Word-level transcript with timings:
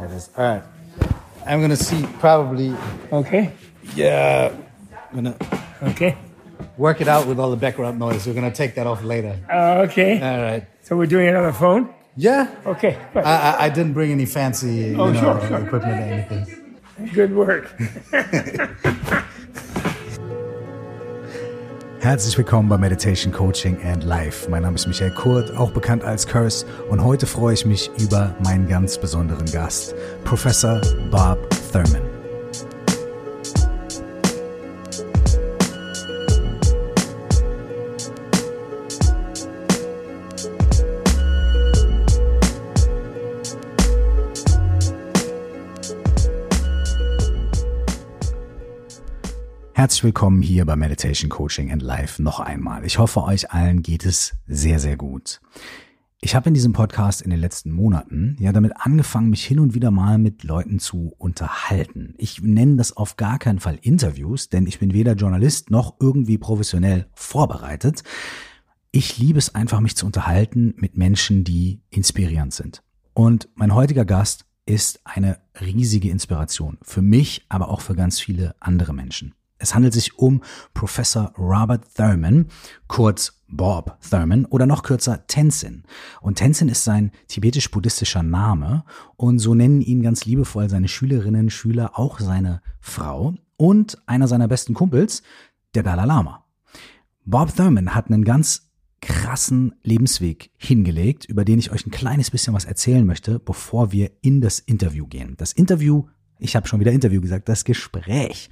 That 0.00 0.10
is 0.10 0.30
all 0.36 0.44
right. 0.44 0.62
I'm 1.46 1.60
gonna 1.60 1.76
see 1.76 2.06
probably. 2.18 2.74
Okay. 3.12 3.52
Yeah. 3.94 4.52
I'm 5.10 5.14
gonna 5.14 5.36
Okay. 5.82 6.16
work 6.76 7.00
it 7.00 7.08
out 7.08 7.26
with 7.26 7.38
all 7.40 7.50
the 7.50 7.56
background 7.56 7.98
noise. 7.98 8.26
We're 8.26 8.34
gonna 8.34 8.50
take 8.52 8.74
that 8.76 8.86
off 8.86 9.02
later. 9.02 9.38
Uh, 9.50 9.86
okay. 9.88 10.20
All 10.20 10.42
right. 10.42 10.64
So 10.82 10.96
we're 10.96 11.06
doing 11.06 11.26
it 11.28 11.36
on 11.36 11.44
the 11.46 11.52
phone? 11.52 11.92
Yeah. 12.16 12.48
Okay. 12.66 12.98
Good. 13.14 13.24
I, 13.24 13.52
I, 13.52 13.64
I 13.66 13.68
didn't 13.70 13.92
bring 13.94 14.10
any 14.12 14.26
fancy, 14.26 14.74
you 14.92 14.96
Oh, 15.00 15.10
know, 15.10 15.20
sure, 15.20 15.48
sure. 15.48 15.58
equipment 15.64 16.00
or 16.00 16.04
anything. 16.04 16.78
Good 17.14 17.34
work. 17.34 17.72
Herzlich 22.00 22.38
willkommen 22.38 22.66
bei 22.70 22.78
Meditation 22.78 23.30
Coaching 23.30 23.76
and 23.84 24.04
Life. 24.04 24.48
Mein 24.48 24.62
Name 24.62 24.76
ist 24.76 24.86
Michael 24.86 25.10
Kurt, 25.10 25.54
auch 25.54 25.70
bekannt 25.70 26.02
als 26.02 26.26
Curse, 26.26 26.64
und 26.88 27.04
heute 27.04 27.26
freue 27.26 27.52
ich 27.52 27.66
mich 27.66 27.90
über 27.98 28.34
meinen 28.42 28.66
ganz 28.66 28.96
besonderen 28.96 29.44
Gast, 29.52 29.94
Professor 30.24 30.80
Bob 31.10 31.38
Thurman. 31.70 32.09
Herzlich 49.80 50.04
willkommen 50.04 50.42
hier 50.42 50.66
bei 50.66 50.76
Meditation 50.76 51.30
Coaching 51.30 51.72
and 51.72 51.80
Life 51.80 52.22
noch 52.22 52.38
einmal. 52.38 52.84
Ich 52.84 52.98
hoffe, 52.98 53.24
euch 53.24 53.50
allen 53.50 53.80
geht 53.80 54.04
es 54.04 54.34
sehr, 54.46 54.78
sehr 54.78 54.98
gut. 54.98 55.40
Ich 56.20 56.34
habe 56.34 56.48
in 56.50 56.54
diesem 56.54 56.74
Podcast 56.74 57.22
in 57.22 57.30
den 57.30 57.40
letzten 57.40 57.72
Monaten 57.72 58.36
ja 58.38 58.52
damit 58.52 58.74
angefangen, 58.76 59.30
mich 59.30 59.42
hin 59.42 59.58
und 59.58 59.72
wieder 59.72 59.90
mal 59.90 60.18
mit 60.18 60.44
Leuten 60.44 60.80
zu 60.80 61.14
unterhalten. 61.16 62.12
Ich 62.18 62.42
nenne 62.42 62.76
das 62.76 62.94
auf 62.94 63.16
gar 63.16 63.38
keinen 63.38 63.58
Fall 63.58 63.78
Interviews, 63.80 64.50
denn 64.50 64.66
ich 64.66 64.80
bin 64.80 64.92
weder 64.92 65.14
Journalist 65.14 65.70
noch 65.70 65.94
irgendwie 65.98 66.36
professionell 66.36 67.06
vorbereitet. 67.14 68.02
Ich 68.92 69.16
liebe 69.16 69.38
es 69.38 69.54
einfach, 69.54 69.80
mich 69.80 69.96
zu 69.96 70.04
unterhalten 70.04 70.74
mit 70.76 70.98
Menschen, 70.98 71.42
die 71.42 71.80
inspirierend 71.88 72.52
sind. 72.52 72.82
Und 73.14 73.48
mein 73.54 73.74
heutiger 73.74 74.04
Gast 74.04 74.44
ist 74.66 75.00
eine 75.04 75.38
riesige 75.58 76.10
Inspiration 76.10 76.76
für 76.82 77.00
mich, 77.00 77.46
aber 77.48 77.70
auch 77.70 77.80
für 77.80 77.94
ganz 77.94 78.20
viele 78.20 78.54
andere 78.60 78.92
Menschen. 78.92 79.32
Es 79.60 79.74
handelt 79.74 79.92
sich 79.92 80.18
um 80.18 80.42
Professor 80.72 81.32
Robert 81.38 81.84
Thurman, 81.94 82.46
kurz 82.88 83.40
Bob 83.46 83.98
Thurman 84.08 84.46
oder 84.46 84.66
noch 84.66 84.82
kürzer 84.82 85.26
Tenzin. 85.26 85.84
Und 86.22 86.36
Tenzin 86.36 86.68
ist 86.68 86.84
sein 86.84 87.12
tibetisch-buddhistischer 87.28 88.22
Name 88.22 88.84
und 89.16 89.38
so 89.38 89.54
nennen 89.54 89.82
ihn 89.82 90.02
ganz 90.02 90.24
liebevoll 90.24 90.70
seine 90.70 90.88
Schülerinnen, 90.88 91.50
Schüler, 91.50 91.98
auch 91.98 92.20
seine 92.20 92.62
Frau 92.80 93.34
und 93.56 93.98
einer 94.06 94.28
seiner 94.28 94.48
besten 94.48 94.72
Kumpels, 94.72 95.22
der 95.74 95.82
Dalai 95.82 96.06
Lama. 96.06 96.46
Bob 97.26 97.54
Thurman 97.54 97.94
hat 97.94 98.06
einen 98.06 98.24
ganz 98.24 98.70
krassen 99.02 99.74
Lebensweg 99.82 100.50
hingelegt, 100.56 101.26
über 101.26 101.44
den 101.44 101.58
ich 101.58 101.70
euch 101.70 101.86
ein 101.86 101.90
kleines 101.90 102.30
bisschen 102.30 102.54
was 102.54 102.64
erzählen 102.64 103.06
möchte, 103.06 103.38
bevor 103.38 103.92
wir 103.92 104.10
in 104.22 104.40
das 104.40 104.58
Interview 104.58 105.06
gehen. 105.06 105.34
Das 105.36 105.52
Interview 105.52 106.06
ich 106.40 106.56
habe 106.56 106.66
schon 106.66 106.80
wieder 106.80 106.92
Interview 106.92 107.20
gesagt, 107.20 107.48
das 107.48 107.64
Gespräch. 107.64 108.50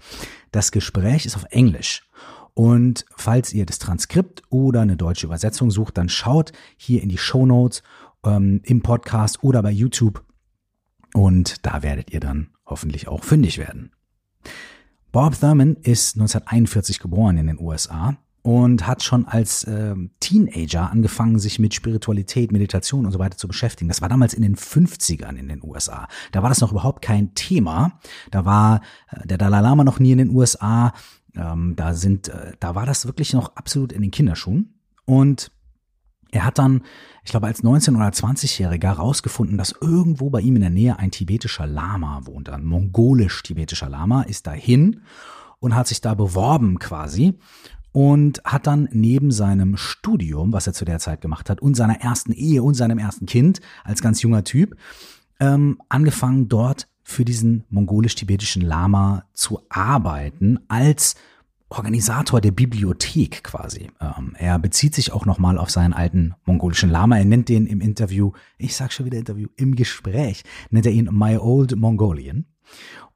Das 0.53 0.73
Gespräch 0.73 1.27
ist 1.27 1.37
auf 1.37 1.47
Englisch. 1.51 2.09
Und 2.55 3.05
falls 3.17 3.53
ihr 3.53 3.67
das 3.67 3.79
Transkript 3.79 4.43
oder 4.51 4.81
eine 4.81 4.97
deutsche 4.97 5.27
Übersetzung 5.27 5.71
sucht, 5.71 5.97
dann 5.97 6.09
schaut 6.09 6.53
hier 6.77 7.03
in 7.03 7.09
die 7.09 7.19
Show 7.19 7.47
Notes 7.47 7.83
ähm, 8.25 8.61
im 8.65 8.83
Podcast 8.83 9.43
oder 9.45 9.63
bei 9.63 9.71
YouTube. 9.71 10.25
Und 11.15 11.65
da 11.65 11.83
werdet 11.83 12.13
ihr 12.13 12.21
dann 12.21 12.51
hoffentlich 12.67 13.09
auch 13.09 13.25
fündig 13.25 13.59
werden. 13.59 13.93
Bob 15.13 15.39
Thurman 15.39 15.77
ist 15.77 16.17
1941 16.17 16.99
geboren 16.99 17.39
in 17.39 17.47
den 17.47 17.59
USA 17.59 18.19
und 18.49 18.87
hat 18.87 19.03
schon 19.03 19.27
als 19.27 19.65
äh, 19.65 19.95
Teenager 20.21 20.91
angefangen, 20.91 21.39
sich 21.39 21.59
mit 21.59 21.75
Spiritualität, 21.75 22.51
Meditation 22.51 23.05
und 23.05 23.13
so 23.13 23.19
weiter 23.19 23.37
zu 23.37 23.47
beschäftigen. 23.47 23.89
Das 23.89 24.01
war 24.01 24.09
damals 24.09 24.33
in 24.33 24.41
den 24.41 24.57
50ern 24.57 25.37
in 25.37 25.49
den 25.49 25.63
USA. 25.63 26.09
Da 26.33 26.43
war 26.43 26.49
das 26.49 26.63
noch 26.63 26.73
überhaupt 26.73 27.03
kein 27.03 27.35
Thema. 27.35 28.01
Da 28.31 28.47
war 28.47 28.81
äh, 29.11 29.27
der 29.27 29.37
Dalai 29.37 29.61
Lama 29.61 29.85
noch 29.85 29.99
nie 29.99 30.13
in 30.13 30.19
den 30.19 30.31
USA. 30.31 30.95
Ähm, 31.37 31.77
da 31.77 31.93
sind, 31.93 32.29
äh, 32.29 32.53
da 32.59 32.75
war 32.75 32.87
das 32.87 33.05
wirklich 33.05 33.35
noch 33.35 33.55
absolut 33.55 33.93
in 33.93 34.01
den 34.01 34.11
Kinderschuhen. 34.11 34.81
Und 35.05 35.53
er 36.31 36.47
hat 36.47 36.57
dann, 36.57 36.85
ich 37.25 37.33
glaube, 37.33 37.49
als 37.49 37.63
19- 37.63 37.97
oder 37.97 38.09
20-Jähriger 38.09 38.93
rausgefunden, 38.93 39.59
dass 39.59 39.75
irgendwo 39.79 40.31
bei 40.31 40.41
ihm 40.41 40.57
in 40.57 40.63
der 40.63 40.71
Nähe 40.71 40.99
ein 40.99 41.11
tibetischer 41.11 41.67
Lama 41.67 42.23
wohnt. 42.25 42.49
Ein 42.49 42.65
mongolisch-tibetischer 42.65 43.91
Lama 43.91 44.23
ist 44.23 44.47
dahin 44.47 45.03
und 45.61 45.75
hat 45.75 45.87
sich 45.87 46.01
da 46.01 46.15
beworben 46.15 46.79
quasi 46.79 47.39
und 47.99 48.41
hat 48.45 48.69
dann 48.69 48.89
neben 48.93 49.33
seinem 49.33 49.77
Studium, 49.77 50.53
was 50.53 50.69
er 50.69 50.73
zu 50.73 50.85
der 50.85 51.01
Zeit 51.01 51.21
gemacht 51.21 51.51
hat, 51.51 51.61
und 51.61 51.75
seiner 51.75 52.01
ersten 52.01 52.31
Ehe 52.31 52.63
und 52.63 52.75
seinem 52.75 52.97
ersten 52.97 53.27
Kind 53.27 53.59
als 53.83 54.03
ganz 54.03 54.23
junger 54.23 54.45
Typ, 54.45 54.77
ähm, 55.41 55.83
angefangen 55.89 56.49
dort 56.49 56.87
für 57.03 57.25
diesen 57.25 57.65
mongolisch-tibetischen 57.71 58.63
Lama 58.63 59.25
zu 59.33 59.63
arbeiten 59.69 60.61
als 60.69 61.17
Organisator 61.71 62.41
der 62.41 62.53
Bibliothek 62.53 63.43
quasi. 63.43 63.91
Ähm, 64.01 64.37
er 64.39 64.61
bezieht 64.61 64.95
sich 64.95 65.11
auch 65.11 65.27
nochmal 65.27 65.59
auf 65.59 65.71
seinen 65.71 65.93
alten 65.93 66.37
mongolischen 66.45 66.91
Lama. 66.91 67.19
Er 67.19 67.25
nennt 67.25 67.49
den 67.49 67.67
im 67.67 67.81
Interview, 67.81 68.31
ich 68.59 68.77
sag 68.77 68.93
schon 68.93 69.07
wieder 69.07 69.19
Interview, 69.19 69.49
im 69.57 69.75
Gespräch, 69.75 70.45
nennt 70.71 70.87
er 70.87 70.93
ihn 70.93 71.09
My 71.11 71.37
Old 71.37 71.75
Mongolian. 71.75 72.47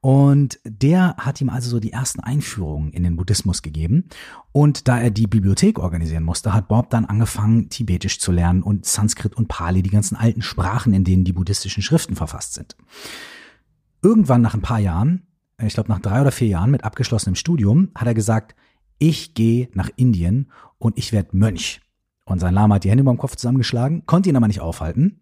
Und 0.03 0.59
der 0.65 1.15
hat 1.17 1.41
ihm 1.41 1.49
also 1.49 1.71
so 1.71 1.79
die 1.79 1.93
ersten 1.93 2.19
Einführungen 2.19 2.91
in 2.91 3.05
den 3.05 3.15
Buddhismus 3.15 3.63
gegeben. 3.63 4.09
Und 4.51 4.89
da 4.89 4.99
er 4.99 5.13
die 5.13 5.29
Bibliothek 5.29 5.79
organisieren 5.79 6.25
musste, 6.25 6.53
hat 6.53 6.67
Bob 6.67 6.91
dann 6.91 7.05
angefangen, 7.05 7.69
Tibetisch 7.69 8.19
zu 8.19 8.33
lernen 8.33 8.65
und 8.65 8.85
Sanskrit 8.85 9.37
und 9.37 9.47
Pali, 9.47 9.81
die 9.81 9.91
ganzen 9.91 10.17
alten 10.17 10.43
Sprachen, 10.43 10.93
in 10.93 11.05
denen 11.05 11.23
die 11.23 11.33
buddhistischen 11.33 11.85
Schriften 11.85 12.17
verfasst 12.17 12.55
sind. 12.55 12.77
Irgendwann 14.03 14.43
nach 14.43 14.55
ein 14.55 14.61
paar 14.61 14.81
Jahren, 14.81 15.29
ich 15.63 15.75
glaube 15.75 15.93
nach 15.93 16.01
drei 16.01 16.21
oder 16.21 16.33
vier 16.33 16.49
Jahren 16.49 16.73
mit 16.73 16.83
abgeschlossenem 16.83 17.37
Studium, 17.37 17.93
hat 17.95 18.09
er 18.09 18.15
gesagt, 18.15 18.57
ich 18.99 19.35
gehe 19.35 19.69
nach 19.75 19.91
Indien 19.95 20.51
und 20.79 20.99
ich 20.99 21.13
werde 21.13 21.37
Mönch. 21.37 21.81
Und 22.25 22.41
sein 22.41 22.55
Lama 22.55 22.75
hat 22.75 22.85
die 22.85 22.91
Hände 22.91 23.03
über 23.03 23.13
dem 23.13 23.19
Kopf 23.19 23.37
zusammengeschlagen, 23.37 24.05
konnte 24.05 24.29
ihn 24.29 24.37
aber 24.37 24.49
nicht 24.49 24.61
aufhalten. 24.61 25.21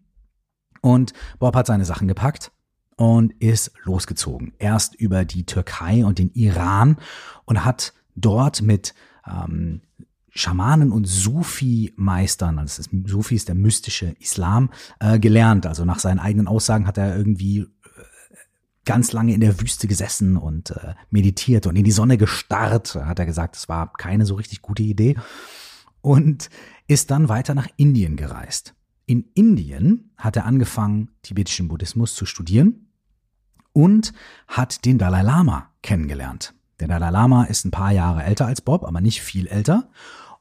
Und 0.81 1.13
Bob 1.37 1.55
hat 1.55 1.67
seine 1.67 1.85
Sachen 1.85 2.07
gepackt 2.07 2.51
und 3.01 3.33
ist 3.39 3.71
losgezogen. 3.83 4.53
Erst 4.59 4.93
über 4.93 5.25
die 5.25 5.43
Türkei 5.43 6.05
und 6.05 6.19
den 6.19 6.29
Iran 6.33 6.97
und 7.45 7.65
hat 7.65 7.95
dort 8.13 8.61
mit 8.61 8.93
ähm, 9.27 9.81
Schamanen 10.29 10.91
und 10.91 11.07
Sufi-Meistern, 11.07 12.59
also 12.59 12.77
das 12.77 12.87
ist, 12.93 13.09
Sufi 13.09 13.33
ist 13.33 13.47
der 13.47 13.55
mystische 13.55 14.15
Islam, 14.19 14.69
äh, 14.99 15.17
gelernt. 15.17 15.65
Also 15.65 15.83
nach 15.83 15.97
seinen 15.97 16.19
eigenen 16.19 16.47
Aussagen 16.47 16.85
hat 16.85 16.99
er 16.99 17.17
irgendwie 17.17 17.61
äh, 17.61 17.65
ganz 18.85 19.13
lange 19.13 19.33
in 19.33 19.41
der 19.41 19.59
Wüste 19.59 19.87
gesessen 19.87 20.37
und 20.37 20.69
äh, 20.69 20.93
meditiert 21.09 21.65
und 21.65 21.75
in 21.77 21.83
die 21.83 21.91
Sonne 21.91 22.19
gestarrt. 22.19 22.93
Hat 22.93 23.17
er 23.17 23.25
gesagt, 23.25 23.55
das 23.55 23.67
war 23.67 23.93
keine 23.93 24.27
so 24.27 24.35
richtig 24.35 24.61
gute 24.61 24.83
Idee. 24.83 25.15
Und 26.01 26.51
ist 26.87 27.09
dann 27.09 27.29
weiter 27.29 27.55
nach 27.55 27.67
Indien 27.77 28.15
gereist. 28.15 28.75
In 29.07 29.25
Indien 29.33 30.11
hat 30.17 30.35
er 30.35 30.45
angefangen, 30.45 31.09
tibetischen 31.23 31.67
Buddhismus 31.67 32.13
zu 32.13 32.27
studieren 32.27 32.89
und 33.73 34.13
hat 34.47 34.85
den 34.85 34.97
Dalai 34.97 35.21
Lama 35.21 35.69
kennengelernt. 35.81 36.53
Der 36.79 36.87
Dalai 36.87 37.09
Lama 37.09 37.43
ist 37.45 37.65
ein 37.65 37.71
paar 37.71 37.91
Jahre 37.91 38.23
älter 38.23 38.47
als 38.47 38.61
Bob, 38.61 38.83
aber 38.83 39.01
nicht 39.01 39.21
viel 39.21 39.47
älter. 39.47 39.89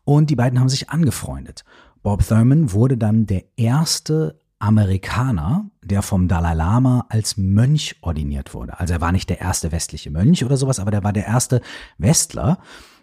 Und 0.05 0.31
die 0.31 0.37
beiden 0.37 0.59
haben 0.59 0.69
sich 0.69 0.91
angefreundet. 0.91 1.65
Bob 2.03 2.27
Thurman 2.27 2.73
wurde 2.73 2.97
dann 2.97 3.27
der 3.27 3.45
erste 3.57 4.41
Amerikaner, 4.59 5.71
der 5.83 6.03
vom 6.03 6.29
Dalai 6.29 6.55
Lama 6.55 7.07
als 7.09 7.37
Mönch 7.37 7.97
ordiniert 8.03 8.55
wurde. 8.55 8.79
Also 8.79 8.95
er 8.95 9.01
war 9.01 9.13
nicht 9.13 9.29
der 9.29 9.41
erste 9.41 9.73
westliche 9.73 10.11
Mönch 10.11 10.45
oder 10.45 10.57
sowas, 10.57 10.79
aber 10.79 10.91
der 10.91 11.05
war 11.05 11.13
der 11.13 11.27
erste 11.27 11.61
Westler, 11.99 12.59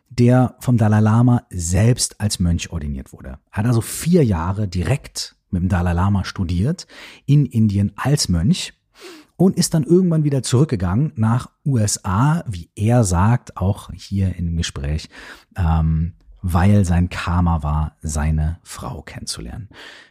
der 0.09 0.55
vom 0.59 0.77
Dalai 0.77 0.99
Lama 0.99 1.43
selbst 1.49 2.21
als 2.21 2.39
Mönch 2.39 2.71
ordiniert 2.71 3.11
wurde. 3.11 3.39
Hat 3.51 3.65
also 3.65 3.81
vier 3.81 4.23
Jahre 4.23 4.67
direkt 4.67 5.35
mit 5.49 5.61
dem 5.61 5.69
Dalai 5.69 5.93
Lama 5.93 6.23
studiert 6.23 6.87
in 7.25 7.45
Indien 7.45 7.91
als 7.95 8.29
Mönch 8.29 8.73
und 9.37 9.55
ist 9.55 9.73
dann 9.73 9.83
irgendwann 9.83 10.23
wieder 10.23 10.43
zurückgegangen 10.43 11.13
nach 11.15 11.49
USA, 11.65 12.43
wie 12.47 12.69
er 12.75 13.03
sagt, 13.03 13.55
auch 13.55 13.91
hier 13.93 14.31
dem 14.31 14.57
Gespräch, 14.57 15.09
ähm, 15.55 16.13
weil 16.41 16.85
sein 16.85 17.09
Karma 17.09 17.63
war, 17.63 17.95
seine 18.01 18.59
Frau 18.63 19.01
kennenzulernen. 19.01 19.69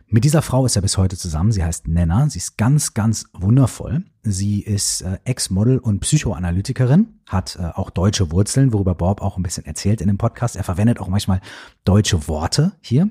Mit 0.08 0.23
dieser 0.23 0.43
Frau 0.43 0.64
ist 0.64 0.76
er 0.76 0.82
bis 0.82 0.99
heute 0.99 1.17
zusammen. 1.17 1.50
Sie 1.50 1.64
heißt 1.64 1.88
Nenna. 1.88 2.31
Sie 2.31 2.38
ist 2.38 2.56
ganz, 2.56 2.94
ganz 2.94 3.26
wundervoll. 3.32 4.05
Sie 4.23 4.61
ist 4.61 5.00
äh, 5.00 5.19
Ex-Model 5.25 5.79
und 5.79 5.99
Psychoanalytikerin, 5.99 7.19
hat 7.26 7.56
äh, 7.56 7.64
auch 7.75 7.90
deutsche 7.90 8.31
Wurzeln, 8.31 8.72
worüber 8.72 8.94
Bob 8.94 9.20
auch 9.20 9.37
ein 9.37 9.43
bisschen 9.43 9.67
erzählt 9.67 10.00
in 10.00 10.06
dem 10.06 10.19
Podcast. 10.19 10.55
Er 10.55 10.62
verwendet 10.62 11.00
auch 11.00 11.08
manchmal 11.08 11.40
deutsche 11.84 12.29
Worte 12.29 12.72
hier, 12.81 13.11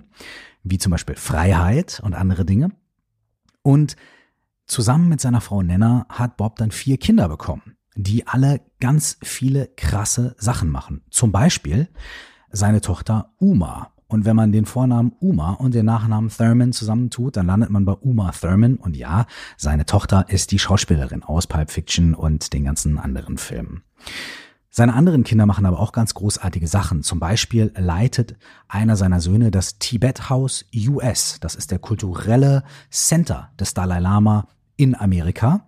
wie 0.63 0.77
zum 0.77 0.91
Beispiel 0.91 1.15
Freiheit 1.15 1.99
und 2.01 2.13
andere 2.13 2.45
Dinge. 2.45 2.71
Und 3.61 3.97
zusammen 4.67 5.09
mit 5.09 5.21
seiner 5.21 5.41
Frau 5.41 5.61
Nenna 5.61 6.05
hat 6.09 6.37
Bob 6.37 6.57
dann 6.57 6.71
vier 6.71 6.97
Kinder 6.97 7.29
bekommen, 7.29 7.77
die 7.95 8.27
alle 8.27 8.61
ganz 8.79 9.17
viele 9.23 9.67
krasse 9.75 10.35
Sachen 10.37 10.69
machen. 10.69 11.03
Zum 11.09 11.31
Beispiel 11.31 11.89
seine 12.51 12.81
Tochter 12.81 13.33
Uma. 13.37 13.91
Und 14.07 14.23
wenn 14.23 14.35
man 14.35 14.51
den 14.51 14.65
Vornamen 14.65 15.13
Uma 15.19 15.53
und 15.53 15.73
den 15.73 15.85
Nachnamen 15.85 16.29
Thurman 16.29 16.73
zusammentut, 16.73 17.37
dann 17.37 17.47
landet 17.47 17.71
man 17.71 17.85
bei 17.85 17.93
Uma 17.93 18.31
Thurman. 18.31 18.75
Und 18.75 18.95
ja, 18.95 19.25
seine 19.57 19.85
Tochter 19.85 20.25
ist 20.29 20.51
die 20.51 20.59
Schauspielerin 20.59 21.23
aus 21.23 21.47
Pulp 21.47 21.71
Fiction 21.71 22.13
und 22.13 22.53
den 22.53 22.65
ganzen 22.65 22.99
anderen 22.99 23.37
Filmen. 23.37 23.83
Seine 24.69 24.93
anderen 24.93 25.23
Kinder 25.23 25.45
machen 25.45 25.65
aber 25.65 25.79
auch 25.79 25.93
ganz 25.93 26.13
großartige 26.13 26.67
Sachen. 26.67 27.01
Zum 27.01 27.17
Beispiel 27.17 27.71
leitet 27.77 28.35
einer 28.67 28.97
seiner 28.97 29.21
Söhne 29.21 29.49
das 29.49 29.79
Tibet 29.79 30.29
House 30.29 30.65
US. 30.75 31.37
Das 31.39 31.55
ist 31.55 31.71
der 31.71 31.79
kulturelle 31.79 32.63
Center 32.91 33.51
des 33.57 33.73
Dalai 33.73 33.99
Lama 33.99 34.49
in 34.77 34.95
Amerika. 34.95 35.67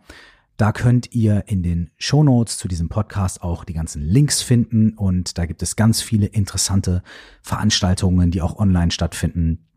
Da 0.57 0.71
könnt 0.71 1.13
ihr 1.13 1.43
in 1.47 1.61
den 1.61 1.91
Show 1.97 2.23
Notes 2.23 2.57
zu 2.57 2.67
diesem 2.67 2.89
Podcast 2.89 3.43
auch 3.43 3.63
die 3.63 3.73
ganzen 3.73 4.01
Links 4.01 4.41
finden 4.41 4.93
und 4.93 5.37
da 5.37 5.45
gibt 5.45 5.61
es 5.61 5.75
ganz 5.75 6.01
viele 6.01 6.25
interessante 6.25 7.03
Veranstaltungen, 7.43 8.31
die 8.31 8.41
auch 8.41 8.57
online 8.57 8.89
stattfinden 8.89 9.67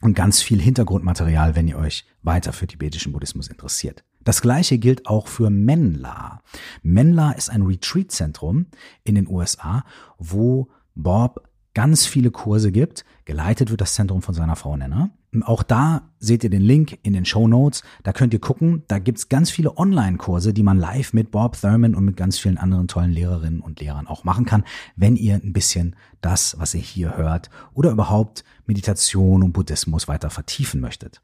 und 0.00 0.14
ganz 0.14 0.40
viel 0.40 0.60
Hintergrundmaterial, 0.60 1.56
wenn 1.56 1.68
ihr 1.68 1.76
euch 1.76 2.06
weiter 2.22 2.54
für 2.54 2.66
tibetischen 2.66 3.12
Buddhismus 3.12 3.48
interessiert. 3.48 4.02
Das 4.22 4.40
gleiche 4.40 4.78
gilt 4.78 5.06
auch 5.06 5.26
für 5.26 5.50
Menla. 5.50 6.40
Menla 6.82 7.32
ist 7.32 7.50
ein 7.50 7.62
Retreat-Zentrum 7.62 8.66
in 9.04 9.14
den 9.14 9.28
USA, 9.28 9.84
wo 10.18 10.70
Bob 10.94 11.48
ganz 11.74 12.06
viele 12.06 12.30
Kurse 12.30 12.72
gibt. 12.72 13.04
Geleitet 13.24 13.70
wird 13.70 13.80
das 13.80 13.94
Zentrum 13.94 14.22
von 14.22 14.34
seiner 14.34 14.56
Frau 14.56 14.76
Nenner. 14.76 15.10
Auch 15.42 15.62
da 15.62 16.10
seht 16.18 16.42
ihr 16.42 16.50
den 16.50 16.62
Link 16.62 16.98
in 17.02 17.12
den 17.12 17.24
Show 17.24 17.46
Notes. 17.46 17.84
Da 18.02 18.12
könnt 18.12 18.34
ihr 18.34 18.40
gucken. 18.40 18.82
Da 18.88 18.98
gibt's 18.98 19.28
ganz 19.28 19.48
viele 19.48 19.76
Online-Kurse, 19.76 20.52
die 20.52 20.64
man 20.64 20.76
live 20.76 21.12
mit 21.12 21.30
Bob 21.30 21.56
Thurman 21.60 21.94
und 21.94 22.04
mit 22.04 22.16
ganz 22.16 22.38
vielen 22.38 22.58
anderen 22.58 22.88
tollen 22.88 23.12
Lehrerinnen 23.12 23.60
und 23.60 23.80
Lehrern 23.80 24.08
auch 24.08 24.24
machen 24.24 24.44
kann, 24.44 24.64
wenn 24.96 25.14
ihr 25.14 25.36
ein 25.36 25.52
bisschen 25.52 25.94
das, 26.20 26.56
was 26.58 26.74
ihr 26.74 26.80
hier 26.80 27.16
hört 27.16 27.48
oder 27.74 27.92
überhaupt 27.92 28.42
Meditation 28.66 29.44
und 29.44 29.52
Buddhismus 29.52 30.08
weiter 30.08 30.30
vertiefen 30.30 30.80
möchtet. 30.80 31.22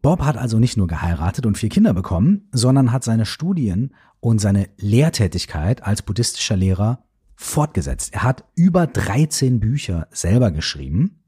Bob 0.00 0.22
hat 0.22 0.38
also 0.38 0.58
nicht 0.58 0.78
nur 0.78 0.86
geheiratet 0.86 1.44
und 1.44 1.58
vier 1.58 1.68
Kinder 1.68 1.92
bekommen, 1.92 2.48
sondern 2.52 2.90
hat 2.90 3.04
seine 3.04 3.26
Studien 3.26 3.94
und 4.20 4.40
seine 4.40 4.70
Lehrtätigkeit 4.78 5.82
als 5.82 6.00
buddhistischer 6.00 6.56
Lehrer 6.56 7.04
fortgesetzt. 7.36 8.14
Er 8.14 8.22
hat 8.22 8.44
über 8.54 8.86
13 8.86 9.60
Bücher 9.60 10.08
selber 10.10 10.50
geschrieben 10.50 11.22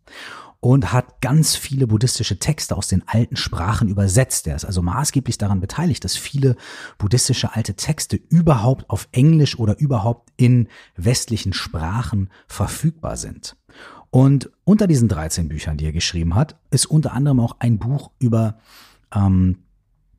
und 0.60 0.92
hat 0.92 1.22
ganz 1.22 1.56
viele 1.56 1.86
buddhistische 1.86 2.38
Texte 2.38 2.76
aus 2.76 2.88
den 2.88 3.02
alten 3.06 3.36
Sprachen 3.36 3.88
übersetzt. 3.88 4.46
Er 4.46 4.56
ist 4.56 4.66
also 4.66 4.82
maßgeblich 4.82 5.38
daran 5.38 5.60
beteiligt, 5.60 6.04
dass 6.04 6.16
viele 6.16 6.56
buddhistische 6.98 7.54
alte 7.54 7.74
Texte 7.74 8.16
überhaupt 8.16 8.88
auf 8.90 9.08
Englisch 9.12 9.58
oder 9.58 9.78
überhaupt 9.78 10.30
in 10.36 10.68
westlichen 10.96 11.54
Sprachen 11.54 12.28
verfügbar 12.46 13.16
sind. 13.16 13.56
Und 14.10 14.50
unter 14.64 14.86
diesen 14.86 15.08
13 15.08 15.48
Büchern, 15.48 15.78
die 15.78 15.86
er 15.86 15.92
geschrieben 15.92 16.34
hat, 16.34 16.56
ist 16.70 16.86
unter 16.86 17.12
anderem 17.12 17.40
auch 17.40 17.56
ein 17.60 17.78
Buch 17.78 18.10
über 18.18 18.58
ähm, 19.14 19.58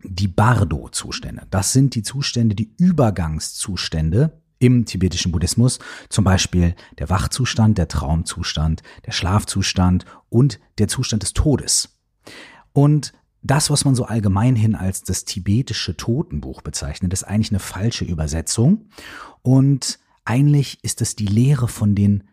die 0.03 0.27
Bardo-Zustände. 0.27 1.45
Das 1.51 1.73
sind 1.73 1.93
die 1.93 2.01
Zustände, 2.01 2.55
die 2.55 2.73
Übergangszustände 2.77 4.41
im 4.61 4.85
tibetischen 4.85 5.31
Buddhismus, 5.31 5.79
zum 6.09 6.23
Beispiel 6.23 6.75
der 6.99 7.09
Wachzustand, 7.09 7.77
der 7.77 7.87
Traumzustand, 7.87 8.83
der 9.05 9.11
Schlafzustand 9.11 10.05
und 10.31 10.59
der 10.79 10.87
Zustand 10.87 11.21
des 11.21 11.33
Todes. 11.33 11.99
Und 12.73 13.13
das, 13.43 13.69
was 13.69 13.85
man 13.85 13.95
so 13.95 14.05
allgemein 14.05 14.55
hin 14.55 14.75
als 14.75 15.03
das 15.03 15.25
tibetische 15.25 15.97
Totenbuch 15.97 16.61
bezeichnet, 16.61 17.11
ist 17.13 17.23
eigentlich 17.23 17.51
eine 17.51 17.59
falsche 17.59 18.05
Übersetzung. 18.05 18.89
Und 19.41 19.99
eigentlich 20.25 20.83
ist 20.83 21.01
es 21.01 21.15
die 21.15 21.27
Lehre 21.27 21.67
von 21.67 21.93
den 21.93 22.23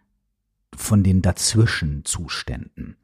von 0.76 1.02
den 1.02 1.22
Dazwischenzuständen. 1.22 2.96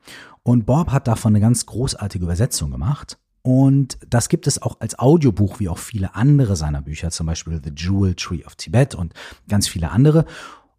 Und 0.43 0.67
Bob 0.67 0.93
hat 0.93 1.09
davon 1.09 1.33
eine 1.33 1.41
ganz 1.41 1.65
großartige 1.67 2.25
Übersetzung 2.25 2.71
gemacht. 2.71 3.19
Und 3.43 3.99
das 4.09 4.29
gibt 4.29 4.47
es 4.47 4.61
auch 4.61 4.81
als 4.81 4.99
Audiobuch, 4.99 5.61
wie 5.61 5.69
auch 5.69 5.79
viele 5.79 6.15
andere 6.15 6.57
seiner 6.57 6.83
Bücher, 6.83 7.11
zum 7.11 7.27
Beispiel 7.27 7.61
The 7.65 7.73
Jewel 7.75 8.15
Tree 8.15 8.45
of 8.45 8.55
Tibet 8.57 8.95
und 8.95 9.15
ganz 9.49 9.67
viele 9.67 9.91
andere. 9.91 10.27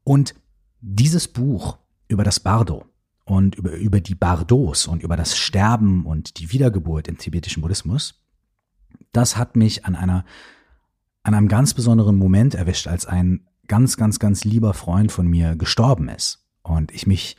Und 0.03 0.35
dieses 0.79 1.27
Buch 1.27 1.79
über 2.07 2.23
das 2.23 2.39
Bardo 2.39 2.85
und 3.25 3.55
über, 3.55 3.73
über 3.73 3.99
die 3.99 4.15
Bardos 4.15 4.87
und 4.87 5.03
über 5.03 5.17
das 5.17 5.35
Sterben 5.35 6.05
und 6.05 6.39
die 6.39 6.51
Wiedergeburt 6.51 7.07
im 7.07 7.17
tibetischen 7.17 7.61
Buddhismus, 7.61 8.21
das 9.11 9.35
hat 9.35 9.55
mich 9.55 9.85
an 9.85 9.95
einer, 9.95 10.25
an 11.23 11.33
einem 11.33 11.47
ganz 11.47 11.73
besonderen 11.73 12.15
Moment 12.15 12.53
erwischt, 12.53 12.87
als 12.87 13.05
ein 13.05 13.47
ganz, 13.67 13.97
ganz, 13.97 14.19
ganz 14.19 14.43
lieber 14.45 14.73
Freund 14.73 15.11
von 15.11 15.27
mir 15.27 15.55
gestorben 15.55 16.07
ist 16.07 16.45
und 16.61 16.91
ich 16.91 17.07
mich 17.07 17.35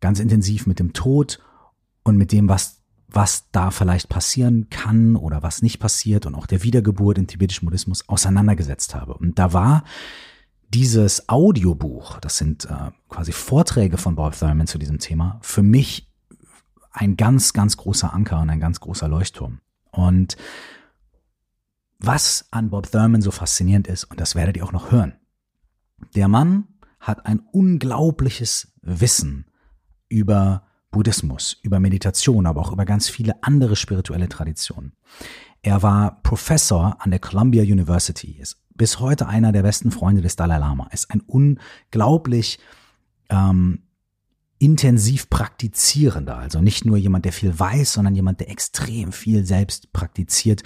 ganz 0.00 0.18
intensiv 0.18 0.66
mit 0.66 0.80
dem 0.80 0.92
Tod 0.92 1.38
und 2.02 2.16
mit 2.16 2.32
dem, 2.32 2.48
was, 2.48 2.82
was 3.08 3.50
da 3.52 3.70
vielleicht 3.70 4.08
passieren 4.08 4.68
kann 4.68 5.14
oder 5.14 5.42
was 5.42 5.62
nicht 5.62 5.78
passiert 5.78 6.26
und 6.26 6.34
auch 6.34 6.46
der 6.46 6.64
Wiedergeburt 6.64 7.18
im 7.18 7.28
tibetischen 7.28 7.66
Buddhismus 7.66 8.08
auseinandergesetzt 8.08 8.94
habe. 8.94 9.14
Und 9.14 9.38
da 9.38 9.52
war 9.52 9.84
dieses 10.72 11.28
Audiobuch, 11.28 12.18
das 12.20 12.38
sind 12.38 12.64
äh, 12.66 12.90
quasi 13.08 13.32
Vorträge 13.32 13.96
von 13.96 14.14
Bob 14.14 14.38
Thurman 14.38 14.66
zu 14.66 14.78
diesem 14.78 14.98
Thema, 14.98 15.38
für 15.42 15.62
mich 15.62 16.08
ein 16.92 17.16
ganz, 17.16 17.52
ganz 17.52 17.76
großer 17.76 18.12
Anker 18.12 18.40
und 18.40 18.50
ein 18.50 18.60
ganz 18.60 18.80
großer 18.80 19.08
Leuchtturm. 19.08 19.60
Und 19.90 20.36
was 21.98 22.46
an 22.50 22.70
Bob 22.70 22.90
Thurman 22.90 23.22
so 23.22 23.30
faszinierend 23.30 23.88
ist, 23.88 24.04
und 24.04 24.20
das 24.20 24.34
werdet 24.34 24.56
ihr 24.56 24.64
auch 24.64 24.72
noch 24.72 24.90
hören, 24.90 25.14
der 26.14 26.28
Mann 26.28 26.68
hat 26.98 27.26
ein 27.26 27.40
unglaubliches 27.40 28.72
Wissen 28.82 29.46
über 30.08 30.64
Buddhismus, 30.90 31.58
über 31.62 31.80
Meditation, 31.80 32.46
aber 32.46 32.60
auch 32.60 32.72
über 32.72 32.84
ganz 32.84 33.08
viele 33.08 33.42
andere 33.42 33.76
spirituelle 33.76 34.28
Traditionen. 34.28 34.92
Er 35.62 35.82
war 35.82 36.22
Professor 36.22 36.96
an 37.00 37.10
der 37.10 37.20
Columbia 37.20 37.62
University, 37.62 38.32
ist 38.40 38.58
bis 38.80 38.98
heute 38.98 39.26
einer 39.26 39.52
der 39.52 39.62
besten 39.62 39.90
Freunde 39.90 40.22
des 40.22 40.36
Dalai 40.36 40.56
Lama, 40.56 40.88
ist 40.90 41.10
ein 41.10 41.20
unglaublich 41.20 42.58
ähm, 43.28 43.82
intensiv 44.58 45.28
praktizierender, 45.28 46.38
also 46.38 46.62
nicht 46.62 46.86
nur 46.86 46.96
jemand, 46.96 47.26
der 47.26 47.34
viel 47.34 47.58
weiß, 47.58 47.92
sondern 47.92 48.14
jemand, 48.14 48.40
der 48.40 48.48
extrem 48.48 49.12
viel 49.12 49.44
selbst 49.44 49.92
praktiziert 49.92 50.62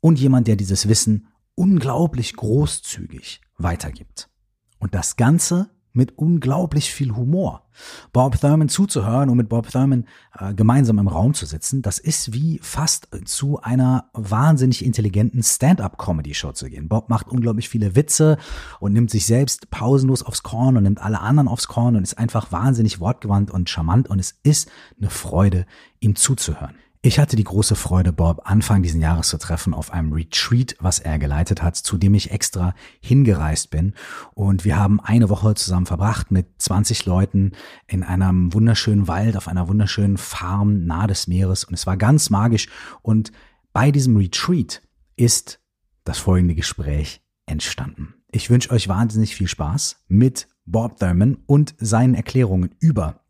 und 0.00 0.20
jemand, 0.20 0.46
der 0.46 0.54
dieses 0.54 0.86
Wissen 0.86 1.26
unglaublich 1.56 2.36
großzügig 2.36 3.40
weitergibt. 3.58 4.30
Und 4.78 4.94
das 4.94 5.16
Ganze 5.16 5.70
mit 5.92 6.16
unglaublich 6.18 6.92
viel 6.92 7.14
Humor. 7.14 7.66
Bob 8.12 8.40
Thurman 8.40 8.68
zuzuhören 8.68 9.30
und 9.30 9.36
mit 9.36 9.48
Bob 9.48 9.70
Thurman 9.70 10.06
äh, 10.38 10.54
gemeinsam 10.54 10.98
im 10.98 11.08
Raum 11.08 11.34
zu 11.34 11.46
sitzen, 11.46 11.82
das 11.82 11.98
ist 11.98 12.32
wie 12.32 12.60
fast 12.62 13.08
zu 13.24 13.60
einer 13.60 14.10
wahnsinnig 14.12 14.84
intelligenten 14.84 15.42
Stand-up-Comedy-Show 15.42 16.52
zu 16.52 16.68
gehen. 16.68 16.88
Bob 16.88 17.08
macht 17.08 17.28
unglaublich 17.28 17.68
viele 17.68 17.96
Witze 17.96 18.38
und 18.80 18.92
nimmt 18.92 19.10
sich 19.10 19.26
selbst 19.26 19.70
pausenlos 19.70 20.22
aufs 20.22 20.42
Korn 20.42 20.76
und 20.76 20.82
nimmt 20.82 21.00
alle 21.00 21.20
anderen 21.20 21.48
aufs 21.48 21.68
Korn 21.68 21.96
und 21.96 22.02
ist 22.02 22.18
einfach 22.18 22.52
wahnsinnig 22.52 23.00
wortgewandt 23.00 23.50
und 23.50 23.68
charmant 23.70 24.08
und 24.08 24.18
es 24.18 24.38
ist 24.42 24.70
eine 24.98 25.10
Freude, 25.10 25.66
ihm 26.00 26.16
zuzuhören. 26.16 26.74
Ich 27.02 27.18
hatte 27.18 27.34
die 27.34 27.44
große 27.44 27.76
Freude, 27.76 28.12
Bob 28.12 28.42
Anfang 28.44 28.82
diesen 28.82 29.00
Jahres 29.00 29.30
zu 29.30 29.38
treffen 29.38 29.72
auf 29.72 29.90
einem 29.90 30.12
Retreat, 30.12 30.76
was 30.80 30.98
er 30.98 31.18
geleitet 31.18 31.62
hat, 31.62 31.76
zu 31.76 31.96
dem 31.96 32.12
ich 32.12 32.30
extra 32.30 32.74
hingereist 33.00 33.70
bin. 33.70 33.94
Und 34.34 34.66
wir 34.66 34.76
haben 34.76 35.00
eine 35.00 35.30
Woche 35.30 35.54
zusammen 35.54 35.86
verbracht 35.86 36.30
mit 36.30 36.46
20 36.58 37.06
Leuten 37.06 37.52
in 37.86 38.02
einem 38.02 38.52
wunderschönen 38.52 39.08
Wald, 39.08 39.38
auf 39.38 39.48
einer 39.48 39.66
wunderschönen 39.66 40.18
Farm 40.18 40.84
nahe 40.84 41.06
des 41.06 41.26
Meeres. 41.26 41.64
Und 41.64 41.72
es 41.72 41.86
war 41.86 41.96
ganz 41.96 42.28
magisch. 42.28 42.68
Und 43.00 43.32
bei 43.72 43.90
diesem 43.90 44.18
Retreat 44.18 44.82
ist 45.16 45.58
das 46.04 46.18
folgende 46.18 46.54
Gespräch 46.54 47.22
entstanden. 47.46 48.12
Ich 48.30 48.50
wünsche 48.50 48.72
euch 48.72 48.88
wahnsinnig 48.88 49.34
viel 49.34 49.48
Spaß 49.48 50.04
mit 50.08 50.48
Bob 50.66 50.98
Thurman 50.98 51.38
und 51.46 51.74
seinen 51.78 52.14
Erklärungen 52.14 52.74
über 52.78 53.24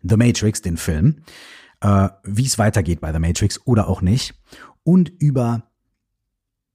The 0.00 0.16
Matrix, 0.16 0.62
den 0.62 0.76
Film 0.76 1.24
äh, 1.80 2.08
wie 2.24 2.46
es 2.46 2.58
weitergeht 2.58 3.00
bei 3.00 3.12
The 3.12 3.18
Matrix 3.18 3.60
oder 3.66 3.88
auch 3.88 4.02
nicht 4.02 4.34
und 4.82 5.08
über 5.08 5.70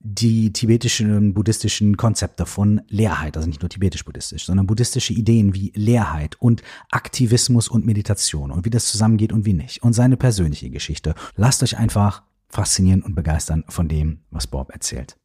die 0.08 0.54
tibetischen 0.54 1.34
buddhistischen 1.34 1.98
Konzepte 1.98 2.46
von 2.46 2.82
Leerheit, 2.90 3.38
also 3.38 3.50
nicht 3.50 3.64
nur 3.64 3.70
tibetisch-buddhistisch, 3.70 4.46
sondern 4.46 4.68
buddhistische 4.68 5.14
Ideen 5.14 5.56
wie 5.56 5.72
Leerheit 5.76 6.40
und 6.40 6.62
Aktivismus 6.92 7.68
und 7.68 7.88
Meditation 7.88 8.52
und 8.52 8.66
wie 8.66 8.70
das 8.70 8.86
zusammengeht 8.86 9.34
und 9.34 9.46
wie 9.46 9.54
nicht 9.54 9.82
und 9.82 9.94
seine 9.94 10.16
persönliche 10.16 10.70
Geschichte. 10.70 11.16
Lasst 11.36 11.64
euch 11.64 11.80
einfach 11.80 12.22
faszinieren 12.50 13.02
und 13.02 13.16
begeistern 13.16 13.64
von 13.68 13.88
dem, 13.88 14.20
was 14.30 14.46
Bob 14.46 14.72
erzählt. 14.72 15.18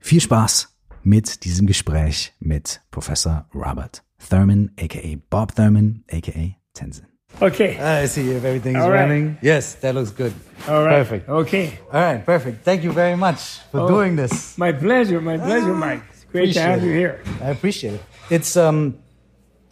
Viel 0.00 0.20
Spaß 0.20 0.76
mit 1.04 1.44
diesem 1.44 1.68
Gespräch 1.68 2.34
mit 2.40 2.82
Professor 2.90 3.48
Robert 3.54 4.02
Thurman, 4.28 4.72
aka 4.80 5.16
Bob 5.30 5.54
Thurman, 5.54 6.02
aka 6.10 6.56
Tenzin. 6.74 7.11
Okay. 7.40 7.78
I 7.78 8.06
see 8.06 8.30
if 8.30 8.44
everything's 8.44 8.76
All 8.78 8.90
right. 8.90 9.00
running. 9.00 9.38
Yes, 9.42 9.74
that 9.76 9.94
looks 9.94 10.10
good. 10.10 10.32
All 10.68 10.84
right. 10.84 10.98
Perfect. 10.98 11.28
Okay. 11.28 11.78
All 11.92 12.00
right, 12.00 12.24
perfect. 12.24 12.64
Thank 12.64 12.84
you 12.84 12.92
very 12.92 13.16
much 13.16 13.58
for 13.70 13.80
Oh. 13.80 13.88
doing 13.88 14.16
this. 14.16 14.56
My 14.58 14.72
pleasure. 14.72 15.20
My 15.20 15.38
pleasure, 15.38 15.74
Mike. 15.74 16.02
It's 16.12 16.24
great 16.24 16.52
to 16.54 16.60
have 16.60 16.82
it. 16.82 16.86
you 16.86 16.92
here. 16.92 17.20
I 17.40 17.50
appreciate 17.50 17.94
it. 17.94 18.02
It's 18.30 18.56
um 18.56 18.94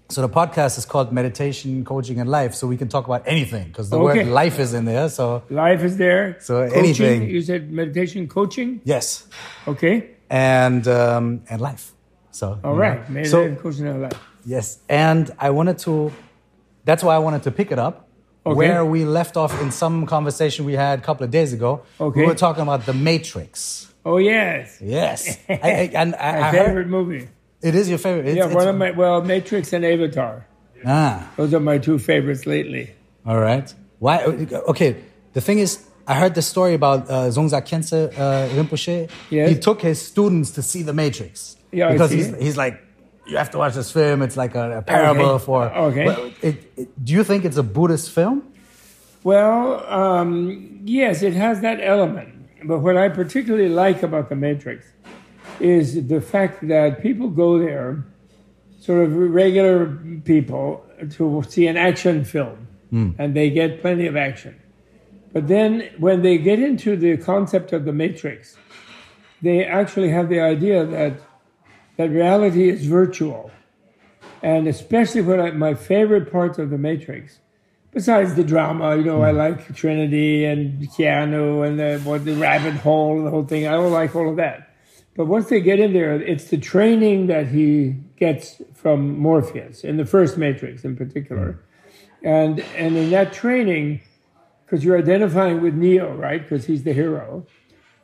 so 0.08 0.22
the 0.22 0.28
podcast 0.28 0.76
is 0.76 0.84
called 0.84 1.12
Meditation, 1.12 1.84
Coaching 1.84 2.18
and 2.18 2.28
Life, 2.28 2.54
so 2.54 2.66
we 2.66 2.76
can 2.76 2.88
talk 2.88 3.06
about 3.06 3.22
anything 3.26 3.68
because 3.68 3.90
the 3.90 3.96
Okay. 3.98 4.24
word 4.24 4.32
life 4.32 4.58
is 4.58 4.74
in 4.74 4.84
there. 4.84 5.08
So 5.08 5.44
Life 5.50 5.84
is 5.84 5.96
there. 5.98 6.36
So 6.40 6.66
Coaching, 6.66 6.78
anything. 6.78 7.30
You 7.30 7.40
said 7.42 7.70
meditation 7.70 8.26
coaching. 8.26 8.80
yes. 8.84 9.28
Okay. 9.68 10.10
And 10.28 10.88
um 10.88 11.42
and 11.48 11.60
life. 11.60 11.92
So 12.32 12.58
all 12.64 12.74
right, 12.74 12.98
know. 13.08 13.14
Meditation 13.14 13.56
So 13.56 13.62
coaching 13.62 13.86
and 13.86 14.02
life. 14.02 14.18
yes. 14.44 14.78
And 14.88 15.30
I 15.38 15.50
wanted 15.50 15.78
to 15.86 16.10
that's 16.90 17.02
why 17.06 17.14
I 17.14 17.20
wanted 17.26 17.42
to 17.48 17.50
pick 17.60 17.70
it 17.74 17.78
up. 17.78 17.94
Okay. 18.44 18.56
Where 18.60 18.82
we 18.94 19.00
left 19.04 19.34
off 19.42 19.52
in 19.62 19.70
some 19.82 19.96
conversation 20.16 20.64
we 20.64 20.72
had 20.86 20.98
a 20.98 21.02
couple 21.08 21.24
of 21.24 21.30
days 21.38 21.50
ago. 21.58 21.70
Okay. 22.00 22.20
We 22.20 22.26
were 22.26 22.34
talking 22.46 22.62
about 22.68 22.82
the 22.90 22.94
Matrix. 23.08 23.86
Oh 24.10 24.16
yes. 24.34 24.78
Yes. 24.80 25.20
I, 25.48 25.52
I, 25.54 25.90
and 26.00 26.14
I, 26.14 26.40
My 26.40 26.48
I 26.48 26.50
favorite 26.52 26.72
heard, 26.72 26.90
movie. 26.90 27.28
it 27.68 27.74
is 27.80 27.86
your 27.92 27.98
favorite. 28.06 28.26
It's, 28.28 28.36
Yeah, 28.38 28.46
it's- 28.46 28.56
one 28.60 28.68
of 28.72 28.76
my 28.76 28.90
well, 29.02 29.22
Matrix 29.22 29.72
and 29.76 29.84
Avatar. 29.84 30.46
Ah. 30.86 31.30
Those 31.36 31.52
are 31.56 31.60
my 31.72 31.78
two 31.86 31.98
favorites 31.98 32.44
lately. 32.46 32.84
All 33.26 33.38
right. 33.38 33.68
Why? 33.98 34.24
Okay. 34.72 34.96
The 35.34 35.42
thing 35.42 35.58
is, 35.66 35.70
I 36.06 36.14
heard 36.14 36.34
the 36.34 36.42
story 36.42 36.74
about 36.80 37.00
uh, 37.10 37.28
Dzongsar 37.34 37.62
Khyentse 37.68 38.00
uh, 38.18 38.48
Rinpoche. 38.56 39.10
Yes. 39.28 39.50
He 39.50 39.56
took 39.58 39.82
his 39.82 39.98
students 40.12 40.50
to 40.56 40.62
see 40.62 40.82
The 40.82 40.94
Matrix. 40.94 41.56
Yeah, 41.70 41.92
Because 41.92 42.10
he's, 42.10 42.34
he's 42.46 42.56
like, 42.56 42.74
you 43.30 43.36
have 43.36 43.50
to 43.50 43.58
watch 43.58 43.74
this 43.74 43.90
film. 43.92 44.22
It's 44.22 44.36
like 44.36 44.54
a, 44.54 44.78
a 44.78 44.82
parable 44.82 45.24
Okay. 45.30 45.44
for. 45.44 45.64
Okay. 45.88 46.04
Well, 46.06 46.32
it, 46.42 46.72
it- 46.76 47.04
do 47.04 47.12
you 47.12 47.24
think 47.24 47.44
it's 47.44 47.56
a 47.56 47.62
Buddhist 47.62 48.10
film? 48.10 48.42
Well, 49.22 49.84
um, 49.86 50.80
yes, 50.84 51.22
it 51.22 51.34
has 51.34 51.60
that 51.60 51.78
element. 51.82 52.34
But 52.64 52.78
what 52.80 52.96
I 52.96 53.08
particularly 53.08 53.68
like 53.68 54.02
about 54.02 54.28
the 54.28 54.36
Matrix 54.36 54.86
is 55.60 56.06
the 56.08 56.20
fact 56.20 56.66
that 56.68 57.02
people 57.02 57.28
go 57.28 57.58
there, 57.58 58.04
sort 58.80 59.04
of 59.04 59.14
regular 59.16 59.86
people, 60.24 60.84
to 61.16 61.42
see 61.48 61.66
an 61.66 61.76
action 61.76 62.24
film, 62.24 62.66
and 62.92 63.34
they 63.34 63.50
get 63.50 63.80
plenty 63.80 64.06
of 64.06 64.16
action. 64.16 64.54
But 65.32 65.46
then 65.48 65.88
when 65.98 66.22
they 66.22 66.38
get 66.38 66.58
into 66.58 66.96
the 66.96 67.16
concept 67.16 67.72
of 67.72 67.84
the 67.84 67.92
Matrix, 67.92 68.56
they 69.42 69.64
actually 69.64 70.10
have 70.10 70.28
the 70.28 70.40
idea 70.40 70.84
that 70.84 71.12
that 72.00 72.10
reality 72.10 72.68
is 72.68 72.86
virtual. 72.86 73.50
And 74.42 74.66
especially 74.66 75.20
what 75.20 75.38
I, 75.38 75.50
my 75.50 75.74
favorite 75.74 76.32
parts 76.32 76.58
of 76.58 76.70
the 76.70 76.78
Matrix 76.78 77.40
besides 77.92 78.34
the 78.34 78.44
drama, 78.44 78.96
you 78.96 79.04
know, 79.04 79.22
I 79.22 79.32
mm. 79.32 79.36
like 79.36 79.74
Trinity 79.74 80.44
and 80.44 80.88
Keanu 80.90 81.66
and 81.66 81.78
the, 81.78 81.98
what 82.08 82.24
the 82.24 82.34
rabbit 82.34 82.74
hole 82.74 83.18
and 83.18 83.26
the 83.26 83.30
whole 83.30 83.44
thing. 83.44 83.66
I 83.66 83.72
don't 83.72 83.92
like 83.92 84.14
all 84.14 84.30
of 84.30 84.36
that. 84.36 84.74
But 85.16 85.26
once 85.26 85.48
they 85.48 85.60
get 85.60 85.80
in 85.80 85.92
there, 85.92 86.14
it's 86.14 86.44
the 86.44 86.56
training 86.56 87.26
that 87.26 87.48
he 87.48 87.96
gets 88.16 88.62
from 88.74 89.18
Morpheus 89.18 89.84
in 89.84 89.96
the 89.96 90.06
first 90.06 90.38
Matrix 90.38 90.84
in 90.84 90.96
particular. 90.96 91.52
Mm. 91.52 91.58
And, 92.22 92.60
and 92.76 92.96
in 92.96 93.10
that 93.10 93.32
training, 93.32 94.02
because 94.64 94.84
you're 94.84 94.98
identifying 94.98 95.60
with 95.60 95.74
Neo, 95.74 96.14
right? 96.14 96.42
Because 96.42 96.66
he's 96.66 96.84
the 96.84 96.92
hero. 96.92 97.46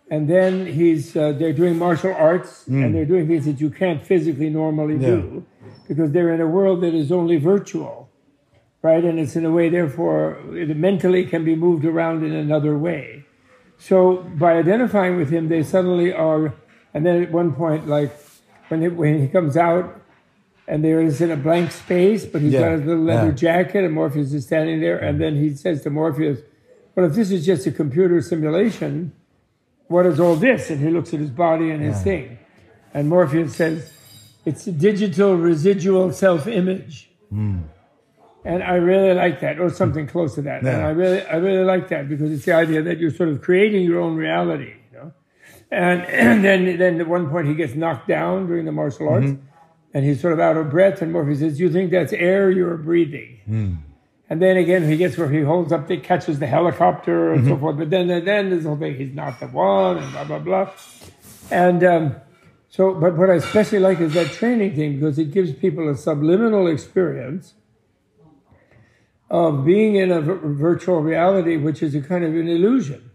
And 0.08 0.28
then 0.28 0.66
he's, 0.66 1.16
uh, 1.16 1.32
they're 1.32 1.52
doing 1.52 1.78
martial 1.78 2.14
arts 2.14 2.66
and 2.68 2.94
they're 2.94 3.04
doing 3.04 3.26
things 3.26 3.44
that 3.46 3.60
you 3.60 3.70
can't 3.70 4.04
physically 4.06 4.50
normally 4.50 4.98
do 4.98 5.44
because 5.88 6.12
they're 6.12 6.32
in 6.32 6.40
a 6.40 6.46
world 6.46 6.80
that 6.82 6.94
is 6.94 7.10
only 7.10 7.36
virtual 7.38 8.06
right? 8.86 9.04
And 9.04 9.18
it's 9.18 9.34
in 9.34 9.44
a 9.44 9.50
way, 9.50 9.68
therefore, 9.68 10.38
it 10.52 10.76
mentally 10.76 11.24
can 11.26 11.44
be 11.44 11.56
moved 11.56 11.84
around 11.84 12.24
in 12.24 12.32
another 12.32 12.78
way. 12.78 13.24
So 13.78 14.18
by 14.38 14.52
identifying 14.54 15.16
with 15.16 15.30
him, 15.30 15.48
they 15.48 15.62
suddenly 15.62 16.12
are, 16.12 16.54
and 16.94 17.04
then 17.04 17.22
at 17.22 17.32
one 17.32 17.52
point, 17.52 17.88
like 17.88 18.12
when 18.68 18.82
he, 18.82 18.88
when 18.88 19.20
he 19.20 19.28
comes 19.28 19.56
out, 19.56 20.00
and 20.68 20.84
there 20.84 21.00
is 21.00 21.20
in 21.20 21.30
a 21.30 21.36
blank 21.36 21.70
space, 21.70 22.24
but 22.24 22.42
he's 22.42 22.52
Yeah, 22.52 22.60
got 22.60 22.72
his 22.78 22.84
little 22.86 23.04
leather 23.04 23.28
yeah. 23.28 23.32
jacket, 23.46 23.84
and 23.84 23.92
Morpheus 23.94 24.32
is 24.32 24.46
standing 24.46 24.80
there, 24.80 24.98
and 24.98 25.20
then 25.20 25.36
he 25.36 25.54
says 25.54 25.82
to 25.82 25.90
Morpheus, 25.90 26.40
"Well, 26.94 27.06
if 27.06 27.14
this 27.14 27.30
is 27.30 27.46
just 27.46 27.66
a 27.66 27.70
computer 27.70 28.20
simulation, 28.20 29.12
what 29.88 30.06
is 30.06 30.20
all 30.20 30.36
this?" 30.36 30.70
And 30.70 30.80
he 30.80 30.90
looks 30.90 31.12
at 31.14 31.20
his 31.20 31.30
body 31.30 31.70
and 31.70 31.82
his 31.82 32.02
thing, 32.02 32.38
and 32.94 33.08
Morpheus 33.08 33.56
says, 33.56 33.92
"It's 34.44 34.66
a 34.66 34.72
digital 34.72 35.36
residual 35.36 36.12
self-image." 36.12 37.10
Hmm. 37.30 37.62
And 38.44 38.62
I 38.62 38.76
really 38.76 39.12
like 39.12 39.40
that, 39.40 39.58
or 39.58 39.70
something 39.70 40.06
close 40.06 40.36
to 40.36 40.42
that. 40.42 40.62
And 40.62 40.82
I 40.82 40.90
really, 40.90 41.20
I 41.26 41.36
really 41.36 41.64
like 41.64 41.88
that 41.88 42.08
because 42.08 42.30
it's 42.30 42.44
the 42.44 42.52
idea 42.52 42.80
that 42.80 42.98
you're 42.98 43.10
sort 43.10 43.28
of 43.28 43.42
creating 43.42 43.82
your 43.82 44.00
own 44.00 44.16
reality, 44.16 44.72
you 44.92 44.98
know. 44.98 45.12
And, 45.72 46.02
and 46.06 46.44
then, 46.44 46.78
then 46.78 47.00
at 47.00 47.08
one 47.08 47.28
point 47.28 47.48
he 47.48 47.54
gets 47.54 47.74
knocked 47.74 48.06
down 48.06 48.46
during 48.46 48.64
the 48.64 48.70
martial 48.70 49.08
arts, 49.08 49.26
mm-hmm. 49.26 49.44
and 49.94 50.04
he's 50.04 50.20
sort 50.20 50.32
of 50.32 50.38
out 50.38 50.56
of 50.56 50.70
breath. 50.70 51.02
And 51.02 51.12
Morpheus 51.12 51.40
says, 51.40 51.58
you 51.58 51.68
think 51.72 51.90
that's 51.90 52.12
air 52.12 52.48
you're 52.48 52.76
breathing?" 52.76 53.40
Hmm. 53.46 53.74
And 54.28 54.42
then 54.42 54.56
again, 54.56 54.88
he 54.88 54.96
gets 54.96 55.16
where 55.16 55.30
he 55.30 55.42
holds 55.42 55.72
up, 55.72 55.86
the 55.86 55.98
catches 55.98 56.40
the 56.40 56.48
helicopter 56.48 57.32
and 57.32 57.46
so 57.46 57.56
forth. 57.56 57.78
But 57.78 57.90
then, 57.90 58.08
then 58.08 58.50
this 58.50 58.64
whole 58.64 58.76
thing, 58.76 58.96
he's 58.96 59.14
not 59.14 59.38
the 59.38 59.46
one, 59.46 59.98
and 59.98 60.12
blah 60.12 60.24
blah 60.24 60.38
blah. 60.40 60.70
And 61.50 61.84
um, 61.84 62.16
so, 62.68 62.92
but 62.94 63.16
what 63.16 63.30
I 63.30 63.34
especially 63.34 63.78
like 63.78 64.00
is 64.00 64.14
that 64.14 64.32
training 64.32 64.74
thing 64.74 64.94
because 64.98 65.18
it 65.18 65.30
gives 65.30 65.52
people 65.52 65.88
a 65.88 65.96
subliminal 65.96 66.66
experience 66.66 67.54
of 69.30 69.64
being 69.64 69.96
in 69.96 70.10
a 70.10 70.20
virtual 70.20 71.00
reality, 71.00 71.56
which 71.56 71.82
is 71.82 71.94
a 71.94 72.00
kind 72.00 72.24
of 72.24 72.34
an 72.34 72.48
illusion, 72.48 73.10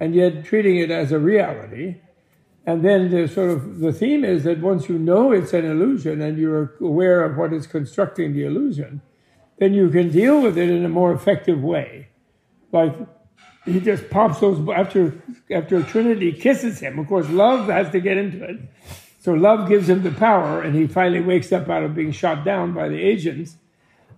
and 0.00 0.14
yet 0.14 0.44
treating 0.44 0.76
it 0.76 0.90
as 0.90 1.12
a 1.12 1.18
reality. 1.18 1.96
And 2.66 2.84
then 2.84 3.10
the 3.10 3.28
sort 3.28 3.50
of 3.50 3.80
the 3.80 3.92
theme 3.92 4.24
is 4.24 4.44
that 4.44 4.60
once 4.60 4.88
you 4.88 4.98
know 4.98 5.32
it's 5.32 5.52
an 5.52 5.64
illusion 5.66 6.22
and 6.22 6.38
you're 6.38 6.74
aware 6.80 7.22
of 7.24 7.36
what 7.36 7.52
is 7.52 7.66
constructing 7.66 8.32
the 8.32 8.44
illusion, 8.44 9.02
then 9.58 9.74
you 9.74 9.88
can 9.90 10.10
deal 10.10 10.40
with 10.40 10.58
it 10.58 10.68
in 10.68 10.84
a 10.84 10.88
more 10.88 11.12
effective 11.12 11.62
way. 11.62 12.08
Like 12.72 12.94
he 13.64 13.80
just 13.80 14.10
pops 14.10 14.40
those 14.40 14.58
after 14.68 15.22
after 15.50 15.82
Trinity 15.82 16.32
kisses 16.32 16.80
him. 16.80 16.98
Of 16.98 17.08
course, 17.08 17.28
love 17.30 17.68
has 17.68 17.90
to 17.90 18.00
get 18.00 18.16
into 18.16 18.44
it. 18.44 18.60
So 19.20 19.32
love 19.32 19.68
gives 19.68 19.88
him 19.88 20.02
the 20.02 20.10
power, 20.10 20.60
and 20.60 20.74
he 20.74 20.86
finally 20.86 21.22
wakes 21.22 21.50
up 21.50 21.70
out 21.70 21.82
of 21.82 21.94
being 21.94 22.12
shot 22.12 22.44
down 22.44 22.74
by 22.74 22.90
the 22.90 23.00
agents, 23.00 23.56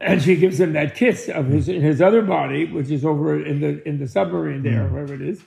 and 0.00 0.20
she 0.20 0.34
gives 0.34 0.58
him 0.58 0.72
that 0.72 0.96
kiss 0.96 1.28
of 1.28 1.46
his 1.46 1.68
in 1.68 1.80
his 1.80 2.02
other 2.02 2.22
body, 2.22 2.64
which 2.64 2.90
is 2.90 3.04
over 3.04 3.40
in 3.40 3.60
the 3.60 3.86
in 3.86 3.98
the 3.98 4.08
submarine 4.08 4.62
there, 4.62 4.88
wherever 4.88 5.14
it 5.14 5.22
is. 5.22 5.42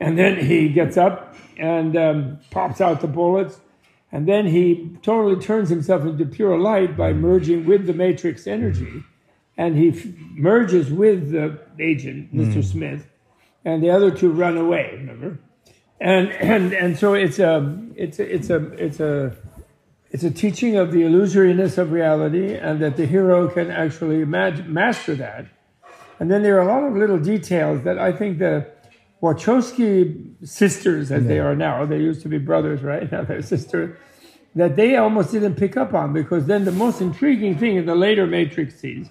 And 0.00 0.18
then 0.18 0.44
he 0.44 0.68
gets 0.68 0.96
up 0.96 1.34
and 1.56 1.96
um, 1.96 2.38
pops 2.50 2.80
out 2.80 3.00
the 3.00 3.08
bullets, 3.08 3.60
and 4.12 4.28
then 4.28 4.46
he 4.46 4.96
totally 5.02 5.40
turns 5.42 5.70
himself 5.70 6.04
into 6.04 6.26
pure 6.26 6.58
light 6.58 6.96
by 6.96 7.12
merging 7.12 7.64
with 7.64 7.86
the 7.86 7.94
matrix 7.94 8.46
energy, 8.46 9.02
and 9.58 9.76
he 9.76 9.88
f- 9.90 10.06
merges 10.34 10.90
with 10.90 11.32
the 11.32 11.60
agent, 11.78 12.34
Mr. 12.34 12.54
Hmm. 12.54 12.60
Smith, 12.62 13.06
and 13.64 13.82
the 13.82 13.90
other 13.90 14.10
two 14.10 14.30
run 14.30 14.56
away. 14.56 14.92
Remember, 14.94 15.38
and 16.00 16.28
and 16.40 16.72
and 16.72 16.98
so 16.98 17.12
it's 17.12 17.38
a 17.38 17.78
it's 17.96 18.18
a, 18.18 18.34
it's 18.34 18.48
a 18.48 18.72
it's 18.72 19.00
a 19.00 19.36
it's 20.10 20.24
a 20.24 20.30
teaching 20.30 20.76
of 20.76 20.92
the 20.92 21.02
illusoriness 21.02 21.76
of 21.76 21.92
reality, 21.92 22.54
and 22.54 22.80
that 22.80 22.96
the 22.96 23.04
hero 23.04 23.48
can 23.48 23.70
actually 23.70 24.24
ma- 24.24 24.62
master 24.64 25.14
that. 25.16 25.46
And 26.20 26.30
then 26.30 26.42
there 26.42 26.56
are 26.56 26.62
a 26.62 26.66
lot 26.66 26.84
of 26.84 26.96
little 26.96 27.18
details 27.18 27.84
that 27.84 27.98
I 27.98 28.10
think 28.12 28.38
the 28.38 28.66
Wachowski 29.22 30.34
sisters, 30.46 31.12
as 31.12 31.26
they 31.26 31.38
are 31.38 31.54
now, 31.54 31.84
they 31.84 31.98
used 31.98 32.22
to 32.22 32.28
be 32.28 32.38
brothers, 32.38 32.82
right? 32.82 33.10
Now 33.12 33.22
they're 33.22 33.42
sisters, 33.42 33.96
that 34.54 34.76
they 34.76 34.96
almost 34.96 35.32
didn't 35.32 35.56
pick 35.56 35.76
up 35.76 35.94
on 35.94 36.12
because 36.12 36.46
then 36.46 36.64
the 36.64 36.72
most 36.72 37.00
intriguing 37.00 37.56
thing 37.58 37.76
in 37.76 37.86
the 37.86 37.94
later 37.94 38.26
Matrix 38.26 38.80
scenes, 38.80 39.08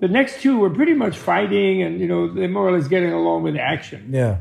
the 0.00 0.08
next 0.08 0.40
two 0.40 0.58
were 0.58 0.70
pretty 0.70 0.94
much 0.94 1.16
fighting 1.16 1.82
and, 1.82 2.00
you 2.00 2.08
know, 2.08 2.32
they're 2.32 2.48
more 2.48 2.68
or 2.68 2.72
less 2.72 2.88
getting 2.88 3.12
along 3.12 3.42
with 3.42 3.56
action. 3.56 4.10
Yeah. 4.12 4.38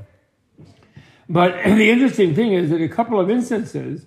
But 1.28 1.56
the 1.64 1.90
interesting 1.90 2.34
thing 2.34 2.54
is 2.54 2.70
that 2.72 2.82
a 2.82 2.90
couple 2.90 3.20
of 3.20 3.30
instances, 3.30 4.06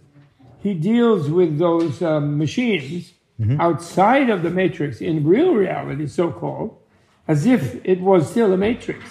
he 0.61 0.75
deals 0.75 1.29
with 1.29 1.59
those 1.59 2.03
um, 2.03 2.39
machines 2.39 3.13
outside 3.59 4.31
of 4.31 4.43
the 4.43 4.51
matrix 4.51 5.01
in 5.01 5.27
real 5.27 5.55
reality, 5.55 6.07
so 6.07 6.31
called, 6.31 6.79
as 7.27 7.47
if 7.47 7.85
it 7.85 8.01
was 8.01 8.31
still 8.31 8.53
a 8.53 8.57
matrix. 8.57 9.05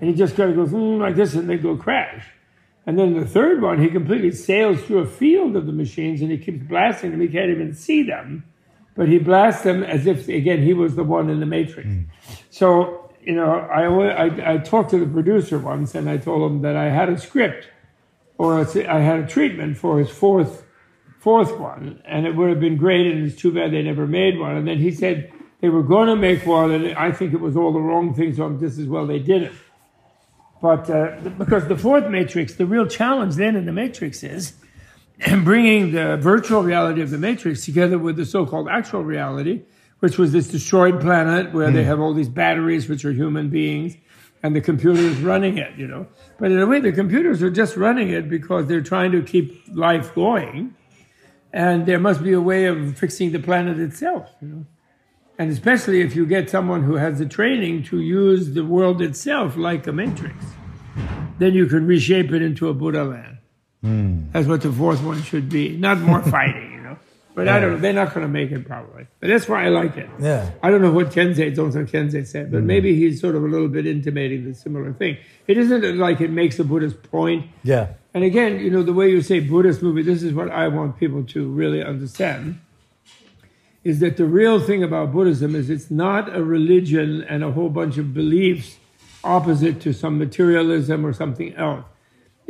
And 0.00 0.10
he 0.10 0.16
just 0.16 0.36
kind 0.36 0.50
of 0.50 0.56
goes 0.56 0.70
mm, 0.70 0.98
like 0.98 1.16
this 1.16 1.34
and 1.34 1.48
they 1.48 1.56
go 1.56 1.76
crash. 1.76 2.26
And 2.86 2.98
then 2.98 3.14
the 3.14 3.26
third 3.26 3.62
one, 3.62 3.82
he 3.82 3.88
completely 3.88 4.32
sails 4.32 4.82
through 4.82 5.00
a 5.00 5.06
field 5.06 5.56
of 5.56 5.66
the 5.66 5.72
machines 5.72 6.20
and 6.22 6.30
he 6.30 6.38
keeps 6.38 6.64
blasting 6.66 7.10
them. 7.10 7.20
He 7.20 7.28
can't 7.28 7.50
even 7.50 7.74
see 7.74 8.02
them, 8.02 8.44
but 8.94 9.08
he 9.08 9.18
blasts 9.18 9.62
them 9.62 9.82
as 9.82 10.06
if, 10.06 10.28
again, 10.28 10.62
he 10.62 10.72
was 10.74 10.96
the 10.96 11.04
one 11.04 11.30
in 11.30 11.40
the 11.40 11.46
matrix. 11.46 11.88
So, 12.50 13.10
you 13.22 13.34
know, 13.34 13.50
I, 13.50 14.26
I, 14.26 14.54
I 14.54 14.58
talked 14.58 14.90
to 14.90 14.98
the 14.98 15.06
producer 15.06 15.58
once 15.58 15.94
and 15.94 16.08
I 16.08 16.16
told 16.16 16.50
him 16.50 16.62
that 16.62 16.76
I 16.76 16.90
had 16.90 17.08
a 17.08 17.18
script 17.18 17.68
or 18.38 18.60
a, 18.60 18.86
I 18.86 19.00
had 19.00 19.20
a 19.20 19.26
treatment 19.26 19.76
for 19.76 19.98
his 19.98 20.10
fourth 20.10 20.64
fourth 21.20 21.58
one, 21.58 22.02
and 22.06 22.26
it 22.26 22.34
would 22.34 22.48
have 22.48 22.60
been 22.60 22.78
great. 22.78 23.06
And 23.06 23.26
it's 23.26 23.40
too 23.40 23.52
bad 23.52 23.72
they 23.72 23.82
never 23.82 24.06
made 24.06 24.38
one. 24.38 24.56
And 24.56 24.66
then 24.66 24.78
he 24.78 24.90
said, 24.90 25.30
They 25.60 25.68
were 25.68 25.82
going 25.82 26.08
to 26.08 26.16
make 26.16 26.46
one, 26.46 26.70
and 26.72 26.96
I 26.96 27.12
think 27.12 27.32
it 27.34 27.40
was 27.40 27.56
all 27.56 27.72
the 27.72 27.80
wrong 27.80 28.14
things. 28.14 28.38
So 28.38 28.48
this 28.48 28.78
is 28.78 28.88
well, 28.88 29.06
they 29.06 29.18
did 29.18 29.42
it. 29.44 29.52
But 30.62 30.90
uh, 30.90 31.16
because 31.38 31.68
the 31.68 31.76
fourth 31.76 32.08
matrix, 32.08 32.54
the 32.54 32.66
real 32.66 32.86
challenge 32.86 33.36
then 33.36 33.56
in 33.56 33.66
the 33.66 33.72
matrix 33.72 34.22
is 34.22 34.54
bringing 35.44 35.92
the 35.92 36.16
virtual 36.16 36.62
reality 36.62 37.02
of 37.02 37.10
the 37.10 37.18
matrix 37.18 37.64
together 37.64 37.98
with 37.98 38.16
the 38.16 38.24
so-called 38.24 38.68
actual 38.68 39.04
reality, 39.04 39.62
which 39.98 40.18
was 40.18 40.32
this 40.32 40.48
destroyed 40.48 41.00
planet 41.00 41.52
where 41.52 41.68
mm. 41.68 41.74
they 41.74 41.84
have 41.84 42.00
all 42.00 42.14
these 42.14 42.28
batteries, 42.28 42.88
which 42.88 43.04
are 43.04 43.12
human 43.12 43.50
beings, 43.50 43.96
and 44.42 44.56
the 44.56 44.60
computer 44.60 45.00
is 45.00 45.20
running 45.20 45.58
it, 45.58 45.76
you 45.76 45.86
know. 45.86 46.06
But 46.38 46.52
in 46.52 46.60
a 46.60 46.66
way, 46.66 46.80
the 46.80 46.92
computers 46.92 47.42
are 47.42 47.50
just 47.50 47.76
running 47.76 48.08
it 48.08 48.28
because 48.28 48.66
they're 48.66 48.80
trying 48.80 49.12
to 49.12 49.22
keep 49.22 49.62
life 49.72 50.14
going, 50.14 50.74
and 51.52 51.84
there 51.84 51.98
must 51.98 52.22
be 52.22 52.32
a 52.32 52.40
way 52.40 52.64
of 52.66 52.96
fixing 52.96 53.32
the 53.32 53.40
planet 53.40 53.78
itself, 53.78 54.30
you 54.40 54.48
know. 54.48 54.66
And 55.38 55.50
especially 55.50 56.02
if 56.02 56.14
you 56.14 56.26
get 56.26 56.50
someone 56.50 56.82
who 56.82 56.96
has 56.96 57.18
the 57.18 57.26
training 57.26 57.84
to 57.84 58.00
use 58.00 58.52
the 58.52 58.64
world 58.64 59.00
itself 59.00 59.56
like 59.56 59.86
a 59.86 59.92
matrix, 59.92 60.36
then 61.38 61.54
you 61.54 61.66
can 61.66 61.86
reshape 61.86 62.32
it 62.32 62.42
into 62.42 62.68
a 62.68 62.74
Buddha 62.74 63.04
land. 63.04 63.29
Mm. 63.84 64.32
That's 64.32 64.46
what 64.46 64.60
the 64.60 64.72
fourth 64.72 65.02
one 65.02 65.22
should 65.22 65.48
be. 65.48 65.76
Not 65.76 65.98
more 65.98 66.22
fighting, 66.36 66.72
you 66.72 66.80
know. 66.80 66.98
But 67.34 67.46
yeah. 67.46 67.56
I 67.56 67.60
don't 67.60 67.72
know. 67.72 67.78
They're 67.78 67.92
not 67.92 68.12
going 68.12 68.26
to 68.26 68.28
make 68.28 68.50
it 68.50 68.66
probably. 68.66 69.06
But 69.20 69.28
that's 69.28 69.48
why 69.48 69.64
I 69.64 69.68
like 69.68 69.96
it. 69.96 70.10
Yeah. 70.18 70.50
I 70.62 70.70
don't 70.70 70.82
know 70.82 70.92
what 70.92 71.10
Khyentse, 71.10 71.54
Dzongsar 71.54 71.88
Khyentse 71.88 72.26
said, 72.26 72.50
but 72.50 72.62
mm. 72.62 72.66
maybe 72.66 72.94
he's 72.94 73.20
sort 73.20 73.34
of 73.34 73.44
a 73.44 73.46
little 73.46 73.68
bit 73.68 73.86
intimating 73.86 74.44
the 74.44 74.54
similar 74.54 74.92
thing. 74.92 75.16
It 75.46 75.56
isn't 75.56 75.98
like 75.98 76.20
it 76.20 76.30
makes 76.30 76.58
a 76.58 76.64
Buddhist 76.64 77.02
point. 77.04 77.46
Yeah. 77.62 77.94
And 78.12 78.24
again, 78.24 78.58
you 78.60 78.70
know, 78.70 78.82
the 78.82 78.92
way 78.92 79.08
you 79.08 79.22
say 79.22 79.40
Buddhist 79.40 79.82
movie, 79.82 80.02
this 80.02 80.22
is 80.22 80.34
what 80.34 80.50
I 80.50 80.68
want 80.68 80.98
people 80.98 81.24
to 81.24 81.48
really 81.48 81.82
understand. 81.82 82.60
Is 83.84 84.00
that 84.00 84.18
the 84.18 84.26
real 84.26 84.60
thing 84.60 84.82
about 84.82 85.12
Buddhism 85.12 85.54
is 85.54 85.70
it's 85.70 85.90
not 85.90 86.34
a 86.34 86.42
religion 86.42 87.22
and 87.22 87.42
a 87.42 87.52
whole 87.52 87.70
bunch 87.70 87.96
of 87.96 88.12
beliefs 88.12 88.76
opposite 89.24 89.80
to 89.82 89.92
some 89.92 90.18
materialism 90.18 91.06
or 91.06 91.12
something 91.12 91.54
else 91.54 91.84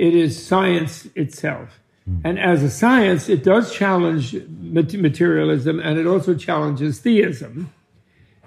it 0.01 0.15
is 0.15 0.43
science 0.43 1.07
itself. 1.15 1.79
Mm. 2.09 2.23
And 2.25 2.39
as 2.39 2.63
a 2.63 2.71
science, 2.71 3.29
it 3.29 3.45
does 3.45 3.71
challenge 3.71 4.35
materialism 4.49 5.79
and 5.79 5.99
it 5.99 6.07
also 6.07 6.35
challenges 6.35 7.01
theism. 7.01 7.71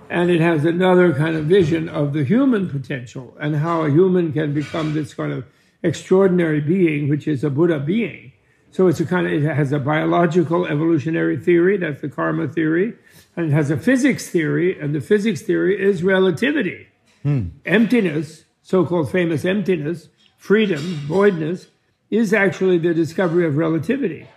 And 0.10 0.32
it 0.32 0.42
has 0.42 0.66
another 0.66 1.14
kind 1.14 1.36
of 1.36 1.46
vision 1.46 1.90
of 1.90 2.14
the 2.14 2.24
human 2.24 2.70
potential 2.70 3.38
and 3.40 3.58
how 3.58 3.84
a 3.84 3.92
human 3.92 4.34
can 4.34 4.54
become 4.56 4.94
this 4.94 5.14
kind 5.14 5.32
of 5.32 5.46
extraordinary 5.84 6.60
being, 6.60 7.08
which 7.08 7.28
is 7.28 7.44
a 7.44 7.52
Buddha 7.52 7.80
being. 7.80 8.32
So 8.72 8.88
it's 8.88 9.00
a 9.00 9.06
kind 9.06 9.28
of, 9.28 9.34
it 9.34 9.56
has 9.56 9.72
a 9.72 9.80
biological 9.80 10.66
evolutionary 10.66 11.38
theory, 11.38 11.78
that's 11.78 12.02
the 12.02 12.10
karma 12.10 12.48
theory, 12.48 12.96
and 13.36 13.52
it 13.52 13.52
has 13.52 13.70
a 13.70 13.78
physics 13.78 14.28
theory, 14.28 14.80
and 14.80 14.96
the 14.96 15.02
physics 15.02 15.44
theory 15.44 15.80
is 15.80 16.02
relativity. 16.02 16.88
Hmm. 17.22 17.50
Emptiness, 17.66 18.46
so 18.64 18.84
called 18.84 19.12
famous 19.12 19.46
emptiness, 19.46 20.10
freedom, 20.44 20.82
voidness, 21.08 21.68
is 22.10 22.34
actually 22.34 22.78
the 22.78 22.94
discovery 22.94 23.46
of 23.46 23.56
relativity. 23.56 24.28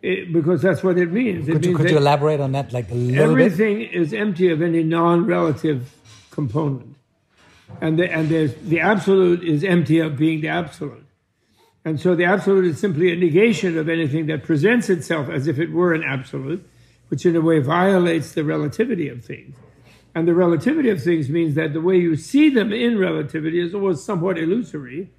It, 0.00 0.32
because 0.32 0.62
that's 0.62 0.82
what 0.82 0.96
it 0.96 1.12
means. 1.12 1.46
It 1.46 1.52
could, 1.52 1.60
means 1.60 1.66
you, 1.66 1.76
could 1.76 1.90
you 1.90 1.98
elaborate 1.98 2.40
on 2.40 2.52
that 2.52 2.72
like 2.72 2.90
a 2.90 2.94
little 2.94 3.32
everything 3.32 3.76
bit? 3.76 3.88
Everything 3.88 4.02
is 4.02 4.14
empty 4.14 4.50
of 4.50 4.62
any 4.62 4.82
non-relative 4.82 5.94
component. 6.30 6.96
And, 7.82 7.98
the, 7.98 8.10
and 8.10 8.30
the 8.30 8.80
absolute 8.80 9.44
is 9.44 9.62
empty 9.64 9.98
of 9.98 10.16
being 10.16 10.40
the 10.40 10.48
absolute. 10.48 11.06
And 11.84 12.00
so 12.00 12.14
the 12.14 12.24
absolute 12.24 12.64
is 12.64 12.80
simply 12.80 13.12
a 13.12 13.16
negation 13.16 13.76
of 13.76 13.90
anything 13.90 14.24
that 14.28 14.44
presents 14.44 14.88
itself 14.88 15.28
as 15.28 15.46
if 15.46 15.58
it 15.58 15.72
were 15.72 15.92
an 15.92 16.02
absolute, 16.02 16.66
which 17.08 17.26
in 17.26 17.36
a 17.36 17.42
way 17.42 17.58
violates 17.58 18.32
the 18.32 18.44
relativity 18.44 19.10
of 19.10 19.22
things. 19.22 19.54
And 20.14 20.26
the 20.26 20.34
relativity 20.34 20.88
of 20.88 21.02
things 21.02 21.28
means 21.28 21.54
that 21.56 21.74
the 21.74 21.82
way 21.82 21.98
you 21.98 22.16
see 22.16 22.48
them 22.48 22.72
in 22.72 22.98
relativity 22.98 23.60
is 23.60 23.74
always 23.74 24.02
somewhat 24.02 24.38
illusory 24.38 25.10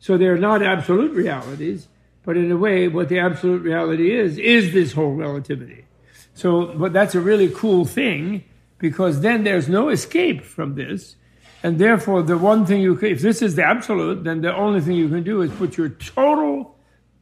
so 0.00 0.16
they're 0.18 0.38
not 0.38 0.62
absolute 0.62 1.12
realities, 1.12 1.86
but 2.24 2.36
in 2.36 2.50
a 2.50 2.56
way, 2.56 2.88
what 2.88 3.08
the 3.08 3.18
absolute 3.18 3.62
reality 3.62 4.16
is, 4.16 4.38
is 4.38 4.72
this 4.72 4.92
whole 4.92 5.12
relativity. 5.12 5.84
So, 6.34 6.66
but 6.66 6.92
that's 6.92 7.14
a 7.14 7.20
really 7.20 7.50
cool 7.50 7.84
thing 7.84 8.44
because 8.78 9.20
then 9.20 9.44
there's 9.44 9.68
no 9.68 9.90
escape 9.90 10.42
from 10.42 10.74
this. 10.74 11.16
And 11.62 11.78
therefore, 11.78 12.22
the 12.22 12.38
one 12.38 12.64
thing 12.64 12.80
you 12.80 12.96
can, 12.96 13.08
if 13.08 13.20
this 13.20 13.42
is 13.42 13.54
the 13.54 13.62
absolute, 13.62 14.24
then 14.24 14.40
the 14.40 14.54
only 14.54 14.80
thing 14.80 14.96
you 14.96 15.10
can 15.10 15.22
do 15.22 15.42
is 15.42 15.52
put 15.52 15.76
your 15.76 15.90
total 15.90 16.74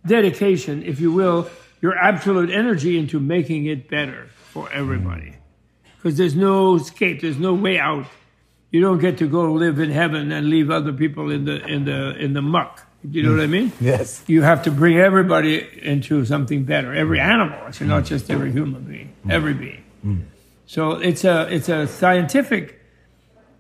dedication, 0.07 0.85
if 0.85 1.01
you 1.01 1.13
will, 1.13 1.51
your 1.83 1.99
absolute 1.99 2.51
energy 2.51 2.97
into 2.97 3.19
making 3.19 3.67
it 3.67 3.89
better 3.89 4.29
for 4.53 4.71
everybody. 4.73 5.35
Because 5.97 6.17
there's 6.17 6.37
no 6.37 6.77
escape, 6.77 7.21
there's 7.21 7.39
no 7.39 7.55
way 7.55 7.79
out. 7.79 8.07
You 8.71 8.81
don't 8.81 8.99
get 8.99 9.19
to 9.19 9.29
go 9.29 9.53
live 9.53 9.79
in 9.79 9.91
heaven 9.91 10.31
and 10.31 10.51
leave 10.51 10.71
other 10.71 10.93
people 10.93 11.31
in 11.31 11.45
the 11.45 11.65
in 11.65 11.85
the 11.85 12.17
in 12.19 12.35
the 12.35 12.43
muck. 12.43 12.87
Do 13.09 13.17
you 13.17 13.23
know 13.23 13.33
what 13.33 13.41
I 13.41 13.47
mean? 13.47 13.73
Yes. 13.81 14.23
You 14.27 14.43
have 14.43 14.65
to 14.65 14.71
bring 14.71 14.99
everybody 14.99 15.67
into 15.83 16.25
something 16.25 16.65
better. 16.65 16.95
Every 16.95 17.21
animal, 17.21 17.73
so 17.73 17.85
not 17.85 18.05
just 18.05 18.31
every 18.31 18.53
human 18.53 18.83
being, 18.83 19.15
every 19.31 19.55
being. 19.55 19.85
Mm. 20.05 20.25
So 20.67 20.93
it's 20.93 21.25
a 21.25 21.49
it's 21.55 21.69
a 21.69 21.87
scientific 21.87 22.79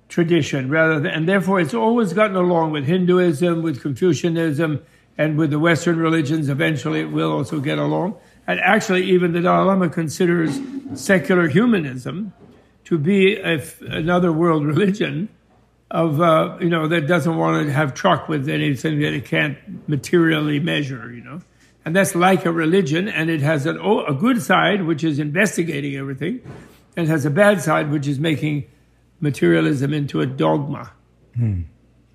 tradition 0.09 0.68
rather 0.68 1.01
than, 1.01 1.12
and 1.12 1.29
therefore 1.29 1.61
it's 1.61 1.75
always 1.75 2.12
gotten 2.12 2.37
along 2.37 2.73
with 2.73 2.85
Hinduism, 2.85 3.62
with 3.62 3.81
Confucianism, 3.81 4.83
and 5.16 5.38
with 5.38 5.51
the 5.51 5.59
Western 5.59 5.99
religions. 5.99 6.49
Eventually, 6.49 7.01
it 7.01 7.11
will 7.11 7.33
also 7.33 7.61
get 7.61 7.79
along. 7.79 8.16
And 8.47 8.61
actually, 8.61 9.05
even 9.05 9.33
the 9.33 9.40
Dalai 9.40 9.64
Lama 9.64 9.88
considers 9.88 10.59
secular 10.94 11.49
humanism 11.49 12.33
to 12.88 12.96
be 12.96 13.37
a, 13.37 13.62
another 13.83 14.33
world 14.33 14.64
religion 14.64 15.29
of 15.90 16.22
uh, 16.22 16.57
you 16.59 16.70
know 16.70 16.88
that 16.88 17.07
doesn't 17.07 17.37
want 17.37 17.66
to 17.66 17.72
have 17.72 17.92
truck 17.92 18.29
with 18.29 18.48
anything 18.48 19.01
that 19.01 19.12
it 19.12 19.27
can't 19.27 19.59
materially 19.88 20.59
measure, 20.59 21.12
you 21.12 21.22
know, 21.22 21.40
and 21.85 21.94
that's 21.94 22.14
like 22.14 22.46
a 22.46 22.53
religion, 22.53 23.07
and 23.07 23.29
it 23.29 23.42
has 23.42 23.66
an, 23.66 23.79
a 23.79 24.14
good 24.14 24.40
side 24.40 24.85
which 24.85 25.05
is 25.05 25.18
investigating 25.18 25.96
everything, 25.96 26.40
and 26.96 27.09
has 27.09 27.27
a 27.27 27.31
bad 27.31 27.61
side 27.61 27.90
which 27.90 28.09
is 28.09 28.18
making 28.18 28.64
materialism 29.20 29.92
into 29.92 30.22
a 30.22 30.27
dogma, 30.27 30.90
hmm. 31.35 31.62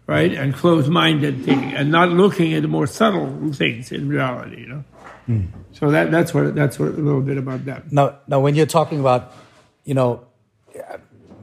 right, 0.08 0.34
and 0.34 0.56
closed-minded 0.56 1.46
thing, 1.46 1.76
and 1.76 1.92
not 1.92 2.10
looking 2.10 2.54
at 2.56 2.64
the 2.64 2.68
more 2.68 2.88
subtle 2.88 3.54
things 3.54 3.92
in 3.92 4.10
reality, 4.10 4.62
you 4.62 4.68
know. 4.68 4.84
Hmm. 5.28 5.46
So 5.72 5.92
that 5.92 6.10
that's 6.10 6.34
what 6.34 6.56
that's 6.56 6.80
what 6.80 6.90
a 6.90 7.02
little 7.02 7.22
bit 7.22 7.38
about 7.38 7.66
that. 7.66 7.92
Now, 7.92 8.18
now 8.28 8.40
when 8.40 8.56
you're 8.56 8.66
talking 8.66 9.00
about, 9.00 9.34
you 9.84 9.94
know 9.94 10.26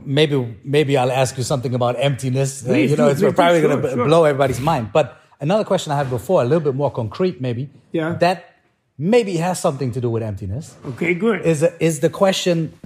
maybe 0.04 0.56
maybe 0.64 0.96
I'll 0.96 1.12
ask 1.12 1.36
you 1.36 1.44
something 1.44 1.74
about 1.74 1.96
emptiness. 1.98 2.66
Uh, 2.66 2.74
you 2.74 2.96
know, 2.96 3.08
it's 3.08 3.20
probably 3.20 3.60
going 3.60 3.82
to 3.82 3.90
sure. 3.90 4.04
blow 4.04 4.24
everybody's 4.24 4.60
mind. 4.60 4.90
But 4.92 5.20
another 5.40 5.64
question 5.64 5.92
I 5.92 5.96
had 5.96 6.10
before, 6.10 6.42
a 6.42 6.44
little 6.44 6.60
bit 6.60 6.74
more 6.74 6.90
concrete, 6.90 7.40
maybe. 7.40 7.70
Yeah. 7.92 8.14
That 8.14 8.56
maybe 8.98 9.36
has 9.36 9.60
something 9.60 9.92
to 9.92 10.00
do 10.00 10.10
with 10.10 10.22
emptiness. 10.22 10.76
Okay, 10.86 11.14
good. 11.14 11.42
Is 11.42 11.62
is 11.80 12.00
the 12.00 12.10
question 12.10 12.78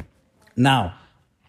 now? 0.56 0.94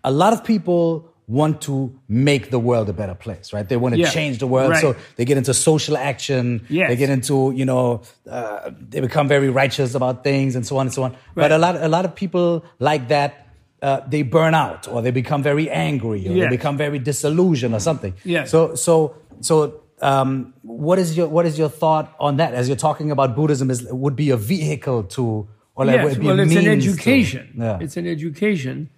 A 0.03 0.11
lot 0.11 0.33
of 0.33 0.43
people 0.43 1.11
want 1.27 1.59
to 1.59 1.91
make 2.07 2.51
the 2.51 2.59
world 2.59 2.87
a 2.87 2.93
better 2.93 3.15
place, 3.15 3.51
right? 3.51 3.67
They 3.67 3.77
want 3.77 3.95
to 3.95 4.01
yeah, 4.01 4.11
change 4.11 4.37
the 4.37 4.45
world, 4.45 4.71
right. 4.71 4.81
so 4.81 4.95
they 5.15 5.25
get 5.25 5.37
into 5.37 5.55
social 5.55 5.97
action. 5.97 6.65
Yes. 6.69 6.89
They 6.89 6.95
get 6.95 7.09
into, 7.09 7.51
you 7.55 7.65
know, 7.65 8.03
uh, 8.29 8.69
they 8.79 8.99
become 9.01 9.27
very 9.27 9.49
righteous 9.49 9.95
about 9.95 10.23
things 10.23 10.55
and 10.55 10.65
so 10.65 10.77
on 10.77 10.85
and 10.85 10.93
so 10.93 11.01
on. 11.01 11.11
Right. 11.11 11.19
But 11.35 11.51
a 11.51 11.57
lot, 11.57 11.75
a 11.77 11.87
lot 11.87 12.05
of 12.05 12.13
people 12.13 12.63
like 12.77 13.07
that 13.07 13.44
uh, 13.85 14.03
they 14.07 14.23
burn 14.23 14.55
out 14.55 14.87
or 14.87 15.03
they 15.03 15.11
become 15.11 15.43
very 15.43 15.69
angry 15.69 16.27
or 16.27 16.31
yes. 16.31 16.45
they 16.45 16.57
become 16.57 16.75
very 16.75 16.97
disillusioned 16.97 17.75
or 17.75 17.79
something. 17.79 18.15
Yeah. 18.23 18.45
So 18.45 18.73
so 18.73 19.15
so 19.41 19.83
um, 20.01 20.55
what 20.63 20.97
is 20.97 21.15
your 21.15 21.27
what 21.27 21.45
is 21.45 21.59
your 21.59 21.69
thought 21.69 22.15
on 22.19 22.37
that? 22.37 22.55
As 22.55 22.67
you're 22.67 22.83
talking 22.89 23.11
about 23.11 23.35
Buddhism, 23.35 23.69
is 23.69 23.85
would 23.91 24.15
be 24.15 24.31
a 24.31 24.37
vehicle 24.37 25.03
to 25.15 25.47
or 25.75 25.85
like 25.85 25.97
yes, 25.97 26.17
well, 26.17 26.39
it's 26.39 26.55
an 26.55 26.67
education. 26.67 27.53
To, 27.57 27.63
yeah. 27.63 27.77
It's 27.79 27.95
an 27.95 28.07
education. 28.07 28.89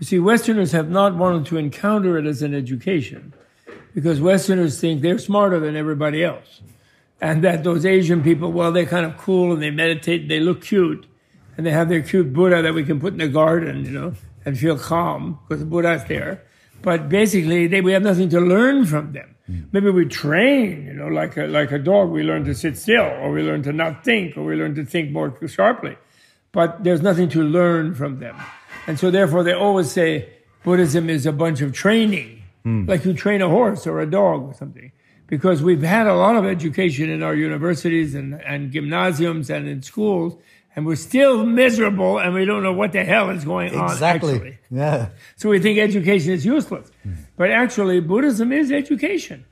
You 0.00 0.06
see, 0.06 0.18
Westerners 0.18 0.72
have 0.72 0.90
not 0.90 1.14
wanted 1.14 1.46
to 1.46 1.56
encounter 1.56 2.18
it 2.18 2.26
as 2.26 2.42
an 2.42 2.52
education 2.52 3.34
because 3.94 4.20
Westerners 4.20 4.80
think 4.80 5.02
they're 5.02 5.18
smarter 5.18 5.60
than 5.60 5.76
everybody 5.76 6.24
else, 6.24 6.62
and 7.20 7.44
that 7.44 7.62
those 7.62 7.86
Asian 7.86 8.24
people, 8.24 8.50
well, 8.50 8.72
they're 8.72 8.86
kind 8.86 9.06
of 9.06 9.16
cool 9.18 9.52
and 9.52 9.62
they 9.62 9.70
meditate, 9.70 10.22
and 10.22 10.30
they 10.32 10.40
look 10.40 10.62
cute, 10.62 11.06
and 11.56 11.64
they 11.64 11.70
have 11.70 11.88
their 11.88 12.02
cute 12.02 12.32
Buddha 12.32 12.60
that 12.60 12.74
we 12.74 12.82
can 12.82 12.98
put 12.98 13.12
in 13.12 13.20
the 13.20 13.28
garden, 13.28 13.84
you 13.84 13.92
know 13.92 14.14
and 14.44 14.58
feel 14.58 14.78
calm 14.78 15.38
because 15.48 15.60
the 15.60 15.66
Buddha's 15.66 16.04
there. 16.04 16.42
But 16.82 17.08
basically, 17.08 17.68
they, 17.68 17.80
we 17.80 17.92
have 17.92 18.02
nothing 18.02 18.28
to 18.30 18.40
learn 18.40 18.84
from 18.86 19.12
them. 19.12 19.36
Mm. 19.48 19.68
Maybe 19.72 19.90
we 19.90 20.06
train, 20.06 20.86
you 20.86 20.94
know, 20.94 21.08
like 21.08 21.36
a, 21.36 21.46
like 21.46 21.70
a 21.70 21.78
dog, 21.78 22.10
we 22.10 22.22
learn 22.22 22.44
to 22.44 22.54
sit 22.54 22.76
still, 22.76 23.04
or 23.04 23.30
we 23.30 23.42
learn 23.42 23.62
to 23.62 23.72
not 23.72 24.04
think, 24.04 24.36
or 24.36 24.44
we 24.44 24.56
learn 24.56 24.74
to 24.74 24.84
think 24.84 25.10
more 25.10 25.32
sharply. 25.46 25.96
But 26.50 26.84
there's 26.84 27.02
nothing 27.02 27.28
to 27.30 27.42
learn 27.42 27.94
from 27.94 28.18
them. 28.18 28.36
And 28.86 28.98
so 28.98 29.10
therefore, 29.10 29.44
they 29.44 29.52
always 29.52 29.90
say 29.90 30.28
Buddhism 30.64 31.08
is 31.08 31.24
a 31.24 31.32
bunch 31.32 31.60
of 31.60 31.72
training, 31.72 32.42
mm. 32.64 32.88
like 32.88 33.04
you 33.04 33.14
train 33.14 33.42
a 33.42 33.48
horse 33.48 33.86
or 33.86 34.00
a 34.00 34.10
dog 34.10 34.42
or 34.42 34.54
something. 34.54 34.92
Because 35.28 35.62
we've 35.62 35.82
had 35.82 36.06
a 36.06 36.14
lot 36.14 36.36
of 36.36 36.44
education 36.44 37.08
in 37.08 37.22
our 37.22 37.34
universities 37.34 38.14
and, 38.14 38.34
and 38.42 38.70
gymnasiums 38.70 39.48
and 39.48 39.66
in 39.66 39.82
schools, 39.82 40.36
and 40.74 40.86
we're 40.86 40.96
still 40.96 41.44
miserable 41.44 42.18
and 42.18 42.34
we 42.34 42.44
don't 42.44 42.62
know 42.62 42.72
what 42.72 42.92
the 42.92 43.04
hell 43.04 43.30
is 43.30 43.44
going 43.44 43.74
on. 43.74 43.90
Exactly. 43.90 44.58
Yeah. 44.70 45.10
So 45.36 45.50
we 45.50 45.58
think 45.58 45.78
education 45.78 46.32
is 46.32 46.46
useless. 46.46 46.90
Hmm. 47.02 47.12
But 47.36 47.50
actually, 47.50 48.00
Buddhism 48.00 48.52
is 48.52 48.72
education. 48.72 49.44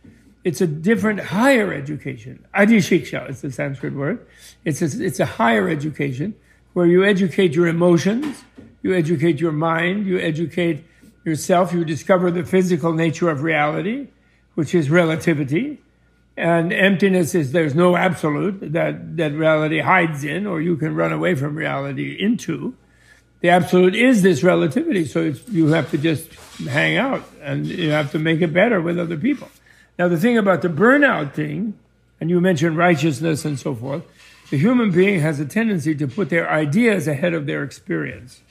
It's 0.43 0.63
a 0.63 0.67
different, 0.67 1.21
higher 1.21 1.73
education. 1.73 2.47
Adi 2.55 2.79
Shiksha 2.79 3.29
is 3.29 3.43
the 3.43 3.53
Sanskrit 3.53 3.93
word. 3.93 4.27
It's 4.65 4.81
a, 4.81 5.05
it's 5.05 5.21
a 5.21 5.27
higher 5.27 5.69
education 5.69 6.35
where 6.73 6.87
you 6.87 7.05
educate 7.05 7.55
your 7.55 7.67
emotions, 7.67 8.43
you 8.83 8.95
educate 8.95 9.41
your 9.41 9.53
mind, 9.53 10.07
you 10.07 10.19
educate 10.19 10.85
yourself, 11.25 11.73
you 11.75 11.85
discover 11.85 12.31
the 12.31 12.45
physical 12.45 12.95
nature 12.95 13.29
of 13.29 13.43
reality, 13.43 14.09
which 14.55 14.75
is 14.75 14.89
relativity. 14.89 15.83
And 16.37 16.73
emptiness 16.73 17.35
is 17.35 17.53
there's 17.53 17.75
no 17.75 17.97
absolute 17.97 18.73
that, 18.73 19.17
that 19.17 19.33
reality 19.33 19.81
hides 19.81 20.25
in, 20.25 20.47
or 20.47 20.61
you 20.61 20.77
can 20.77 20.95
run 20.95 21.13
away 21.13 21.35
from 21.35 21.55
reality 21.55 22.17
into. 22.19 22.75
The 23.41 23.49
absolute 23.49 23.95
is 23.95 24.23
this 24.23 24.43
relativity, 24.43 25.07
so 25.07 25.33
you 25.51 25.69
have 25.69 25.91
to 25.91 25.99
just 25.99 26.33
hang 26.69 26.99
out 26.99 27.25
and 27.41 27.67
you 27.67 27.91
have 27.91 28.13
to 28.13 28.19
make 28.19 28.43
it 28.43 28.53
better 28.53 28.81
with 28.81 28.99
other 28.99 29.17
people. 29.17 29.49
Now, 29.99 30.09
the 30.09 30.19
thing 30.19 30.39
about 30.39 30.63
the 30.63 30.69
burnout 30.69 31.35
thing, 31.35 31.79
and 32.21 32.31
you 32.31 32.41
mentioned 32.41 32.77
righteousness 32.77 33.45
and 33.45 33.59
so 33.59 33.75
forth, 33.75 34.03
the 34.51 34.59
human 34.59 34.91
being 34.91 35.21
has 35.21 35.41
a 35.41 35.47
tendency 35.47 35.95
to 35.95 36.09
put 36.09 36.29
their 36.29 36.51
ideas 36.51 37.09
ahead 37.09 37.35
of 37.35 37.47
their 37.47 37.63
experience. 37.63 38.43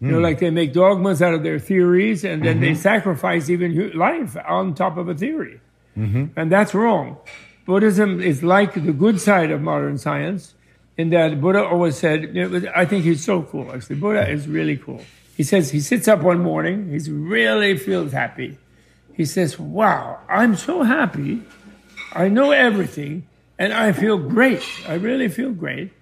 You 0.00 0.08
know, 0.08 0.16
hmm. 0.18 0.24
like 0.24 0.40
they 0.40 0.50
make 0.50 0.72
dogmas 0.72 1.22
out 1.22 1.32
of 1.32 1.42
their 1.42 1.58
theories 1.58 2.24
and 2.24 2.44
then 2.44 2.60
they 2.60 2.72
mm-hmm. 2.72 2.82
sacrifice 2.82 3.48
even 3.48 3.96
life 3.96 4.36
on 4.46 4.74
top 4.74 4.96
of 4.98 5.08
a 5.08 5.14
theory. 5.14 5.60
Mm-hmm. 5.96 6.38
And 6.38 6.50
that's 6.50 6.74
wrong. 6.74 7.18
Buddhism 7.66 8.20
is 8.20 8.42
like 8.42 8.74
the 8.74 8.92
good 8.92 9.20
side 9.20 9.50
of 9.50 9.60
modern 9.62 9.96
science 9.98 10.54
in 10.96 11.10
that 11.10 11.40
Buddha 11.40 11.64
always 11.64 11.96
said, 11.96 12.34
you 12.34 12.48
know, 12.48 12.72
I 12.74 12.84
think 12.84 13.04
he's 13.04 13.24
so 13.24 13.42
cool, 13.42 13.72
actually. 13.72 13.96
Buddha 13.96 14.28
is 14.28 14.46
really 14.46 14.76
cool. 14.76 15.02
He 15.36 15.42
says 15.42 15.70
he 15.70 15.80
sits 15.80 16.06
up 16.06 16.20
one 16.20 16.40
morning, 16.40 16.90
he 16.90 17.10
really 17.10 17.76
feels 17.76 18.12
happy. 18.12 18.58
He 19.14 19.24
says, 19.24 19.58
Wow, 19.58 20.18
I'm 20.28 20.56
so 20.56 20.82
happy. 20.82 21.42
I 22.12 22.28
know 22.28 22.50
everything 22.52 23.26
and 23.58 23.72
I 23.72 23.92
feel 23.92 24.18
great. 24.18 24.62
I 24.86 24.94
really 24.94 25.28
feel 25.28 25.50
great. 25.52 25.92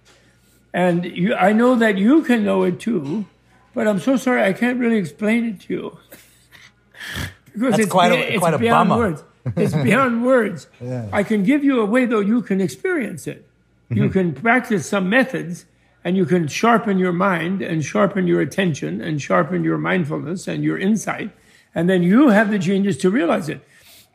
And 0.75 1.05
you, 1.05 1.35
I 1.35 1.53
know 1.53 1.75
that 1.77 1.99
you 1.99 2.23
can 2.23 2.45
know 2.45 2.63
it 2.65 2.81
too, 2.81 3.27
but 3.75 3.87
I'm 3.87 4.01
so 4.01 4.17
sorry 4.17 4.43
I 4.43 4.53
can't 4.53 4.79
really 4.79 4.97
explain 4.97 5.45
it 5.45 5.61
to 5.63 5.73
you. 5.73 5.99
because 7.53 7.71
That's 7.73 7.79
it's, 7.85 7.93
quite 7.93 8.13
a- 8.13 8.33
it's 8.33 8.39
quite 8.39 8.55
a 8.55 8.59
beyond 8.59 8.89
bummer. 8.91 9.03
words. 9.03 9.25
It's 9.57 9.75
beyond 9.75 10.25
words. 10.25 10.67
Yeah. 10.81 11.09
I 11.13 11.23
can 11.23 11.43
give 11.43 11.65
you 11.65 11.81
a 11.81 11.87
way 11.87 12.07
though 12.07 12.21
you 12.21 12.43
can 12.43 12.61
experience 12.61 13.27
it. 13.27 13.47
You 13.91 14.05
Mm-hmm. 14.05 14.13
can 14.13 14.33
practice 14.35 14.89
some 14.89 15.09
methods 15.11 15.67
and 16.05 16.17
you 16.17 16.25
can 16.27 16.49
sharpen 16.49 16.99
your 16.99 17.13
mind 17.13 17.63
and 17.63 17.85
sharpen 17.85 18.27
your 18.27 18.41
attention 18.41 19.01
and 19.01 19.21
sharpen 19.21 19.63
your 19.65 19.79
mindfulness 19.79 20.49
and 20.49 20.65
your 20.65 20.79
insight. 20.79 21.31
And 21.75 21.89
then 21.89 22.03
you 22.03 22.29
have 22.29 22.51
the 22.51 22.59
genius 22.59 22.97
to 22.99 23.11
realize 23.11 23.49
it. 23.49 23.61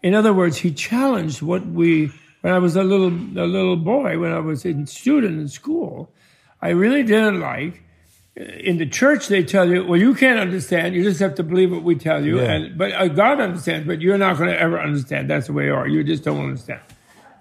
In 0.04 0.13
other 0.13 0.34
words, 0.34 0.58
he 0.58 0.72
challenged 0.72 1.42
what 1.42 1.66
we, 1.66 2.12
when 2.42 2.54
I 2.54 2.60
was 2.60 2.76
a 2.76 2.84
little, 2.84 3.08
a 3.10 3.48
little 3.48 3.78
boy, 3.78 4.20
when 4.20 4.32
I 4.32 4.40
was 4.40 4.66
a 4.66 4.86
student 4.86 5.40
in 5.40 5.48
school, 5.48 6.12
I 6.62 6.70
really 6.70 7.04
didn't 7.04 7.40
like. 7.40 7.84
In 8.38 8.78
the 8.78 8.86
church, 8.86 9.30
they 9.30 9.43
tell 9.43 9.67
you, 9.67 9.84
well, 9.84 10.00
you 10.00 10.13
can't 10.13 10.39
understand. 10.39 10.93
You 10.93 11.04
just 11.04 11.19
have 11.21 11.34
to 11.36 11.43
believe 11.43 11.71
what 11.71 11.82
we 11.82 11.95
tell 11.95 12.23
you. 12.23 12.39
Yeah. 12.39 12.52
And, 12.52 12.78
but 12.78 12.91
uh, 12.91 13.08
God 13.08 13.39
understands, 13.39 13.88
but 13.88 14.00
you're 14.00 14.19
not 14.19 14.38
going 14.38 14.52
to 14.52 14.62
ever 14.62 14.80
understand. 14.80 15.28
That's 15.28 15.47
the 15.47 15.54
way 15.54 15.65
you 15.65 15.73
are. 15.73 15.88
You 15.88 16.04
just 16.04 16.23
don't 16.23 16.43
understand. 16.43 16.82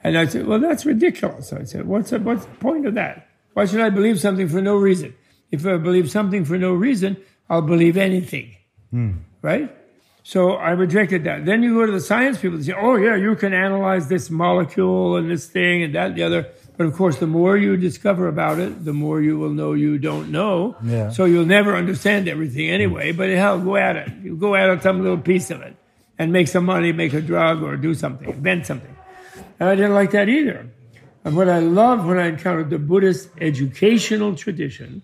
And 0.03 0.17
I 0.17 0.25
said, 0.27 0.47
well, 0.47 0.59
that's 0.59 0.87
ridiculous. 0.87 1.53
I 1.53 1.65
said, 1.65 1.87
what's 1.87 2.11
the, 2.11 2.19
what's 2.21 2.47
the 2.47 2.55
point 2.55 2.87
of 2.87 2.95
that? 2.95 3.29
Why 3.53 3.67
should 3.67 3.81
I 3.81 3.91
believe 3.91 4.19
something 4.19 4.49
for 4.49 4.63
no 4.63 4.77
reason? 4.77 5.15
If 5.51 5.67
I 5.67 5.77
believe 5.77 6.11
something 6.11 6.47
for 6.47 6.57
no 6.57 6.73
reason, 6.73 7.19
I'll 7.51 7.61
believe 7.61 7.99
anything. 7.99 8.57
Right? 9.43 9.77
So 10.23 10.53
I 10.53 10.71
rejected 10.71 11.25
that. 11.25 11.45
Then 11.45 11.63
you 11.63 11.75
go 11.75 11.85
to 11.87 11.93
the 11.93 12.01
science 12.01 12.39
people 12.39 12.57
and 12.57 12.65
say, 12.65 12.73
oh, 12.73 12.97
yeah, 12.97 13.17
you 13.17 13.37
can 13.37 13.53
analyze 13.53 14.09
this 14.09 14.31
molecule 14.31 15.17
and 15.17 15.31
this 15.31 15.47
thing 15.47 15.83
and 15.83 15.95
that 15.95 16.07
and 16.09 16.17
the 16.17 16.23
other. 16.23 16.49
But 16.77 16.87
of 16.87 16.95
course, 16.95 17.19
the 17.19 17.27
more 17.27 17.57
you 17.57 17.77
discover 17.77 18.29
about 18.29 18.59
it, 18.59 18.85
the 18.85 18.93
more 18.93 19.21
you 19.21 19.39
will 19.39 19.51
know 19.51 19.73
you 19.73 19.99
don't 19.99 20.31
know. 20.31 20.77
Yeah. 20.83 21.11
So 21.11 21.25
you'll 21.25 21.47
never 21.47 21.75
understand 21.75 22.29
everything 22.29 22.69
hmm. 22.69 22.75
anyway. 22.75 23.13
But 23.13 23.31
hell, 23.31 23.59
go 23.59 23.77
at 23.77 23.97
it. 23.97 24.13
You 24.23 24.37
go 24.37 24.55
at 24.55 24.69
it, 24.69 24.83
some 24.83 25.03
little 25.03 25.19
piece 25.19 25.51
of 25.51 25.63
it, 25.63 25.77
and 26.19 26.33
make 26.33 26.49
some 26.49 26.65
money, 26.67 26.93
make 26.93 27.15
a 27.15 27.23
drug, 27.23 27.63
or 27.63 27.77
do 27.77 27.95
something, 27.95 28.29
invent 28.29 28.67
something. 28.67 28.95
And 29.59 29.69
I 29.69 29.75
didn't 29.75 29.95
like 29.95 30.11
that 30.11 30.29
either. 30.29 30.71
And 31.25 31.37
what 31.37 31.49
I 31.49 31.59
loved 31.59 32.07
when 32.07 32.19
I 32.19 32.29
encountered 32.29 32.71
the 32.71 32.79
Buddhist 32.79 33.31
educational 33.41 34.37
tradition 34.37 35.03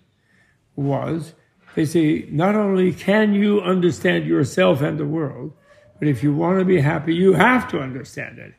was 0.75 1.33
they 1.75 1.85
say, 1.85 2.27
not 2.29 2.55
only 2.55 2.93
can 2.93 3.33
you 3.33 3.61
understand 3.61 4.25
yourself 4.25 4.81
and 4.81 4.97
the 4.97 5.05
world, 5.05 5.53
but 5.99 6.07
if 6.07 6.23
you 6.23 6.33
want 6.33 6.59
to 6.59 6.65
be 6.65 6.79
happy, 6.79 7.15
you 7.15 7.33
have 7.33 7.67
to 7.69 7.79
understand 7.79 8.37
it. 8.37 8.53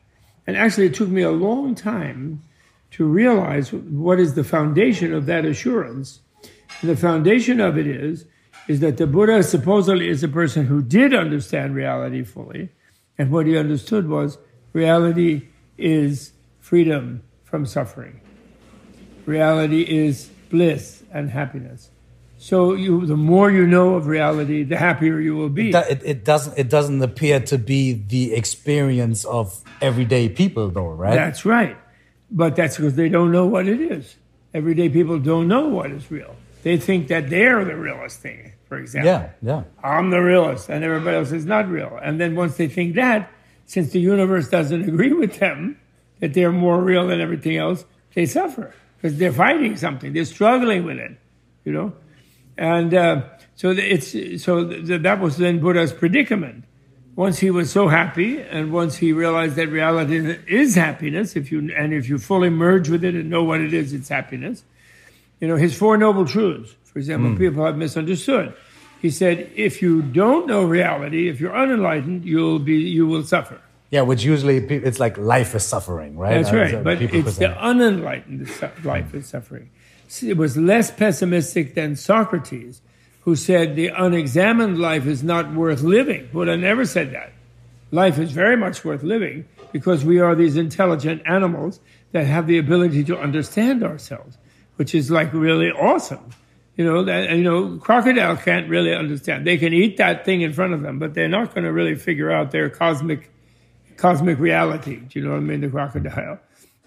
And 0.47 0.55
actually, 0.55 0.87
it 0.87 0.93
took 0.93 1.09
me 1.09 1.21
a 1.21 1.31
long 1.31 1.75
time 1.75 2.43
to 2.95 3.03
realize 3.03 3.73
what 3.73 4.21
is 4.21 4.35
the 4.35 4.43
foundation 4.45 5.13
of 5.13 5.25
that 5.25 5.43
assurance. 5.43 6.21
And 6.79 6.89
the 6.89 6.95
foundation 6.95 7.59
of 7.59 7.77
it 7.77 7.87
is, 7.87 8.25
is 8.69 8.79
that 8.79 8.95
the 8.95 9.05
Buddha 9.05 9.43
supposedly 9.43 10.07
is 10.07 10.23
a 10.23 10.29
person 10.29 10.67
who 10.67 10.81
did 10.81 11.13
understand 11.13 11.75
reality 11.75 12.23
fully. 12.23 12.69
And 13.17 13.31
what 13.31 13.47
he 13.47 13.57
understood 13.57 14.07
was 14.07 14.37
reality 14.71 15.49
is 15.77 16.31
freedom 16.61 17.21
from 17.43 17.65
suffering. 17.65 18.21
Reality 19.25 19.81
is 19.81 20.29
bliss 20.49 21.03
and 21.11 21.31
happiness. 21.31 21.89
So 22.37 22.75
you, 22.75 23.05
the 23.05 23.17
more 23.17 23.51
you 23.51 23.67
know 23.67 23.95
of 23.95 24.07
reality, 24.07 24.63
the 24.63 24.77
happier 24.77 25.19
you 25.19 25.35
will 25.35 25.49
be. 25.49 25.71
It, 25.71 26.01
it 26.05 26.23
doesn't 26.23 26.57
it 26.57 26.69
doesn't 26.69 27.01
appear 27.01 27.41
to 27.41 27.57
be 27.57 27.91
the 27.91 28.33
experience 28.33 29.25
of 29.25 29.61
everyday 29.81 30.29
people 30.29 30.69
though, 30.69 30.91
right? 30.91 31.15
That's 31.15 31.43
right. 31.43 31.77
But 32.35 32.55
that's 32.57 32.75
because 32.75 32.95
they 32.95 33.09
don't 33.09 33.31
know 33.31 33.47
what 33.47 33.67
it 33.67 33.79
is. 33.79 34.17
Everyday 34.53 34.89
people 34.89 35.17
don't 35.19 35.47
know 35.47 35.67
what 35.69 35.89
is 35.89 36.11
real. 36.11 36.35
They 36.63 36.77
think 36.77 37.07
that 37.07 37.29
they're 37.29 37.63
the 37.63 37.75
realest 37.75 38.19
thing, 38.19 38.51
for 38.67 38.77
example. 38.77 39.11
yeah, 39.11 39.29
yeah. 39.41 39.63
I'm 39.83 40.09
the 40.09 40.19
realest, 40.19 40.69
and 40.69 40.83
everybody 40.83 41.15
else 41.15 41.31
is 41.31 41.45
not 41.45 41.69
real. 41.69 41.97
And 42.01 42.19
then 42.19 42.35
once 42.35 42.57
they 42.57 42.67
think 42.67 42.95
that, 42.95 43.31
since 43.65 43.91
the 43.91 43.99
universe 43.99 44.49
doesn't 44.49 44.83
agree 44.89 45.13
with 45.13 45.39
them, 45.39 45.79
that 46.19 46.33
they're 46.33 46.51
more 46.51 46.81
real 46.81 47.07
than 47.07 47.21
everything 47.21 47.57
else, 47.57 47.85
they 48.13 48.25
suffer 48.25 48.73
because 48.97 49.17
they're 49.17 49.31
fighting 49.31 49.77
something. 49.77 50.13
They're 50.13 50.25
struggling 50.25 50.83
with 50.83 50.97
it, 50.97 51.17
you 51.63 51.71
know. 51.71 51.93
And 52.57 52.93
uh, 52.93 53.23
so 53.55 53.71
it's 53.71 54.11
so 54.43 54.67
th- 54.67 55.01
that 55.01 55.19
was 55.19 55.37
then 55.37 55.59
Buddha's 55.59 55.93
predicament. 55.93 56.63
Once 57.15 57.39
he 57.39 57.49
was 57.49 57.71
so 57.71 57.87
happy, 57.87 58.41
and 58.41 58.73
once 58.73 58.97
he 58.97 59.13
realized 59.13 59.55
that 59.55 59.67
reality 59.69 60.17
is 60.47 60.75
happiness, 60.75 61.35
if 61.35 61.49
you 61.51 61.71
and 61.75 61.93
if 61.93 62.09
you 62.09 62.17
fully 62.17 62.49
merge 62.49 62.89
with 62.89 63.03
it 63.05 63.15
and 63.15 63.29
know 63.29 63.43
what 63.43 63.61
it 63.61 63.73
is, 63.73 63.93
it's 63.93 64.09
happiness. 64.09 64.63
You 65.39 65.47
know, 65.47 65.55
his 65.55 65.77
four 65.77 65.95
noble 65.97 66.25
truths, 66.25 66.75
for 66.83 66.99
example, 66.99 67.35
people 67.37 67.65
have 67.65 67.77
misunderstood. 67.77 68.53
He 69.01 69.09
said, 69.11 69.49
if 69.55 69.81
you 69.81 70.01
don't 70.01 70.47
know 70.47 70.63
reality, 70.63 71.29
if 71.29 71.39
you're 71.39 71.55
unenlightened, 71.55 72.25
you'll 72.25 72.59
be 72.59 72.75
you 72.77 73.05
will 73.07 73.23
suffer. 73.23 73.61
Yeah, 73.91 74.01
which 74.01 74.23
usually 74.23 74.57
it's 74.57 74.99
like 74.99 75.17
life 75.17 75.55
is 75.55 75.63
suffering, 75.63 76.17
right? 76.17 76.41
That's 76.41 76.51
Uh, 76.51 76.57
right. 76.57 76.83
But 76.83 77.01
it's 77.01 77.37
the 77.37 77.51
unenlightened 77.63 78.49
life 78.83 79.13
is 79.13 79.27
suffering. 79.27 79.69
See, 80.07 80.29
It 80.29 80.37
was 80.37 80.57
less 80.57 80.91
pessimistic 80.91 81.75
than 81.75 81.95
Socrates, 81.95 82.81
who 83.25 83.35
said 83.35 83.75
the 83.75 83.87
unexamined 83.87 84.79
life 84.79 85.07
is 85.07 85.23
not 85.23 85.51
worth 85.51 85.81
living. 85.81 86.29
Buddha 86.31 86.55
never 86.55 86.85
said 86.85 87.11
that. 87.11 87.33
Life 87.91 88.19
is 88.19 88.31
very 88.31 88.55
much 88.55 88.85
worth 88.85 89.03
living 89.03 89.45
because 89.73 90.05
we 90.05 90.19
are 90.19 90.35
these 90.35 90.55
intelligent 90.57 91.23
animals 91.25 91.79
that 92.11 92.25
have 92.25 92.45
the 92.45 92.59
ability 92.59 93.03
to 93.03 93.17
understand 93.17 93.83
ourselves, 93.83 94.37
which 94.75 94.93
is 94.93 95.09
like 95.09 95.33
really 95.33 95.71
awesome. 95.71 96.29
You 96.77 96.85
know, 96.85 97.03
that, 97.05 97.31
you 97.31 97.43
know, 97.43 97.77
crocodile 97.77 98.37
can't 98.37 98.69
really 98.69 98.93
understand. 98.93 99.47
They 99.47 99.57
can 99.57 99.73
eat 99.73 99.97
that 99.97 100.23
thing 100.23 100.41
in 100.41 100.53
front 100.53 100.73
of 100.73 100.81
them, 100.81 100.99
but 100.99 101.13
they're 101.13 101.27
not 101.27 101.55
going 101.55 101.63
to 101.63 101.71
really 101.71 101.95
figure 101.95 102.31
out 102.31 102.51
their 102.51 102.69
cosmic 102.69 103.31
cosmic 103.97 104.39
reality. 104.39 104.97
Do 104.97 105.19
you 105.19 105.25
know 105.25 105.31
what 105.31 105.37
I 105.37 105.41
mean? 105.41 105.61
The 105.61 105.69
crocodile. 105.69 106.39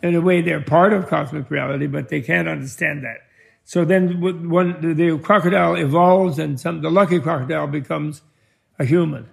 In 0.03 0.15
a 0.15 0.21
way, 0.21 0.43
they're 0.43 0.61
part 0.61 0.93
of 0.93 1.09
cosmic 1.09 1.51
reality, 1.51 1.87
but 1.87 2.11
they 2.11 2.21
can't 2.21 2.47
understand 2.47 3.03
that. 3.05 3.28
So 3.69 3.85
then, 3.85 4.23
when 4.49 4.97
the, 4.97 5.19
crocodile 5.19 5.75
evolves, 5.75 6.39
and 6.39 6.59
some 6.59 6.81
the 6.81 6.91
lucky 6.91 7.21
crocodile 7.21 7.67
becomes 7.67 8.23
a 8.79 8.85
human, 8.87 9.29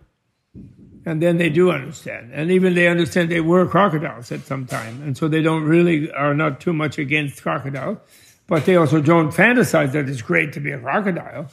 and 1.06 1.22
then 1.24 1.38
they 1.38 1.50
do 1.50 1.72
understand, 1.72 2.34
and 2.34 2.52
even 2.52 2.76
they 2.76 2.90
understand 2.90 3.32
they 3.32 3.40
were 3.40 3.66
crocodiles 3.66 4.34
at 4.34 4.42
some 4.42 4.66
time, 4.66 5.02
and 5.04 5.18
so 5.18 5.30
they 5.30 5.42
don't 5.42 5.64
really 5.64 6.12
are 6.12 6.34
not 6.34 6.60
too 6.60 6.74
much 6.74 6.98
against 6.98 7.42
crocodile, 7.44 8.02
but 8.46 8.66
they 8.66 8.76
also 8.76 9.00
don't 9.00 9.32
fantasize 9.32 9.94
that 9.94 10.10
it's 10.10 10.22
great 10.22 10.52
to 10.52 10.60
be 10.60 10.74
a 10.74 10.80
crocodile. 10.80 11.50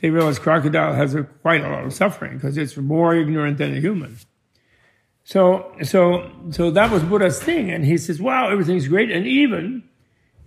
They 0.00 0.10
realize 0.10 0.40
crocodile 0.40 0.92
has 0.92 1.14
a, 1.14 1.22
quite 1.22 1.64
a 1.64 1.68
lot 1.68 1.84
of 1.84 1.94
suffering 1.94 2.38
because 2.38 2.56
it's 2.58 2.76
more 2.76 3.14
ignorant 3.14 3.58
than 3.58 3.76
a 3.76 3.80
human. 3.80 4.16
So, 5.22 5.72
so, 5.84 6.32
so 6.50 6.72
that 6.72 6.90
was 6.90 7.04
Buddha's 7.04 7.40
thing. 7.40 7.70
And 7.70 7.84
he 7.84 7.96
says, 7.96 8.20
wow, 8.20 8.50
everything's 8.50 8.88
great. 8.88 9.12
And 9.12 9.24
even 9.24 9.84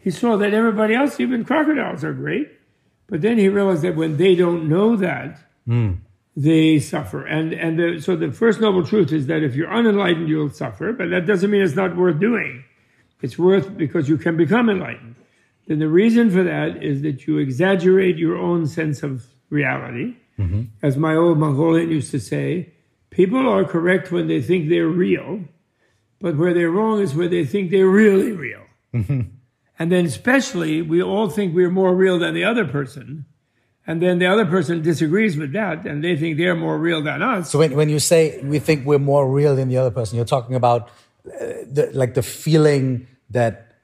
he 0.08 0.12
saw 0.12 0.38
that 0.38 0.54
everybody 0.54 0.94
else, 0.96 1.20
even 1.20 1.44
crocodiles, 1.44 2.02
are 2.08 2.14
great. 2.14 2.48
But 3.08 3.20
then 3.22 3.38
he 3.38 3.50
realized 3.50 3.82
that 3.84 3.98
when 4.02 4.16
they 4.24 4.34
don't 4.36 4.70
know 4.70 4.96
that, 4.96 5.30
Mm. 5.68 5.98
they 6.50 6.80
suffer. 6.80 7.26
And 7.36 7.52
and 7.52 7.74
the, 7.80 8.00
so 8.06 8.16
the 8.16 8.32
first 8.32 8.58
noble 8.62 8.84
truth 8.92 9.12
is 9.12 9.24
that 9.28 9.42
if 9.48 9.54
you're 9.58 9.74
unenlightened, 9.80 10.30
you'll 10.30 10.50
suffer. 10.64 10.88
But 11.00 11.10
that 11.10 11.26
doesn't 11.32 11.50
mean 11.52 11.62
it's 11.62 11.76
not 11.84 11.98
worth 11.98 12.20
doing. 12.30 12.64
It's 13.22 13.38
worth 13.38 13.68
because 13.84 14.08
you 14.12 14.18
can 14.26 14.38
become 14.38 14.70
enlightened. 14.70 15.16
Then 15.68 15.80
the 15.80 15.90
reason 16.02 16.26
for 16.36 16.44
that 16.54 16.82
is 16.92 17.02
that 17.02 17.18
you 17.28 17.34
exaggerate 17.38 18.16
your 18.26 18.38
own 18.50 18.62
sense 18.68 19.04
of 19.04 19.12
reality. 19.50 20.08
As 20.88 20.96
my 21.08 21.14
old 21.24 21.38
Mongolian 21.46 21.90
used 22.00 22.12
to 22.12 22.20
say, 22.32 22.48
people 23.10 23.44
are 23.56 23.66
correct 23.66 24.06
when 24.16 24.28
they 24.32 24.42
think 24.50 24.70
they're 24.70 24.94
real, 25.08 25.30
but 26.24 26.34
where 26.40 26.54
they're 26.54 26.72
wrong 26.80 26.98
is 27.06 27.12
where 27.16 27.28
they 27.36 27.44
think 27.54 27.72
they're 27.72 27.94
really 28.04 28.32
real. 28.48 28.64
And 29.80 29.92
then, 29.92 30.06
especially, 30.06 30.82
we 30.82 31.02
all 31.04 31.30
think 31.30 31.54
we're 31.56 31.70
more 31.70 31.96
real 31.96 32.18
than 32.20 32.34
the 32.34 32.44
other 32.44 32.66
person. 32.66 33.26
And 33.86 34.02
then 34.02 34.20
the 34.20 34.26
other 34.26 34.46
person 34.46 34.82
disagrees 34.82 35.38
with 35.38 35.54
that, 35.54 35.86
and 35.86 36.04
they 36.04 36.18
think 36.18 36.38
they're 36.38 36.56
more 36.56 36.78
real 36.78 37.02
than 37.02 37.22
us. 37.22 37.52
So 37.52 37.60
when, 37.60 37.74
when 37.76 37.88
you 37.88 38.00
say 38.00 38.42
we 38.44 38.60
think 38.60 38.86
we're 38.86 39.00
more 39.00 39.30
real 39.32 39.56
than 39.56 39.70
the 39.70 39.78
other 39.78 39.92
person, 39.92 40.18
you're 40.18 40.26
talking 40.26 40.56
about 40.56 40.90
uh, 41.26 41.40
the, 41.72 41.90
like 41.94 42.14
the 42.14 42.22
feeling 42.24 43.08
that, 43.30 43.76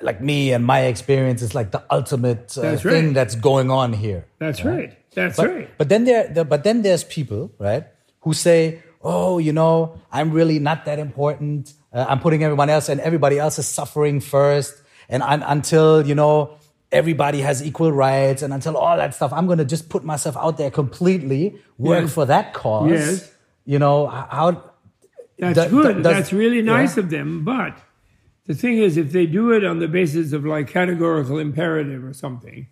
like 0.00 0.20
me 0.20 0.52
and 0.52 0.64
my 0.64 0.80
experience 0.82 1.42
is 1.42 1.54
like 1.54 1.70
the 1.70 1.82
ultimate 1.90 2.56
uh, 2.56 2.62
That's 2.62 2.82
thing 2.82 3.12
that's 3.12 3.34
going 3.34 3.70
on 3.70 3.92
here. 3.92 4.26
That's 4.38 4.64
right. 4.64 4.96
That's 5.14 5.36
But, 5.36 5.48
right. 5.48 5.70
but 5.78 5.88
then 5.88 6.04
there, 6.04 6.28
the, 6.28 6.44
but 6.44 6.64
then 6.64 6.82
there's 6.82 7.04
people, 7.04 7.52
right, 7.58 7.84
who 8.20 8.32
say, 8.32 8.82
"Oh, 9.02 9.38
you 9.38 9.52
know, 9.52 10.00
I'm 10.10 10.30
really 10.32 10.58
not 10.58 10.86
that 10.86 10.98
important. 10.98 11.72
Uh, 11.92 12.06
I'm 12.08 12.20
putting 12.20 12.42
everyone 12.42 12.70
else, 12.70 12.88
and 12.88 13.00
everybody 13.00 13.38
else 13.38 13.58
is 13.58 13.66
suffering 13.66 14.20
first, 14.20 14.80
and 15.08 15.22
un- 15.22 15.42
until 15.46 16.06
you 16.06 16.14
know." 16.14 16.56
Everybody 16.94 17.40
has 17.40 17.64
equal 17.64 17.90
rights, 17.90 18.42
and 18.42 18.52
until 18.52 18.76
all 18.76 18.98
that 18.98 19.14
stuff, 19.14 19.32
I'm 19.32 19.46
going 19.46 19.56
to 19.56 19.64
just 19.64 19.88
put 19.88 20.04
myself 20.04 20.36
out 20.36 20.58
there 20.58 20.70
completely, 20.70 21.56
work 21.78 22.02
Yes. 22.02 22.12
for 22.12 22.26
that 22.26 22.52
cause. 22.52 22.90
Yes. 22.90 23.32
You 23.64 23.78
know 23.78 24.08
how? 24.08 24.62
That's 25.38 25.58
Th- 25.58 25.70
good. 25.70 26.02
does- 26.02 26.12
That's 26.12 26.32
really 26.34 26.60
nice 26.60 26.98
yeah. 26.98 27.04
of 27.04 27.08
them. 27.08 27.44
But 27.44 27.78
the 28.44 28.52
thing 28.54 28.76
is, 28.76 28.98
if 28.98 29.10
they 29.10 29.24
do 29.24 29.52
it 29.52 29.64
on 29.64 29.78
the 29.78 29.88
basis 29.88 30.34
of 30.34 30.44
like 30.44 30.68
categorical 30.68 31.38
imperative 31.38 32.04
or 32.04 32.12
something, 32.12 32.66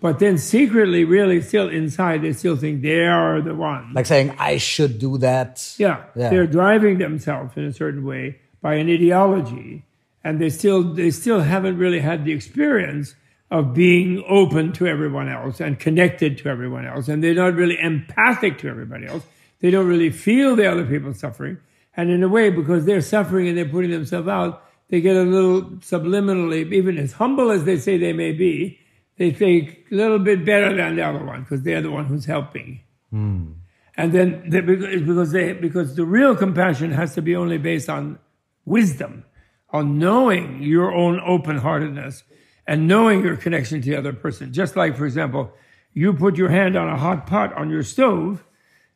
but 0.00 0.18
then 0.18 0.38
secretly, 0.38 1.04
really 1.04 1.42
still 1.42 1.68
inside, 1.68 2.22
they 2.22 2.32
still 2.32 2.56
think 2.56 2.80
they 2.80 3.04
are 3.06 3.42
the 3.42 3.54
one. 3.54 3.92
Like 3.92 4.06
saying, 4.06 4.34
I 4.38 4.56
should 4.56 4.98
do 4.98 5.18
that. 5.18 5.74
yeah, 5.76 6.04
Yeah. 6.16 6.30
they're 6.30 6.46
driving 6.46 6.96
themselves 6.96 7.52
in 7.54 7.64
a 7.64 7.72
certain 7.74 8.02
way 8.02 8.38
by 8.62 8.76
an 8.76 8.88
ideology, 8.88 9.84
and 10.28 10.38
they 10.38 10.50
still 10.50 10.82
they 10.82 11.10
still 11.10 11.40
haven't 11.40 11.78
really 11.78 12.00
had 12.00 12.26
the 12.26 12.32
experience 12.32 13.14
of 13.50 13.72
being 13.72 14.22
open 14.28 14.74
to 14.74 14.86
everyone 14.86 15.26
else 15.26 15.58
and 15.58 15.78
connected 15.78 16.36
to 16.36 16.50
everyone 16.50 16.86
else, 16.86 17.08
and 17.08 17.24
they're 17.24 17.32
not 17.34 17.54
really 17.54 17.78
empathic 17.80 18.58
to 18.58 18.68
everybody 18.68 19.06
else. 19.06 19.24
They 19.60 19.70
don't 19.70 19.86
really 19.86 20.10
feel 20.10 20.54
the 20.54 20.70
other 20.70 20.84
people 20.84 21.14
suffering, 21.14 21.56
and 21.96 22.10
in 22.10 22.22
a 22.22 22.28
way, 22.28 22.50
because 22.50 22.84
they're 22.84 23.00
suffering 23.00 23.48
and 23.48 23.56
they're 23.56 23.74
putting 23.76 23.90
themselves 23.90 24.28
out, 24.28 24.62
they 24.90 25.00
get 25.00 25.16
a 25.16 25.22
little 25.22 25.62
subliminally, 25.92 26.70
even 26.74 26.98
as 26.98 27.12
humble 27.12 27.50
as 27.50 27.64
they 27.64 27.78
say 27.78 27.96
they 27.96 28.12
may 28.12 28.32
be, 28.32 28.78
they 29.16 29.30
think 29.30 29.86
a 29.90 29.94
little 29.94 30.18
bit 30.18 30.44
better 30.44 30.76
than 30.76 30.96
the 30.96 31.02
other 31.02 31.24
one 31.24 31.40
because 31.40 31.62
they're 31.62 31.80
the 31.80 31.90
one 31.90 32.04
who's 32.04 32.26
helping. 32.26 32.80
Hmm. 33.10 33.52
And 33.96 34.12
then 34.12 34.50
they, 34.50 34.60
because 34.60 35.32
they 35.32 35.54
because 35.54 35.96
the 35.96 36.04
real 36.04 36.36
compassion 36.36 36.90
has 36.90 37.14
to 37.14 37.22
be 37.22 37.34
only 37.34 37.56
based 37.56 37.88
on 37.88 38.18
wisdom, 38.66 39.24
on 39.70 39.98
knowing 39.98 40.62
your 40.62 40.92
own 40.92 41.20
open 41.20 41.58
heartedness 41.58 42.24
and 42.66 42.86
knowing 42.86 43.22
your 43.22 43.36
connection 43.36 43.80
to 43.80 43.90
the 43.90 43.96
other 43.96 44.12
person. 44.12 44.52
Just 44.52 44.76
like, 44.76 44.96
for 44.96 45.06
example, 45.06 45.52
you 45.92 46.12
put 46.12 46.36
your 46.36 46.48
hand 46.48 46.76
on 46.76 46.88
a 46.88 46.96
hot 46.96 47.26
pot 47.26 47.52
on 47.54 47.70
your 47.70 47.82
stove 47.82 48.44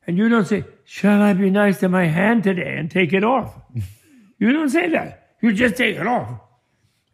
and 0.07 0.19
you 0.19 0.29
don't 0.29 0.47
say, 0.47 0.65
Shall 0.85 1.23
I 1.23 1.33
be 1.33 1.51
nice 1.51 1.81
to 1.81 1.89
my 1.89 2.07
hand 2.07 2.45
today 2.45 2.77
and 2.77 2.91
take 2.91 3.13
it 3.13 3.25
off? 3.25 3.55
you 4.39 4.53
don't 4.53 4.69
say 4.69 4.89
that. 4.91 5.31
You 5.41 5.53
just 5.53 5.77
take 5.77 5.97
it 5.97 6.07
off. 6.07 6.41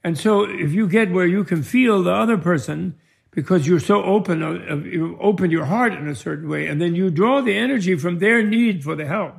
And 0.04 0.16
so 0.18 0.44
if 0.44 0.72
you 0.72 0.88
get 0.88 1.12
where 1.12 1.26
you 1.26 1.44
can 1.44 1.62
feel 1.62 2.02
the 2.02 2.12
other 2.12 2.38
person 2.38 2.98
because 3.30 3.66
you're 3.66 3.80
so 3.80 4.02
open, 4.02 4.42
uh, 4.42 4.76
you 4.76 5.18
open 5.20 5.50
your 5.50 5.66
heart 5.66 5.92
in 5.92 6.08
a 6.08 6.14
certain 6.14 6.48
way, 6.48 6.66
and 6.66 6.80
then 6.80 6.94
you 6.94 7.10
draw 7.10 7.40
the 7.40 7.56
energy 7.56 7.96
from 7.96 8.18
their 8.18 8.42
need 8.42 8.82
for 8.82 8.96
the 8.96 9.06
help. 9.06 9.34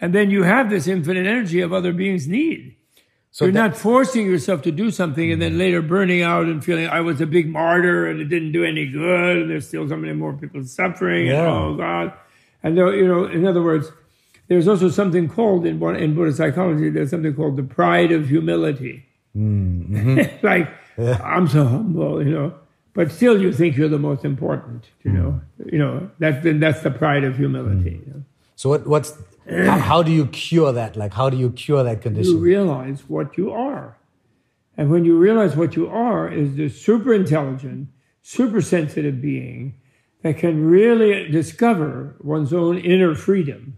And 0.00 0.14
then 0.14 0.30
you 0.30 0.42
have 0.42 0.68
this 0.68 0.86
infinite 0.86 1.26
energy 1.26 1.60
of 1.60 1.72
other 1.72 1.92
beings' 1.92 2.28
need. 2.28 2.76
So 3.34 3.46
You're 3.46 3.52
that- 3.54 3.70
not 3.70 3.76
forcing 3.76 4.26
yourself 4.26 4.62
to 4.62 4.70
do 4.70 4.92
something 4.92 5.32
and 5.32 5.42
then 5.42 5.58
later 5.58 5.82
burning 5.82 6.22
out 6.22 6.46
and 6.46 6.64
feeling 6.64 6.86
I 6.86 7.00
was 7.00 7.20
a 7.20 7.26
big 7.26 7.48
martyr 7.48 8.06
and 8.06 8.20
it 8.20 8.26
didn't 8.26 8.52
do 8.52 8.62
any 8.62 8.86
good 8.86 9.38
and 9.38 9.50
there's 9.50 9.66
still 9.66 9.88
so 9.88 9.96
many 9.96 10.12
more 10.12 10.34
people 10.34 10.62
suffering 10.62 11.30
and 11.30 11.38
oh 11.38 11.74
God. 11.74 12.12
And 12.62 12.78
though, 12.78 12.90
you 12.90 13.08
know, 13.08 13.24
in 13.24 13.44
other 13.44 13.60
words, 13.60 13.90
there's 14.46 14.68
also 14.68 14.88
something 14.88 15.28
called 15.28 15.66
in 15.66 15.82
in 15.96 16.14
Buddhist 16.14 16.36
psychology, 16.36 16.90
there's 16.90 17.10
something 17.10 17.34
called 17.34 17.56
the 17.56 17.64
pride 17.64 18.12
of 18.12 18.28
humility. 18.28 19.04
Hmm, 19.32 19.96
mm-hmm. 19.96 20.46
like 20.46 20.70
I'm 21.20 21.48
so 21.48 21.64
humble, 21.64 22.24
you 22.24 22.30
know, 22.30 22.54
but 22.92 23.10
still 23.10 23.42
you 23.42 23.52
think 23.52 23.76
you're 23.76 23.88
the 23.88 23.98
most 23.98 24.24
important, 24.24 24.90
you 25.02 25.10
know. 25.10 25.40
Hmm. 25.60 25.68
You 25.72 25.78
know, 25.80 26.10
that's 26.20 26.44
the, 26.44 26.52
that's 26.52 26.82
the 26.82 26.92
pride 26.92 27.24
of 27.24 27.36
humility. 27.36 28.00
you 28.06 28.12
know. 28.14 28.22
So 28.54 28.68
what, 28.68 28.86
what's 28.86 29.18
how, 29.48 29.78
how 29.78 30.02
do 30.02 30.12
you 30.12 30.26
cure 30.26 30.72
that? 30.72 30.96
Like 30.96 31.14
how 31.14 31.30
do 31.30 31.36
you 31.36 31.50
cure 31.50 31.82
that 31.82 32.02
condition? 32.02 32.34
you 32.34 32.38
realize 32.38 33.08
what 33.08 33.36
you 33.36 33.52
are. 33.52 33.96
And 34.76 34.90
when 34.90 35.04
you 35.04 35.16
realize 35.16 35.56
what 35.56 35.76
you 35.76 35.88
are 35.88 36.28
is 36.28 36.56
this 36.56 36.80
super 36.80 37.14
intelligent, 37.14 37.88
super 38.22 38.60
sensitive 38.60 39.20
being 39.20 39.74
that 40.22 40.38
can 40.38 40.64
really 40.64 41.28
discover 41.28 42.16
one's 42.20 42.52
own 42.52 42.78
inner 42.78 43.14
freedom 43.14 43.76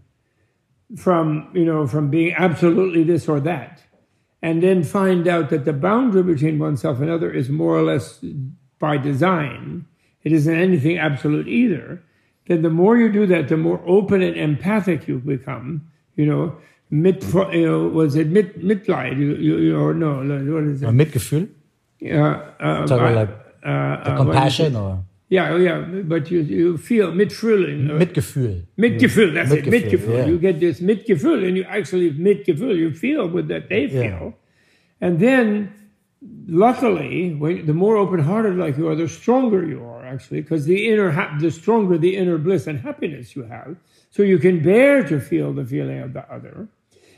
from, 0.95 1.51
you 1.53 1.65
know, 1.65 1.85
from 1.85 2.09
being 2.09 2.33
absolutely 2.35 3.03
this 3.03 3.27
or 3.27 3.39
that. 3.41 3.83
And 4.41 4.63
then 4.63 4.83
find 4.83 5.27
out 5.27 5.49
that 5.49 5.65
the 5.65 5.73
boundary 5.73 6.23
between 6.23 6.57
oneself 6.57 7.01
and 7.01 7.09
other 7.09 7.31
is 7.31 7.49
more 7.49 7.75
or 7.75 7.83
less 7.83 8.23
by 8.79 8.97
design. 8.97 9.85
It 10.23 10.31
isn't 10.31 10.55
anything 10.55 10.97
absolute 10.97 11.47
either. 11.47 12.03
Then 12.47 12.61
the 12.61 12.69
more 12.69 12.97
you 12.97 13.11
do 13.11 13.25
that, 13.27 13.47
the 13.49 13.57
more 13.57 13.81
open 13.85 14.21
and 14.21 14.35
empathic 14.37 15.07
you 15.07 15.19
become. 15.19 15.81
You 16.15 16.25
know, 16.25 16.55
mit, 16.89 17.23
you 17.53 17.65
know, 17.67 17.87
was 17.89 18.15
it 18.15 18.27
mit, 18.27 18.59
Mitleid? 18.63 19.17
You, 19.17 19.35
you, 19.35 19.57
you 19.57 19.93
know, 19.93 20.23
no, 20.23 20.53
what 20.53 20.63
is 20.63 20.81
it? 20.81 20.89
Mitgefühl? 20.89 21.49
Uh, 22.03 22.07
uh, 22.59 22.87
Talk 22.87 22.99
about 22.99 23.15
like 23.15 23.29
uh, 23.65 23.69
uh, 23.69 24.17
compassion 24.17 24.75
or 24.75 25.03
Yeah, 25.29 25.57
yeah, 25.57 25.81
but 26.05 26.31
you, 26.31 26.39
you 26.39 26.77
feel 26.77 27.11
Mitfühlen. 27.11 27.89
Mitgefühl. 27.99 28.63
Mitgefühl, 28.77 29.33
that's 29.33 29.51
it. 29.51 29.65
Mitgefühl, 29.65 29.81
Mitgefühl. 29.81 30.17
yeah. 30.19 30.25
You 30.27 30.37
get 30.39 30.59
this 30.61 30.79
Mitgefühl, 30.79 31.45
and 31.45 31.57
you 31.57 31.63
actually 31.67 32.11
Mitgefühl. 32.11 32.77
You 32.77 32.91
feel 32.93 33.27
with 33.27 33.49
that 33.49 33.67
they 33.67 33.89
feel, 33.89 34.01
Yeah. 34.01 34.31
and 35.01 35.19
then 35.19 35.73
luckily, 36.47 37.33
when 37.33 37.65
the 37.65 37.73
more 37.73 37.97
open-hearted 37.97 38.57
like 38.57 38.77
you 38.77 38.87
are, 38.87 38.95
the 38.95 39.07
stronger 39.07 39.65
you 39.65 39.83
are 39.83 40.05
actually, 40.05 40.41
because 40.41 40.65
the 40.65 40.89
inner, 40.89 41.11
hap- 41.11 41.39
the 41.39 41.51
stronger 41.51 41.97
the 41.97 42.15
inner 42.15 42.37
bliss 42.37 42.67
and 42.67 42.79
happiness 42.79 43.35
you 43.35 43.43
have, 43.43 43.75
so 44.09 44.23
you 44.23 44.39
can 44.39 44.63
bear 44.63 45.03
to 45.07 45.19
feel 45.19 45.53
the 45.53 45.65
feeling 45.65 45.99
of 45.99 46.13
the 46.13 46.31
other, 46.33 46.67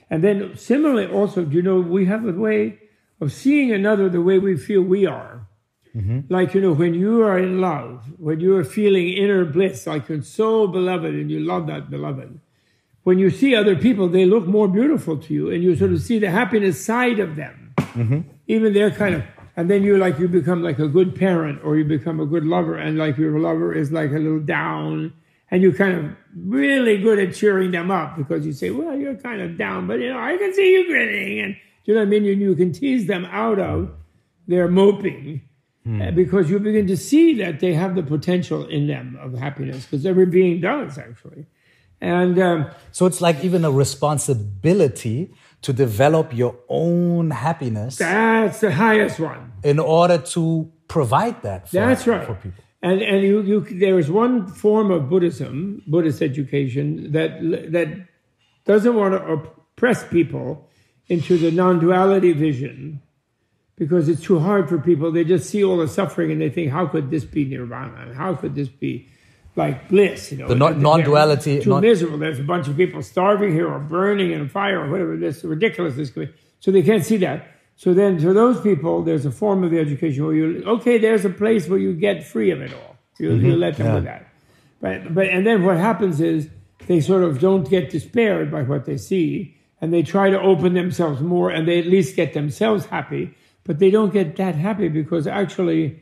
and 0.09 0.23
then 0.23 0.57
similarly, 0.57 1.05
also, 1.05 1.45
you 1.45 1.61
know, 1.61 1.79
we 1.79 2.05
have 2.05 2.27
a 2.27 2.33
way 2.33 2.79
of 3.21 3.31
seeing 3.31 3.71
another 3.71 4.09
the 4.09 4.21
way 4.21 4.39
we 4.39 4.57
feel 4.57 4.81
we 4.81 5.05
are. 5.05 5.45
Mm-hmm. 5.95 6.33
Like, 6.33 6.53
you 6.53 6.61
know, 6.61 6.73
when 6.73 6.93
you 6.93 7.23
are 7.23 7.37
in 7.37 7.61
love, 7.61 8.03
when 8.17 8.39
you 8.39 8.55
are 8.55 8.63
feeling 8.63 9.09
inner 9.09 9.43
bliss, 9.45 9.87
like 9.87 10.07
you're 10.07 10.21
so 10.21 10.67
beloved 10.67 11.13
and 11.13 11.29
you 11.31 11.39
love 11.39 11.67
that 11.67 11.89
beloved, 11.89 12.39
when 13.03 13.17
you 13.17 13.29
see 13.29 13.55
other 13.55 13.75
people, 13.75 14.07
they 14.07 14.25
look 14.25 14.45
more 14.45 14.67
beautiful 14.67 15.17
to 15.17 15.33
you 15.33 15.49
and 15.49 15.63
you 15.63 15.75
sort 15.75 15.91
of 15.91 16.01
see 16.01 16.19
the 16.19 16.29
happiness 16.29 16.83
side 16.83 17.19
of 17.19 17.35
them. 17.35 17.73
Mm-hmm. 17.77 18.21
Even 18.49 18.73
they're 18.73 18.91
kind 18.91 19.15
of, 19.15 19.23
and 19.55 19.69
then 19.69 19.83
you 19.83 19.97
like, 19.97 20.19
you 20.19 20.27
become 20.27 20.61
like 20.63 20.79
a 20.79 20.87
good 20.87 21.15
parent 21.15 21.61
or 21.63 21.77
you 21.77 21.85
become 21.85 22.19
a 22.19 22.25
good 22.25 22.45
lover 22.45 22.75
and 22.75 22.97
like 22.97 23.17
your 23.17 23.39
lover 23.39 23.73
is 23.73 23.91
like 23.91 24.09
a 24.11 24.19
little 24.19 24.39
down 24.41 25.13
and 25.51 25.61
you're 25.61 25.73
kind 25.73 25.93
of 25.97 26.05
really 26.35 26.97
good 27.01 27.19
at 27.19 27.35
cheering 27.35 27.71
them 27.71 27.91
up 27.91 28.17
because 28.17 28.45
you 28.45 28.53
say, 28.53 28.69
well, 28.71 28.95
you're 28.97 29.15
kind 29.15 29.41
of 29.41 29.57
down, 29.57 29.87
but 29.87 29.99
you 29.99 30.09
know, 30.09 30.19
I 30.19 30.37
can 30.37 30.53
see 30.53 30.73
you 30.73 30.87
grinning. 30.87 31.39
And 31.39 31.53
do 31.53 31.59
you 31.85 31.93
know 31.93 32.01
what 32.01 32.07
I 32.07 32.09
mean? 32.09 32.25
And 32.25 32.41
you 32.41 32.55
can 32.55 32.71
tease 32.71 33.07
them 33.07 33.25
out 33.25 33.59
of 33.59 33.91
their 34.47 34.67
moping 34.67 35.41
uh, 36.01 36.11
because 36.11 36.49
you 36.49 36.59
begin 36.59 36.85
to 36.87 36.97
see 36.97 37.33
that 37.35 37.59
they 37.59 37.73
have 37.73 37.95
the 37.95 38.03
potential 38.03 38.67
in 38.67 38.87
them 38.87 39.17
of 39.21 39.33
happiness 39.33 39.85
because 39.85 40.05
every 40.05 40.25
being 40.25 40.61
does 40.61 40.97
actually. 40.97 41.47
And 42.01 42.39
um, 42.39 42.69
So 42.91 43.05
it's 43.05 43.21
like 43.21 43.43
even 43.43 43.65
a 43.65 43.71
responsibility 43.71 45.33
to 45.61 45.73
develop 45.73 46.33
your 46.33 46.55
own 46.69 47.31
happiness 47.31 47.97
that's 47.97 48.59
the 48.61 48.71
highest 48.71 49.19
one. 49.19 49.51
in 49.63 49.77
order 49.79 50.17
to 50.17 50.71
provide 50.87 51.41
that 51.43 51.67
for, 51.67 51.75
That's 51.75 52.07
right. 52.07 52.25
for 52.25 52.35
people. 52.35 52.63
And 52.81 53.01
and 53.01 53.21
you, 53.23 53.41
you 53.41 53.59
there 53.61 53.99
is 53.99 54.09
one 54.09 54.47
form 54.47 54.89
of 54.89 55.09
Buddhism, 55.09 55.83
Buddhist 55.85 56.21
education 56.21 57.11
that 57.11 57.31
that 57.71 57.89
doesn't 58.65 58.95
want 58.95 59.13
to 59.15 59.21
oppress 59.33 60.07
people 60.07 60.65
into 61.07 61.37
the 61.37 61.51
non-duality 61.51 62.31
vision, 62.33 63.01
because 63.75 64.07
it's 64.07 64.21
too 64.21 64.39
hard 64.39 64.69
for 64.69 64.77
people. 64.77 65.11
They 65.11 65.25
just 65.25 65.49
see 65.49 65.63
all 65.63 65.77
the 65.77 65.87
suffering 65.89 66.31
and 66.31 66.39
they 66.39 66.49
think, 66.49 66.71
how 66.71 66.85
could 66.87 67.09
this 67.11 67.25
be 67.25 67.43
nirvana? 67.45 67.97
And 68.03 68.15
how 68.15 68.35
could 68.35 68.55
this 68.55 68.69
be 68.69 69.09
like 69.55 69.89
bliss? 69.89 70.31
You 70.31 70.39
know, 70.39 70.47
The 70.47 70.55
non- 70.55 70.81
non-duality, 70.81 71.61
Too 71.61 71.69
non- 71.69 71.81
miserable. 71.81 72.17
There's 72.17 72.39
a 72.39 72.43
bunch 72.43 72.67
of 72.67 72.77
people 72.77 73.01
starving 73.03 73.53
here 73.53 73.67
or 73.67 73.79
burning 73.79 74.31
in 74.31 74.41
a 74.41 74.49
fire 74.49 74.79
or 74.85 74.89
whatever. 74.89 75.17
This 75.17 75.43
ridiculous. 75.43 75.95
This 75.95 76.09
could 76.09 76.27
be. 76.27 76.33
So 76.59 76.71
they 76.71 76.81
can't 76.83 77.05
see 77.05 77.17
that. 77.17 77.47
So 77.75 77.93
then, 77.93 78.17
to 78.19 78.33
those 78.33 78.59
people, 78.59 79.03
there's 79.03 79.25
a 79.25 79.31
form 79.31 79.63
of 79.63 79.71
the 79.71 79.79
education 79.79 80.25
where 80.25 80.35
you 80.35 80.63
okay, 80.65 80.97
there's 80.97 81.23
a 81.23 81.29
place 81.29 81.67
where 81.69 81.79
you 81.79 81.93
get 81.93 82.25
free 82.25 82.51
of 82.51 82.61
it 82.61 82.73
all. 82.73 82.97
You, 83.17 83.31
you 83.31 83.51
mm-hmm. 83.53 83.59
let 83.59 83.77
them 83.77 83.87
Yeah. 83.87 83.95
with 83.95 84.03
that. 84.03 84.27
But 84.81 85.13
but 85.13 85.27
and 85.27 85.45
then 85.47 85.63
what 85.63 85.77
happens 85.77 86.19
is 86.19 86.49
they 86.87 87.01
sort 87.01 87.23
of 87.23 87.39
don't 87.39 87.69
get 87.69 87.89
despaired 87.89 88.51
by 88.51 88.63
what 88.63 88.85
they 88.85 88.97
see, 88.97 89.55
and 89.79 89.93
they 89.93 90.03
try 90.03 90.29
to 90.29 90.39
open 90.39 90.73
themselves 90.73 91.21
more, 91.21 91.49
and 91.49 91.67
they 91.67 91.79
at 91.79 91.85
least 91.85 92.15
get 92.15 92.33
themselves 92.33 92.85
happy. 92.85 93.33
But 93.63 93.79
they 93.79 93.91
don't 93.91 94.11
get 94.11 94.35
that 94.37 94.55
happy 94.55 94.87
because 94.89 95.27
actually, 95.27 96.01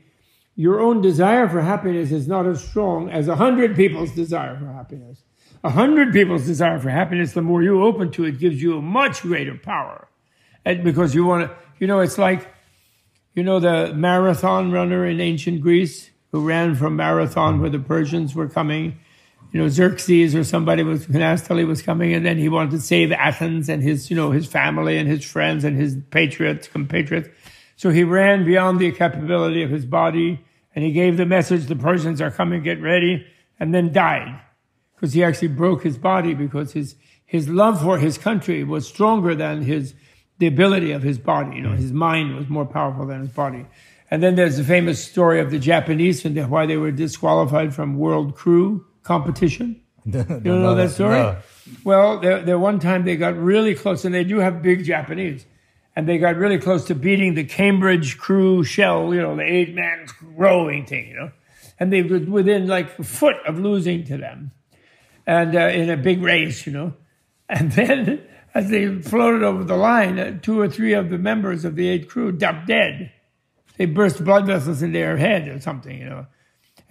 your 0.58 0.82
own 0.82 1.02
desire 1.02 1.48
for 1.48 1.62
happiness 1.62 2.12
is 2.12 2.28
not 2.28 2.48
as 2.48 2.68
strong 2.68 3.12
as 3.12 3.28
a 3.28 3.36
hundred 3.36 3.76
people's 3.76 4.12
desire 4.12 4.58
for 4.58 4.66
happiness. 4.66 5.22
A 5.64 5.70
hundred 5.70 6.12
people's 6.12 6.48
desire 6.48 6.80
for 6.80 6.90
happiness, 6.90 7.34
the 7.34 7.44
more 7.44 7.62
you 7.62 7.84
open 7.84 8.12
to 8.14 8.26
it, 8.26 8.40
gives 8.40 8.62
you 8.62 8.76
a 8.76 8.82
much 8.82 9.22
greater 9.22 9.56
power. 9.56 10.08
And 10.66 10.84
because 10.84 11.14
you 11.14 11.26
want 11.26 11.48
to, 11.48 11.56
you 11.80 11.86
know, 11.86 12.00
it's 12.00 12.18
like, 12.18 12.52
you 13.36 13.44
know, 13.44 13.60
the 13.60 13.94
marathon 13.94 14.72
runner 14.72 15.06
in 15.06 15.22
ancient 15.22 15.62
Greece 15.62 16.10
who 16.32 16.46
ran 16.46 16.74
from 16.74 16.96
marathon 16.96 17.62
where 17.62 17.70
the 17.70 17.80
Persians 17.80 18.34
were 18.34 18.50
coming. 18.50 18.98
You 19.52 19.62
know, 19.62 19.70
Xerxes 19.70 20.36
or 20.36 20.44
somebody 20.44 20.82
was 20.82 21.06
Nastali 21.06 21.68
was 21.68 21.84
coming, 21.84 22.14
and 22.14 22.26
then 22.26 22.40
he 22.40 22.50
wanted 22.50 22.72
to 22.72 22.82
save 22.82 23.12
Athens 23.12 23.70
and 23.70 23.84
his, 23.84 24.10
you 24.10 24.16
know, 24.16 24.32
his 24.32 24.48
family 24.48 24.98
and 24.98 25.08
his 25.08 25.24
friends 25.24 25.64
and 25.64 25.78
his 25.78 25.98
patriots, 26.10 26.68
compatriots. 26.68 27.30
So 27.76 27.92
he 27.92 28.04
ran 28.04 28.44
beyond 28.44 28.80
the 28.80 28.92
capability 28.92 29.62
of 29.62 29.70
his 29.70 29.86
body, 29.86 30.44
and 30.78 30.86
he 30.86 30.92
gave 30.92 31.18
the 31.18 31.26
message: 31.26 31.66
"The 31.66 31.76
Persians 31.76 32.22
are 32.22 32.30
coming, 32.30 32.62
get 32.62 32.80
ready," 32.80 33.26
and 33.60 33.74
then 33.74 33.92
died 33.92 34.40
because 34.94 35.12
he 35.14 35.24
actually 35.24 35.48
broke 35.48 35.82
his 35.82 35.98
body 35.98 36.36
because 36.36 36.74
his 36.74 36.96
his 37.26 37.50
love 37.50 37.82
for 37.82 37.98
his 37.98 38.20
country 38.20 38.64
was 38.64 38.88
stronger 38.88 39.34
than 39.34 39.64
his 39.64 39.96
the 40.38 40.46
ability 40.46 40.92
of 40.92 41.02
his 41.02 41.18
body. 41.18 41.56
You 41.56 41.64
know, 41.64 41.72
his 41.72 41.92
mind 41.92 42.36
was 42.36 42.48
more 42.48 42.64
powerful 42.64 43.08
than 43.08 43.22
his 43.22 43.30
body. 43.30 43.66
And 44.12 44.22
then 44.22 44.36
there's 44.36 44.58
the 44.58 44.64
famous 44.64 45.04
story 45.04 45.40
of 45.40 45.50
the 45.50 45.58
Japanese 45.58 46.24
and 46.24 46.38
why 46.48 46.68
they 46.68 46.78
were 46.78 46.92
disqualified 46.92 47.74
from 47.74 47.98
world 47.98 48.36
crew 48.36 48.86
competition. 49.02 49.82
You 50.06 50.24
don't 50.24 50.62
know 50.62 50.76
that 50.76 50.92
story? 50.92 51.18
No. 51.18 51.38
Well, 51.84 52.20
there, 52.20 52.44
there 52.44 52.60
one 52.60 52.80
time 52.80 53.04
they 53.04 53.18
got 53.18 53.36
really 53.36 53.74
close, 53.74 54.06
and 54.06 54.14
they 54.16 54.24
do 54.24 54.38
have 54.40 54.62
big 54.62 54.86
Japanese, 54.86 55.46
and 55.98 56.08
they 56.08 56.20
got 56.20 56.36
really 56.36 56.60
close 56.60 56.86
to 56.86 56.94
beating 56.94 57.34
the 57.34 57.44
Cambridge 57.44 58.20
crew 58.20 58.64
shell, 58.64 59.16
you 59.16 59.20
know, 59.20 59.36
the 59.36 59.42
eight 59.42 59.74
man 59.74 60.06
rowing 60.22 60.86
thing, 60.86 61.08
you 61.08 61.16
know, 61.16 61.32
and 61.80 61.92
they 61.92 62.04
were 62.04 62.20
within 62.20 62.68
like 62.68 63.00
a 63.00 63.04
foot 63.04 63.38
of 63.48 63.58
losing 63.58 64.04
to 64.04 64.16
them, 64.16 64.52
and 65.26 65.56
uh, 65.56 65.60
in 65.60 65.90
a 65.90 65.98
big 65.98 66.22
race, 66.22 66.68
you 66.68 66.72
know, 66.72 66.94
and 67.50 67.72
then 67.72 68.22
as 68.54 68.70
they 68.70 69.02
floated 69.02 69.42
over 69.42 69.64
the 69.64 69.76
line, 69.76 70.20
uh, 70.20 70.38
two 70.40 70.62
or 70.62 70.70
three 70.70 70.94
of 70.94 71.10
the 71.10 71.18
members 71.18 71.66
of 71.66 71.76
the 71.76 71.88
eight 71.90 72.08
crew 72.08 72.32
dropped 72.32 72.68
dead. 72.68 73.12
They 73.78 73.86
burst 73.86 74.24
blood 74.24 74.46
vessels 74.46 74.84
in 74.84 74.92
their 74.92 75.18
head 75.18 75.48
or 75.48 75.60
something, 75.60 75.98
you 75.98 76.10
know. 76.10 76.28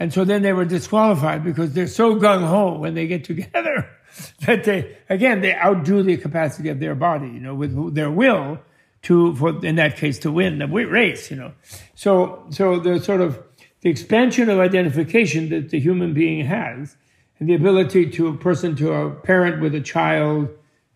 And 0.00 0.12
so 0.12 0.24
then 0.24 0.42
they 0.42 0.52
were 0.52 0.64
disqualified 0.64 1.44
because 1.44 1.72
they're 1.74 1.86
so 1.86 2.16
gung 2.16 2.44
ho 2.44 2.78
when 2.78 2.94
they 2.94 3.06
get 3.06 3.22
together 3.22 3.88
that 4.46 4.64
they, 4.64 4.96
again, 5.08 5.42
they 5.42 5.54
outdo 5.54 6.02
the 6.02 6.16
capacity 6.16 6.70
of 6.70 6.80
their 6.80 6.96
body, 6.96 7.28
you 7.28 7.40
know, 7.40 7.54
with 7.54 7.94
their 7.94 8.10
will 8.10 8.58
to, 9.06 9.36
for, 9.36 9.64
in 9.64 9.76
that 9.76 9.96
case, 9.96 10.18
to 10.18 10.32
win 10.32 10.58
the 10.58 10.66
race, 10.66 11.30
you 11.30 11.36
know. 11.36 11.52
So, 11.94 12.44
so 12.50 12.80
the 12.80 12.98
sort 12.98 13.20
of, 13.20 13.40
the 13.82 13.88
expansion 13.88 14.50
of 14.50 14.58
identification 14.58 15.48
that 15.50 15.70
the 15.70 15.78
human 15.78 16.12
being 16.12 16.44
has 16.46 16.96
and 17.38 17.48
the 17.48 17.54
ability 17.54 18.10
to 18.10 18.26
a 18.26 18.36
person 18.36 18.74
to 18.76 18.92
a 18.92 19.10
parent 19.10 19.62
with 19.62 19.76
a 19.76 19.80
child, 19.80 20.48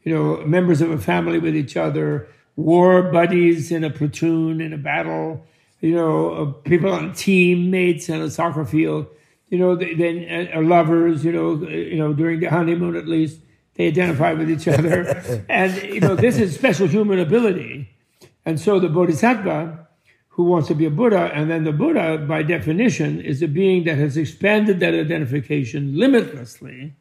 you 0.02 0.12
know, 0.12 0.44
members 0.44 0.80
of 0.80 0.90
a 0.90 0.98
family 0.98 1.38
with 1.38 1.54
each 1.54 1.76
other, 1.76 2.26
war 2.56 3.12
buddies 3.12 3.70
in 3.70 3.84
a 3.84 3.90
platoon, 3.90 4.60
in 4.60 4.72
a 4.72 4.78
battle, 4.78 5.46
you 5.80 5.94
know, 5.94 6.30
uh, 6.32 6.46
people 6.68 6.90
on 6.90 7.12
teammates 7.12 8.10
on 8.10 8.22
a 8.22 8.30
soccer 8.30 8.64
field, 8.64 9.06
you 9.50 9.58
know, 9.58 9.76
then 9.76 10.26
uh, 10.28 10.58
uh, 10.58 10.62
lovers, 10.62 11.24
you 11.24 11.30
know, 11.30 11.52
uh, 11.52 11.68
you 11.68 11.96
know, 11.96 12.12
during 12.12 12.40
the 12.40 12.50
honeymoon 12.50 12.96
at 12.96 13.06
least, 13.06 13.38
they 13.74 13.86
identify 13.86 14.32
with 14.32 14.50
each 14.50 14.66
other. 14.66 15.44
and, 15.48 15.80
you 15.84 16.00
know, 16.00 16.16
this 16.16 16.40
is 16.40 16.56
special 16.56 16.88
human 16.88 17.20
ability. 17.20 17.88
And 18.44 18.58
so 18.58 18.80
the 18.80 18.88
Bodhisattva, 18.88 19.88
who 20.28 20.44
wants 20.44 20.68
to 20.68 20.74
be 20.74 20.86
a 20.86 20.90
Buddha, 20.90 21.30
and 21.34 21.50
then 21.50 21.64
the 21.64 21.72
Buddha, 21.72 22.18
by 22.18 22.42
definition, 22.42 23.20
is 23.20 23.42
a 23.42 23.48
being 23.48 23.84
that 23.84 23.98
has 23.98 24.16
expanded 24.16 24.80
that 24.80 24.94
identification 24.94 25.98
limitlessly. 25.98 26.94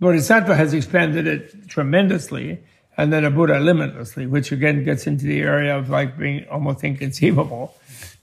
Bodhisattva 0.00 0.54
has 0.54 0.74
expanded 0.74 1.26
it 1.26 1.68
tremendously, 1.68 2.62
and 2.96 3.12
then 3.12 3.24
a 3.24 3.30
Buddha 3.30 3.60
limitlessly, 3.60 4.26
which 4.26 4.52
again 4.52 4.84
gets 4.84 5.06
into 5.06 5.24
the 5.24 5.40
area 5.40 5.76
of 5.76 5.88
like 5.88 6.18
being 6.18 6.46
almost 6.50 6.84
inconceivable. 6.84 7.74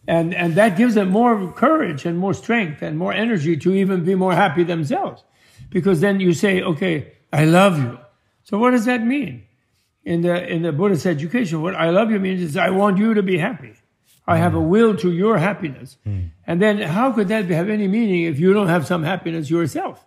And, 0.08 0.34
and 0.34 0.56
that 0.56 0.78
gives 0.78 0.96
them 0.96 1.10
more 1.10 1.52
courage 1.52 2.06
and 2.06 2.18
more 2.18 2.34
strength 2.34 2.82
and 2.82 2.98
more 2.98 3.14
energy 3.14 3.58
to 3.58 3.74
even 3.74 4.04
be 4.04 4.16
more 4.16 4.34
happy 4.34 4.64
themselves. 4.64 5.24
Because 5.70 6.00
then 6.00 6.20
you 6.20 6.34
say, 6.34 6.62
okay, 6.62 7.14
I 7.34 7.46
love 7.46 7.78
you. 7.78 7.98
So 8.44 8.58
what 8.58 8.72
does 8.72 8.86
that 8.86 9.04
mean? 9.04 9.47
In 10.08 10.22
the, 10.22 10.36
in 10.48 10.62
the 10.62 10.72
Buddhist 10.72 11.06
education, 11.06 11.62
what 11.62 11.76
I 11.76 11.90
love 11.90 12.12
you 12.12 12.20
means 12.20 12.42
is 12.42 12.56
I 12.56 12.70
want 12.70 12.98
you 12.98 13.14
to 13.14 13.22
be 13.22 13.38
happy. 13.38 13.74
I 14.26 14.38
have 14.38 14.56
a 14.56 14.62
will 14.62 14.96
to 14.98 15.12
your 15.12 15.38
happiness. 15.38 15.98
And 16.48 16.62
then 16.62 16.80
how 16.80 17.12
could 17.12 17.28
that 17.30 17.46
have 17.46 17.70
any 17.70 17.88
meaning 17.88 18.24
if 18.24 18.40
you 18.40 18.54
don't 18.54 18.68
have 18.68 18.86
some 18.86 19.04
happiness 19.04 19.50
yourself? 19.50 20.06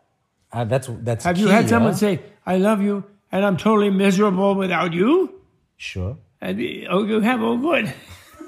Uh, 0.53 0.65
that's 0.65 0.89
that's. 0.91 1.25
Have 1.25 1.39
you 1.39 1.47
key, 1.47 1.53
had 1.53 1.69
someone 1.69 1.93
huh? 1.93 1.99
say, 1.99 2.21
I 2.45 2.57
love 2.57 2.83
you 2.83 3.05
and 3.31 3.45
I'm 3.47 3.57
totally 3.57 3.91
miserable 3.91 4.55
without 4.55 4.93
you? 4.93 5.41
Sure. 5.77 6.19
And 6.41 6.59
oh, 6.91 7.05
you 7.05 7.21
have, 7.21 7.43
all 7.43 7.59
good. 7.59 7.93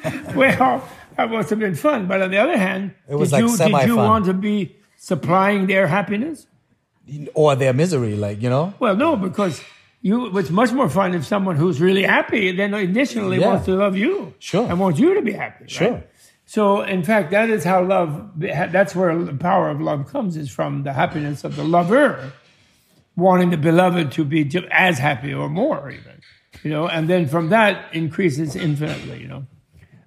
well, 0.34 0.88
that 1.16 1.30
must 1.30 1.50
have 1.50 1.58
been 1.58 1.74
fun. 1.74 2.06
But 2.06 2.22
on 2.22 2.30
the 2.30 2.38
other 2.38 2.58
hand, 2.58 2.94
It 3.08 3.14
was 3.14 3.30
did, 3.30 3.44
like 3.44 3.50
you, 3.50 3.56
did 3.56 3.86
you 3.86 3.96
want 3.96 4.24
to 4.26 4.34
be 4.34 4.76
supplying 4.96 5.66
their 5.66 5.86
happiness? 5.86 6.46
Or 7.34 7.56
their 7.56 7.72
misery, 7.72 8.16
like 8.16 8.42
you 8.42 8.50
know. 8.50 8.74
Well, 8.78 8.96
no, 8.96 9.16
because 9.16 9.62
you. 10.02 10.36
It's 10.38 10.50
much 10.50 10.72
more 10.72 10.88
fun 10.88 11.14
if 11.14 11.24
someone 11.24 11.56
who's 11.56 11.80
really 11.80 12.02
happy 12.02 12.52
then 12.52 12.74
initially 12.74 13.38
Yeah. 13.40 13.48
wants 13.48 13.64
to 13.66 13.74
love 13.74 13.96
you, 13.96 14.34
Sure. 14.38 14.68
and 14.68 14.78
wants 14.78 14.98
you 15.00 15.14
to 15.14 15.22
be 15.22 15.32
happy. 15.32 15.62
right? 15.64 15.70
Sure. 15.70 16.04
So, 16.44 16.82
in 16.82 17.02
fact, 17.02 17.30
that 17.30 17.48
is 17.48 17.64
how 17.64 17.82
love. 17.82 18.30
That's 18.36 18.94
where 18.94 19.16
the 19.16 19.32
power 19.32 19.70
of 19.70 19.80
love 19.80 20.06
comes 20.12 20.36
is 20.36 20.50
from 20.50 20.82
the 20.82 20.92
happiness 20.92 21.44
of 21.44 21.56
the 21.56 21.64
lover, 21.64 22.32
wanting 23.16 23.50
the 23.50 23.56
beloved 23.56 24.12
to 24.12 24.24
be 24.24 24.50
as 24.70 24.98
happy 24.98 25.32
or 25.32 25.48
more, 25.48 25.90
even. 25.90 26.20
You 26.62 26.70
know, 26.70 26.86
and 26.88 27.08
then 27.08 27.26
from 27.26 27.48
that 27.50 27.86
increases 27.94 28.54
infinitely. 28.54 29.20
You 29.22 29.28
know, 29.28 29.46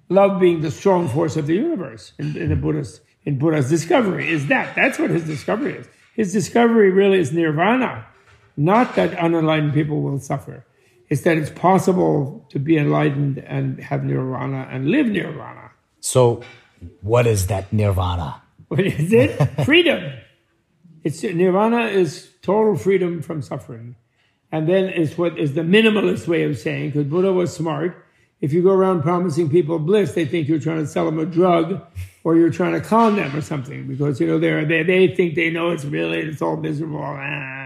love 0.08 0.38
being 0.40 0.60
the 0.60 0.70
strong 0.70 1.08
force 1.08 1.36
of 1.36 1.46
the 1.48 1.54
universe 1.54 2.12
in, 2.18 2.36
in 2.36 2.48
the 2.50 2.56
Buddha's 2.56 3.00
in 3.24 3.38
Buddha's 3.38 3.68
discovery 3.68 4.28
is 4.30 4.46
that. 4.46 4.76
That's 4.76 4.98
what 5.00 5.10
his 5.10 5.24
discovery 5.24 5.72
is. 5.74 5.86
His 6.14 6.32
discovery 6.32 6.90
really 6.90 7.18
is 7.18 7.32
nirvana, 7.32 8.06
not 8.56 8.94
that 8.96 9.14
unenlightened 9.18 9.74
people 9.74 10.00
will 10.00 10.18
suffer. 10.18 10.64
It's 11.08 11.22
that 11.22 11.36
it's 11.36 11.50
possible 11.50 12.46
to 12.50 12.58
be 12.58 12.76
enlightened 12.76 13.38
and 13.38 13.80
have 13.80 14.02
nirvana 14.04 14.68
and 14.70 14.90
live 14.90 15.06
nirvana. 15.06 15.70
So, 16.00 16.42
what 17.00 17.26
is 17.26 17.46
that 17.46 17.72
nirvana? 17.72 18.42
What 18.68 18.80
is 18.80 19.12
it? 19.12 19.36
freedom. 19.64 20.12
It's 21.04 21.22
nirvana 21.22 21.86
is 21.86 22.30
total 22.42 22.76
freedom 22.76 23.22
from 23.22 23.42
suffering. 23.42 23.96
And 24.50 24.68
then 24.68 24.86
it's 24.86 25.16
what 25.16 25.38
is 25.38 25.54
the 25.54 25.60
minimalist 25.60 26.26
way 26.26 26.42
of 26.44 26.58
saying, 26.58 26.90
because 26.90 27.04
Buddha 27.04 27.32
was 27.32 27.54
smart. 27.54 28.04
If 28.40 28.52
you 28.52 28.62
go 28.62 28.72
around 28.72 29.02
promising 29.02 29.48
people 29.48 29.78
bliss, 29.78 30.12
they 30.12 30.24
think 30.24 30.48
you're 30.48 30.58
trying 30.58 30.78
to 30.78 30.86
sell 30.86 31.06
them 31.06 31.18
a 31.18 31.26
drug 31.26 31.80
or 32.22 32.36
you're 32.36 32.50
trying 32.50 32.72
to 32.72 32.80
con 32.80 33.16
them 33.16 33.34
or 33.34 33.40
something 33.40 33.86
because, 33.86 34.20
you 34.20 34.26
know, 34.26 34.38
they're, 34.38 34.64
they, 34.64 34.82
they 34.82 35.14
think 35.14 35.34
they 35.36 35.50
know 35.50 35.70
it's 35.70 35.84
really, 35.84 36.18
it's 36.18 36.42
all 36.42 36.56
miserable. 36.56 37.02
Ah. 37.02 37.65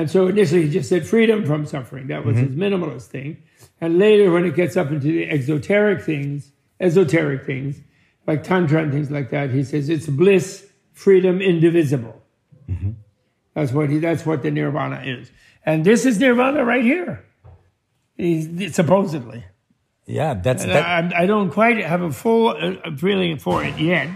And 0.00 0.10
so 0.10 0.28
initially 0.28 0.62
he 0.62 0.70
just 0.70 0.88
said 0.88 1.06
freedom 1.06 1.44
from 1.44 1.66
suffering. 1.66 2.06
That 2.06 2.24
was 2.24 2.38
his 2.38 2.52
minimalist 2.52 3.08
thing. 3.08 3.42
And 3.82 3.98
later 3.98 4.32
when 4.32 4.46
it 4.46 4.54
gets 4.54 4.74
up 4.74 4.90
into 4.90 5.08
the 5.08 5.28
exoteric 5.28 6.02
things, 6.02 6.52
esoteric 6.80 7.44
things, 7.44 7.82
like 8.26 8.42
Tantra 8.42 8.82
and 8.82 8.90
things 8.90 9.10
like 9.10 9.28
that, 9.28 9.50
he 9.50 9.62
says 9.62 9.90
it's 9.90 10.06
bliss, 10.06 10.66
freedom, 10.94 11.42
indivisible. 11.42 12.18
That's 13.52 13.72
what 13.72 13.90
he, 13.90 13.98
that's 13.98 14.24
what 14.24 14.42
the 14.42 14.50
nirvana 14.50 15.02
is. 15.04 15.30
And 15.66 15.84
this 15.84 16.06
is 16.06 16.18
nirvana 16.18 16.64
right 16.64 16.82
here. 16.82 17.22
He's, 18.16 18.74
supposedly. 18.74 19.44
Yeah, 20.06 20.32
that's 20.32 20.64
that. 20.64 21.12
I, 21.12 21.24
I 21.24 21.26
don't 21.26 21.50
quite 21.50 21.76
have 21.84 22.00
a 22.00 22.10
full 22.10 22.48
uh, 22.48 22.96
feeling 22.96 23.36
for 23.36 23.62
it 23.62 23.78
yet, 23.78 24.08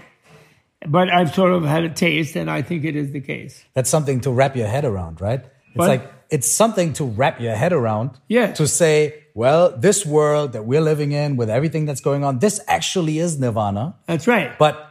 but 0.89 1.13
I've 1.13 1.35
sort 1.35 1.53
of 1.53 1.67
had 1.67 1.85
a 1.85 1.91
taste, 1.91 2.37
and 2.37 2.51
I 2.51 2.63
think 2.63 2.87
it 2.87 2.97
is 2.97 3.13
the 3.13 3.21
case. 3.21 3.63
That's 3.75 3.91
something 3.91 4.23
to 4.23 4.31
wrap 4.31 4.57
your 4.57 4.67
head 4.67 4.87
around, 4.87 5.21
right? 5.21 5.45
It's 5.75 5.89
like 5.89 6.13
it's 6.31 6.51
something 6.51 6.93
to 6.95 7.05
wrap 7.05 7.41
your 7.41 7.55
head 7.55 7.73
around. 7.73 8.11
Yeah. 8.29 8.53
To 8.55 8.67
say, 8.67 9.25
well, 9.35 9.77
this 9.77 10.07
world 10.07 10.53
that 10.53 10.65
we're 10.65 10.81
living 10.81 11.13
in 11.13 11.37
with 11.37 11.51
everything 11.51 11.85
that's 11.85 12.01
going 12.01 12.25
on, 12.25 12.39
this 12.39 12.61
actually 12.67 13.19
is 13.19 13.39
nirvana. 13.39 13.97
That's 14.07 14.27
right. 14.27 14.57
But 14.59 14.91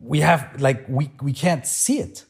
we 0.00 0.20
have 0.20 0.60
like 0.60 0.88
we 0.88 1.10
we 1.22 1.32
can't 1.32 1.66
see 1.66 1.98
it. 1.98 2.24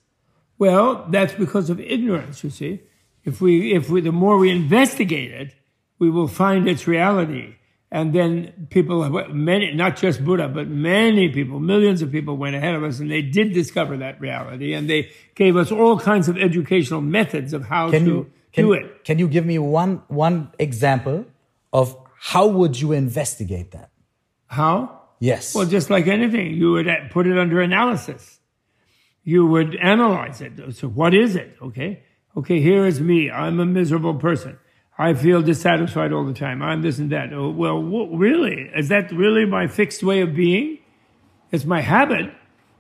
Well, 0.58 1.06
that's 1.08 1.34
because 1.34 1.70
of 1.70 1.78
ignorance, 1.80 2.42
you 2.42 2.50
see. 2.50 2.80
If 3.24 3.40
we 3.40 3.74
if 3.74 3.90
we 3.90 4.00
the 4.00 4.12
more 4.12 4.38
we 4.38 4.50
investigate 4.50 5.30
it, 5.30 5.54
we 5.98 6.10
will 6.10 6.28
find 6.28 6.68
its 6.68 6.86
reality. 6.86 7.56
And 7.90 8.12
then 8.12 8.68
people, 8.68 9.08
many, 9.32 9.72
not 9.72 9.96
just 9.96 10.22
Buddha, 10.22 10.48
but 10.48 10.68
many 10.68 11.30
people, 11.30 11.58
millions 11.58 12.02
of 12.02 12.12
people 12.12 12.36
went 12.36 12.54
ahead 12.54 12.74
of 12.74 12.84
us 12.84 13.00
and 13.00 13.10
they 13.10 13.22
did 13.22 13.54
discover 13.54 13.96
that 13.96 14.20
reality 14.20 14.74
and 14.74 14.90
they 14.90 15.10
gave 15.34 15.56
us 15.56 15.72
all 15.72 15.98
kinds 15.98 16.28
of 16.28 16.36
educational 16.36 17.00
methods 17.00 17.54
of 17.54 17.64
how 17.64 17.90
Can 17.90 18.04
to 18.04 18.10
you 18.10 18.32
can, 18.52 18.64
do 18.64 18.72
it. 18.74 19.04
Can 19.04 19.18
you 19.18 19.26
give 19.26 19.46
me 19.46 19.58
one 19.58 20.02
one 20.08 20.50
example 20.58 21.24
of 21.72 21.96
how 22.20 22.46
would 22.46 22.78
you 22.78 22.92
investigate 22.92 23.70
that? 23.70 23.90
How? 24.46 25.00
Yes. 25.20 25.54
Well, 25.54 25.66
just 25.66 25.88
like 25.88 26.06
anything, 26.06 26.54
you 26.54 26.72
would 26.72 26.88
put 27.10 27.26
it 27.26 27.38
under 27.38 27.60
analysis. 27.60 28.38
You 29.24 29.46
would 29.46 29.76
analyze 29.76 30.40
it. 30.40 30.74
So 30.74 30.88
what 30.88 31.14
is 31.14 31.36
it? 31.36 31.56
Okay. 31.60 32.02
Okay. 32.36 32.60
Here 32.60 32.86
is 32.86 33.00
me. 33.00 33.30
I'm 33.30 33.60
a 33.60 33.66
miserable 33.66 34.14
person. 34.14 34.58
I 34.98 35.14
feel 35.14 35.42
dissatisfied 35.42 36.12
all 36.12 36.24
the 36.24 36.34
time. 36.34 36.60
I'm 36.60 36.82
this 36.82 36.98
and 36.98 37.10
that. 37.12 37.32
Oh, 37.32 37.50
well, 37.50 37.80
what, 37.80 38.10
really? 38.10 38.68
Is 38.74 38.88
that 38.88 39.12
really 39.12 39.46
my 39.46 39.68
fixed 39.68 40.02
way 40.02 40.22
of 40.22 40.34
being? 40.34 40.78
It's 41.52 41.64
my 41.64 41.80
habit 41.80 42.32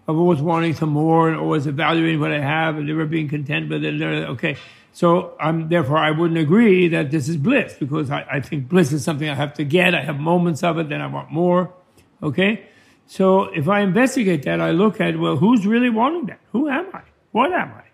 of 0.08 0.18
always 0.18 0.40
wanting 0.40 0.74
some 0.74 0.88
more 0.88 1.28
and 1.28 1.38
always 1.38 1.66
evaluating 1.66 2.18
what 2.18 2.32
I 2.32 2.40
have 2.40 2.76
and 2.76 2.86
never 2.88 3.06
being 3.06 3.28
content 3.28 3.68
with 3.68 3.84
it. 3.84 4.02
Okay. 4.02 4.56
So 4.92 5.36
I'm, 5.38 5.68
therefore, 5.68 5.98
I 5.98 6.10
wouldn't 6.10 6.40
agree 6.40 6.88
that 6.88 7.12
this 7.12 7.28
is 7.28 7.36
bliss 7.36 7.74
because 7.78 8.10
I, 8.10 8.26
I 8.28 8.40
think 8.40 8.68
bliss 8.68 8.90
is 8.92 9.04
something 9.04 9.28
I 9.28 9.34
have 9.34 9.54
to 9.54 9.64
get. 9.64 9.94
I 9.94 10.02
have 10.02 10.18
moments 10.18 10.64
of 10.64 10.78
it, 10.78 10.88
then 10.88 11.00
I 11.00 11.06
want 11.06 11.30
more. 11.30 11.72
Okay. 12.20 12.66
So 13.06 13.44
if 13.44 13.68
I 13.68 13.80
investigate 13.80 14.42
that, 14.42 14.60
I 14.60 14.72
look 14.72 15.00
at, 15.00 15.18
well, 15.18 15.36
who's 15.36 15.66
really 15.66 15.90
wanting 15.90 16.26
that? 16.26 16.40
Who 16.52 16.68
am 16.68 16.88
I? 16.92 17.02
What 17.30 17.52
am 17.52 17.68
I? 17.68 17.84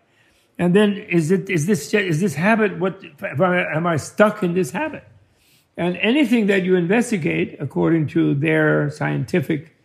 And 0.58 0.74
then 0.74 0.92
is 0.96 1.30
it 1.30 1.50
is 1.50 1.66
this 1.66 1.92
is 1.92 2.20
this 2.20 2.34
habit 2.34 2.78
what 2.78 3.02
am 3.22 3.86
I 3.86 3.96
stuck 3.96 4.42
in 4.42 4.54
this 4.54 4.70
habit? 4.70 5.04
And 5.76 5.96
anything 5.96 6.46
that 6.46 6.62
you 6.62 6.76
investigate 6.76 7.56
according 7.58 8.06
to 8.08 8.34
their 8.34 8.90
scientific 8.90 9.76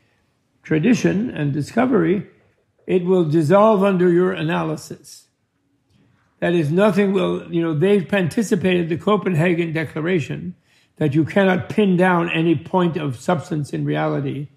tradition 0.61 1.32
and 1.32 1.51
discovery, 1.51 2.28
it 2.86 3.03
will 3.05 3.26
dissolve 3.26 3.84
under 3.84 4.11
your 4.11 4.32
analysis. 4.32 5.28
That 6.39 6.53
is, 6.53 6.72
nothing 6.72 7.11
will, 7.11 7.51
you 7.51 7.61
know, 7.61 7.74
they've 7.74 8.11
anticipated 8.13 8.88
the 8.88 8.97
Copenhagen 8.97 9.74
Declaration 9.74 10.55
that 10.97 11.13
you 11.13 11.26
cannot 11.26 11.70
pin 11.70 11.97
down 11.97 12.30
any 12.30 12.55
point 12.55 12.97
of 12.97 13.20
substance 13.20 13.74
in 13.74 13.84
reality 13.84 14.47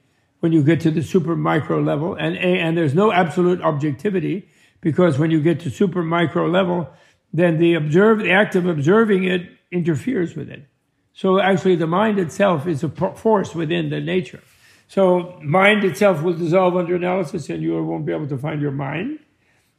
when 0.41 0.53
you 0.53 0.63
get 0.63 0.81
to 0.81 0.91
the 0.91 1.03
super 1.03 1.35
micro 1.35 1.81
level. 1.81 2.15
And, 2.15 2.37
and 2.37 2.77
there's 2.77 2.95
no 2.95 3.13
absolute 3.13 3.61
objectivity 3.63 4.49
because 4.83 5.18
when 5.18 5.30
you 5.30 5.41
get 5.41 5.61
to 5.61 5.70
super 5.70 6.03
micro 6.03 6.47
level, 6.47 6.91
then 7.33 7.59
the 7.59 7.72
observe, 7.72 8.18
the 8.18 8.30
act 8.30 8.55
of 8.55 8.66
observing 8.66 9.24
it 9.24 9.49
interferes 9.70 10.37
with 10.37 10.51
it. 10.51 10.66
So 11.14 11.41
actually 11.41 11.76
the 11.76 11.87
mind 11.87 12.18
itself 12.18 12.66
is 12.66 12.85
a 12.85 12.91
force 12.91 13.55
within 13.55 13.89
the 13.89 14.01
nature. 14.01 14.43
So 14.89 15.39
mind 15.43 15.85
itself 15.85 16.22
will 16.22 16.35
dissolve 16.35 16.76
under 16.76 16.97
analysis 16.97 17.49
and 17.49 17.62
you 17.62 17.83
won't 17.83 18.05
be 18.05 18.12
able 18.12 18.28
to 18.28 18.37
find 18.37 18.61
your 18.61 18.72
mind. 18.72 19.20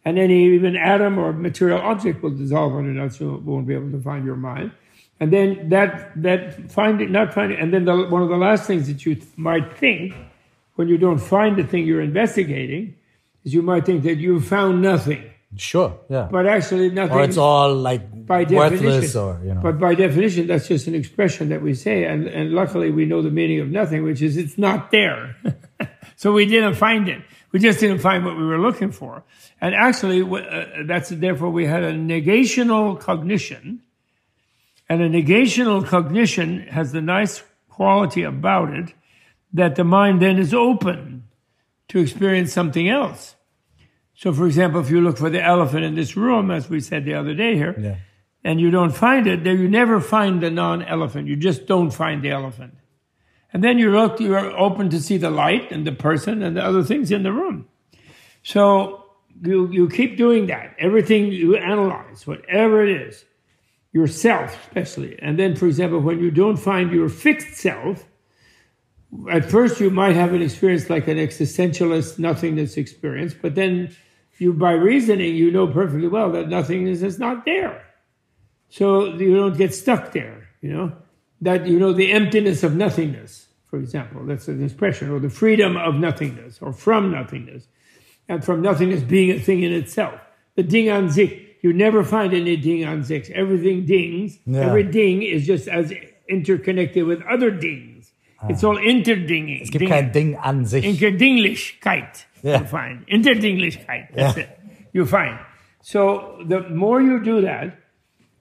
And 0.05 0.17
any 0.17 0.55
even 0.55 0.75
atom 0.75 1.17
or 1.17 1.31
material 1.31 1.79
object 1.79 2.23
will 2.23 2.31
dissolve 2.31 2.75
under 2.75 2.89
analysis, 2.89 3.21
won't 3.21 3.67
be 3.67 3.75
able 3.75 3.91
to 3.91 4.01
find 4.01 4.25
your 4.25 4.35
mind. 4.35 4.71
And 5.19 5.31
then 5.31 5.69
that, 5.69 6.11
that 6.21 6.71
finding, 6.71 7.11
not 7.11 7.33
finding, 7.33 7.59
and 7.59 7.73
then 7.73 7.85
the, 7.85 8.07
one 8.07 8.23
of 8.23 8.29
the 8.29 8.37
last 8.37 8.65
things 8.65 8.87
that 8.87 9.05
you 9.05 9.21
might 9.37 9.77
think 9.77 10.13
when 10.75 10.87
you 10.87 10.97
don't 10.97 11.19
find 11.19 11.57
the 11.57 11.63
thing 11.63 11.85
you're 11.85 12.01
investigating 12.01 12.95
is 13.43 13.53
you 13.53 13.61
might 13.61 13.85
think 13.85 14.03
that 14.03 14.15
you've 14.15 14.47
found 14.47 14.81
nothing. 14.81 15.29
Sure, 15.55 15.99
yeah. 16.09 16.27
But 16.31 16.47
actually, 16.47 16.89
nothing. 16.89 17.15
Or 17.15 17.23
it's 17.23 17.37
all 17.37 17.75
like 17.75 18.25
by 18.25 18.43
worthless, 18.43 19.15
or 19.15 19.39
you 19.43 19.53
know. 19.53 19.61
But 19.61 19.79
by 19.79 19.93
definition, 19.93 20.47
that's 20.47 20.67
just 20.67 20.87
an 20.87 20.95
expression 20.95 21.49
that 21.49 21.61
we 21.61 21.75
say, 21.75 22.05
and 22.05 22.27
and 22.27 22.53
luckily 22.53 22.89
we 22.89 23.05
know 23.05 23.21
the 23.21 23.29
meaning 23.29 23.59
of 23.59 23.69
nothing, 23.69 24.03
which 24.03 24.21
is 24.21 24.35
it's 24.35 24.57
not 24.57 24.89
there. 24.89 25.35
so 26.15 26.31
we 26.31 26.45
didn't 26.45 26.73
find 26.75 27.07
it. 27.07 27.21
We 27.51 27.59
just 27.59 27.79
didn't 27.79 27.99
find 27.99 28.25
what 28.25 28.35
we 28.35 28.43
were 28.43 28.59
looking 28.59 28.91
for. 28.91 29.23
And 29.61 29.75
actually, 29.75 30.23
uh, 30.23 30.83
that's 30.85 31.09
therefore 31.09 31.51
we 31.51 31.67
had 31.67 31.83
a 31.83 31.93
negational 31.93 32.99
cognition, 32.99 33.83
and 34.89 35.03
a 35.03 35.09
negational 35.09 35.85
cognition 35.85 36.61
has 36.67 36.93
the 36.93 37.01
nice 37.01 37.43
quality 37.69 38.23
about 38.23 38.73
it 38.73 38.93
that 39.53 39.75
the 39.75 39.83
mind 39.83 40.19
then 40.19 40.39
is 40.39 40.53
open 40.53 41.12
to 41.89 41.99
experience 41.99 42.53
something 42.53 42.89
else. 42.89 43.35
So, 44.15 44.31
for 44.31 44.45
example, 44.45 44.79
if 44.79 44.89
you 44.89 45.01
look 45.01 45.17
for 45.17 45.29
the 45.29 45.43
elephant 45.43 45.83
in 45.83 45.95
this 45.95 46.15
room, 46.15 46.51
as 46.51 46.69
we 46.69 46.79
said 46.79 47.05
the 47.05 47.15
other 47.15 47.33
day 47.33 47.55
here, 47.55 47.75
yeah. 47.77 47.95
and 48.43 48.59
you 48.59 48.71
don't 48.71 48.95
find 48.95 49.27
it, 49.27 49.43
then 49.43 49.59
you 49.59 49.67
never 49.67 49.99
find 49.99 50.41
the 50.41 50.51
non-elephant. 50.51 51.27
You 51.27 51.35
just 51.35 51.65
don't 51.65 51.91
find 51.91 52.23
the 52.23 52.29
elephant. 52.29 52.75
And 53.51 53.63
then 53.63 53.77
you 53.77 53.91
look, 53.91 54.19
you 54.19 54.35
are 54.35 54.49
open 54.57 54.89
to 54.89 54.99
see 54.99 55.17
the 55.17 55.29
light 55.29 55.71
and 55.71 55.85
the 55.85 55.91
person 55.91 56.41
and 56.41 56.57
the 56.57 56.63
other 56.63 56.83
things 56.83 57.11
in 57.11 57.23
the 57.23 57.31
room. 57.31 57.67
So 58.41 59.05
you, 59.41 59.71
you 59.71 59.89
keep 59.89 60.17
doing 60.17 60.47
that. 60.47 60.75
Everything 60.79 61.27
you 61.31 61.55
analyze, 61.55 62.25
whatever 62.25 62.83
it 62.83 62.89
is, 63.07 63.25
yourself 63.91 64.57
especially. 64.67 65.17
And 65.19 65.37
then, 65.37 65.55
for 65.55 65.67
example, 65.67 65.99
when 65.99 66.19
you 66.19 66.31
don't 66.31 66.57
find 66.57 66.91
your 66.91 67.09
fixed 67.09 67.55
self, 67.57 68.07
at 69.29 69.49
first 69.49 69.79
you 69.79 69.89
might 69.89 70.15
have 70.15 70.33
an 70.33 70.41
experience 70.41 70.89
like 70.89 71.07
an 71.07 71.17
existentialist 71.17 72.19
nothingness 72.19 72.77
experience, 72.77 73.33
but 73.33 73.55
then 73.55 73.95
you, 74.37 74.53
by 74.53 74.71
reasoning, 74.71 75.35
you 75.35 75.51
know 75.51 75.67
perfectly 75.67 76.07
well 76.07 76.31
that 76.31 76.49
nothingness 76.49 77.01
is 77.01 77.19
not 77.19 77.45
there. 77.45 77.83
So 78.69 79.05
you 79.05 79.35
don't 79.35 79.55
get 79.57 79.73
stuck 79.73 80.11
there, 80.11 80.49
you 80.61 80.73
know, 80.73 80.91
that 81.41 81.67
you 81.67 81.79
know 81.79 81.93
the 81.93 82.11
emptiness 82.11 82.63
of 82.63 82.75
nothingness, 82.75 83.47
for 83.69 83.77
example, 83.77 84.25
that's 84.25 84.47
an 84.47 84.63
expression, 84.63 85.11
or 85.11 85.19
the 85.19 85.29
freedom 85.29 85.77
of 85.77 85.95
nothingness, 85.95 86.59
or 86.61 86.73
from 86.73 87.11
nothingness, 87.11 87.67
and 88.27 88.43
from 88.43 88.61
nothingness 88.61 89.03
being 89.03 89.31
a 89.31 89.39
thing 89.39 89.63
in 89.63 89.71
itself. 89.71 90.19
The 90.55 90.63
ding 90.63 90.89
an 90.89 91.11
sich, 91.11 91.57
you 91.61 91.71
never 91.71 92.03
find 92.03 92.33
any 92.33 92.57
ding 92.57 92.83
an 92.83 93.03
sich. 93.03 93.29
Everything 93.31 93.85
dings. 93.85 94.39
Yeah. 94.45 94.61
Every 94.61 94.83
ding 94.83 95.23
is 95.23 95.45
just 95.45 95.67
as 95.67 95.93
interconnected 96.27 97.05
with 97.05 97.21
other 97.23 97.51
dings. 97.51 97.92
It's 98.49 98.63
all 98.63 98.77
interdinging. 98.77 99.61
Es 99.61 99.71
gibt 99.71 99.85
kein 99.87 100.11
Ding 100.11 100.35
an 100.35 100.65
sich. 100.65 100.83
Interdinglichkeit. 100.85 102.25
Yeah. 102.41 102.59
You 102.59 102.65
find 102.65 103.07
interdinglichkeit. 103.07 104.13
That's 104.15 104.37
Yeah. 104.37 104.43
it. 104.43 104.49
You 104.93 105.05
find. 105.05 105.39
So 105.81 106.37
the 106.45 106.61
more 106.69 107.01
you 107.01 107.19
do 107.23 107.41
that, 107.41 107.77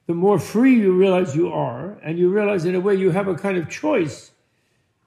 the 0.07 0.13
more 0.13 0.39
free 0.39 0.75
you 0.75 0.91
realize 0.93 1.35
you 1.35 1.51
are, 1.53 1.97
and 2.03 2.17
you 2.19 2.29
realize 2.29 2.65
in 2.65 2.75
a 2.75 2.79
way 2.79 2.95
you 2.95 3.11
have 3.11 3.27
a 3.27 3.35
kind 3.35 3.57
of 3.57 3.69
choice. 3.69 4.31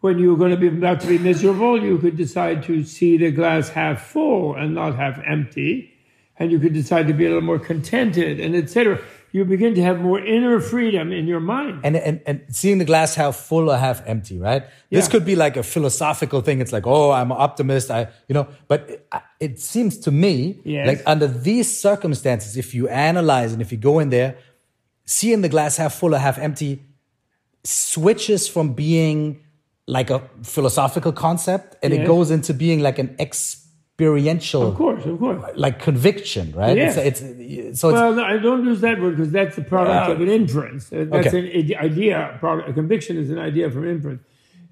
When 0.00 0.18
you're 0.18 0.36
going 0.36 0.50
to 0.52 0.56
be 0.56 0.68
about 0.68 1.00
to 1.00 1.06
be 1.06 1.18
miserable, 1.18 1.82
you 1.82 1.98
could 1.98 2.16
decide 2.16 2.62
to 2.64 2.84
see 2.84 3.16
the 3.16 3.30
glass 3.30 3.70
half 3.70 4.02
full 4.02 4.54
and 4.54 4.74
not 4.74 4.94
half 4.96 5.18
empty, 5.26 5.92
and 6.38 6.50
you 6.52 6.58
could 6.58 6.72
decide 6.74 7.06
to 7.08 7.14
be 7.14 7.24
a 7.24 7.28
little 7.28 7.42
more 7.42 7.58
contented, 7.58 8.38
and 8.40 8.54
etc. 8.54 8.98
You 9.32 9.44
begin 9.44 9.74
to 9.74 9.82
have 9.82 10.00
more 10.00 10.18
inner 10.18 10.60
freedom 10.60 11.12
in 11.12 11.26
your 11.26 11.40
mind. 11.40 11.80
and, 11.84 11.94
and 11.96 12.20
and 12.26 12.40
seeing 12.50 12.78
the 12.78 12.84
glass 12.86 13.14
half 13.16 13.36
full 13.36 13.70
or 13.70 13.76
half 13.76 14.02
empty, 14.06 14.38
right? 14.38 14.64
This 14.90 15.08
could 15.08 15.24
be 15.26 15.36
like 15.36 15.56
a 15.58 15.62
philosophical 15.62 16.40
thing. 16.40 16.60
It's 16.60 16.72
like, 16.72 16.86
oh, 16.86 17.10
I'm 17.10 17.30
an 17.30 17.36
optimist. 17.38 17.90
I, 17.90 18.08
you 18.28 18.34
know, 18.34 18.46
but 18.68 18.88
it, 18.88 19.08
it 19.40 19.60
seems 19.60 19.98
to 19.98 20.10
me 20.10 20.60
Yes. 20.64 20.86
like 20.86 21.02
under 21.06 21.26
these 21.26 21.68
circumstances, 21.80 22.56
if 22.56 22.72
you 22.74 22.88
analyze 22.88 23.52
and 23.52 23.60
if 23.60 23.70
you 23.72 23.78
go 23.78 23.98
in 23.98 24.08
there, 24.10 24.36
seeing 25.04 25.42
the 25.42 25.48
glass 25.48 25.76
half 25.76 25.94
full 25.94 26.14
or 26.14 26.18
half 26.18 26.38
empty 26.38 26.82
switches 27.64 28.48
from 28.48 28.72
being 28.72 29.40
like 29.86 30.10
a 30.10 30.20
philosophical 30.42 31.12
concept 31.12 31.76
and 31.82 31.92
it 31.92 32.06
goes 32.06 32.30
into 32.30 32.52
being 32.54 32.80
like 32.80 32.98
an 32.98 33.14
experiential, 33.96 34.68
Of 34.68 34.74
course, 34.74 35.06
of 35.06 35.18
course. 35.18 35.42
like 35.56 35.78
conviction, 35.80 36.52
right? 36.52 36.76
Yes. 36.76 36.98
It's, 36.98 37.22
it's 37.22 37.80
so 37.80 37.88
it's 37.88 37.94
Well, 37.94 38.12
no, 38.14 38.24
I 38.24 38.36
don't 38.36 38.62
use 38.64 38.82
that 38.82 39.00
word 39.00 39.16
because 39.16 39.32
that's 39.32 39.56
the 39.56 39.62
product 39.62 40.10
Uh, 40.10 40.12
of 40.12 40.20
an 40.20 40.28
inference. 40.28 40.92
Uh, 40.92 41.06
That's 41.08 41.28
okay. 41.28 41.60
an 41.60 41.78
idea. 41.78 42.36
Product, 42.38 42.68
a 42.68 42.72
conviction 42.74 43.16
is 43.16 43.30
an 43.30 43.38
idea 43.38 43.70
from 43.70 43.88
inference. 43.88 44.22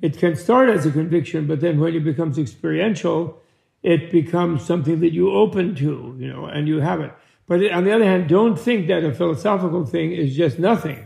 It 0.03 0.19
can 0.19 0.37
start 0.37 0.69
as 0.69 0.85
a 0.85 0.91
conviction, 0.91 1.47
but 1.47 1.61
then 1.61 1.81
when 1.81 1.95
it 1.95 2.05
becomes 2.05 2.39
experiential, 2.39 3.41
it 3.83 4.11
becomes 4.13 4.63
something 4.63 5.01
that 5.01 5.13
you 5.13 5.33
open 5.33 5.75
to, 5.77 6.15
you 6.19 6.29
know, 6.31 6.45
and 6.45 6.69
you 6.69 6.81
have 6.81 7.01
it. 7.01 7.13
But 7.47 7.65
on 7.73 7.85
the 7.85 7.93
other 7.93 8.05
hand, 8.05 8.29
don't 8.29 8.59
think 8.59 8.89
that 8.89 9.05
a 9.05 9.13
philosophical 9.15 9.87
thing 9.87 10.13
is 10.13 10.37
just 10.37 10.59
nothing, 10.59 10.99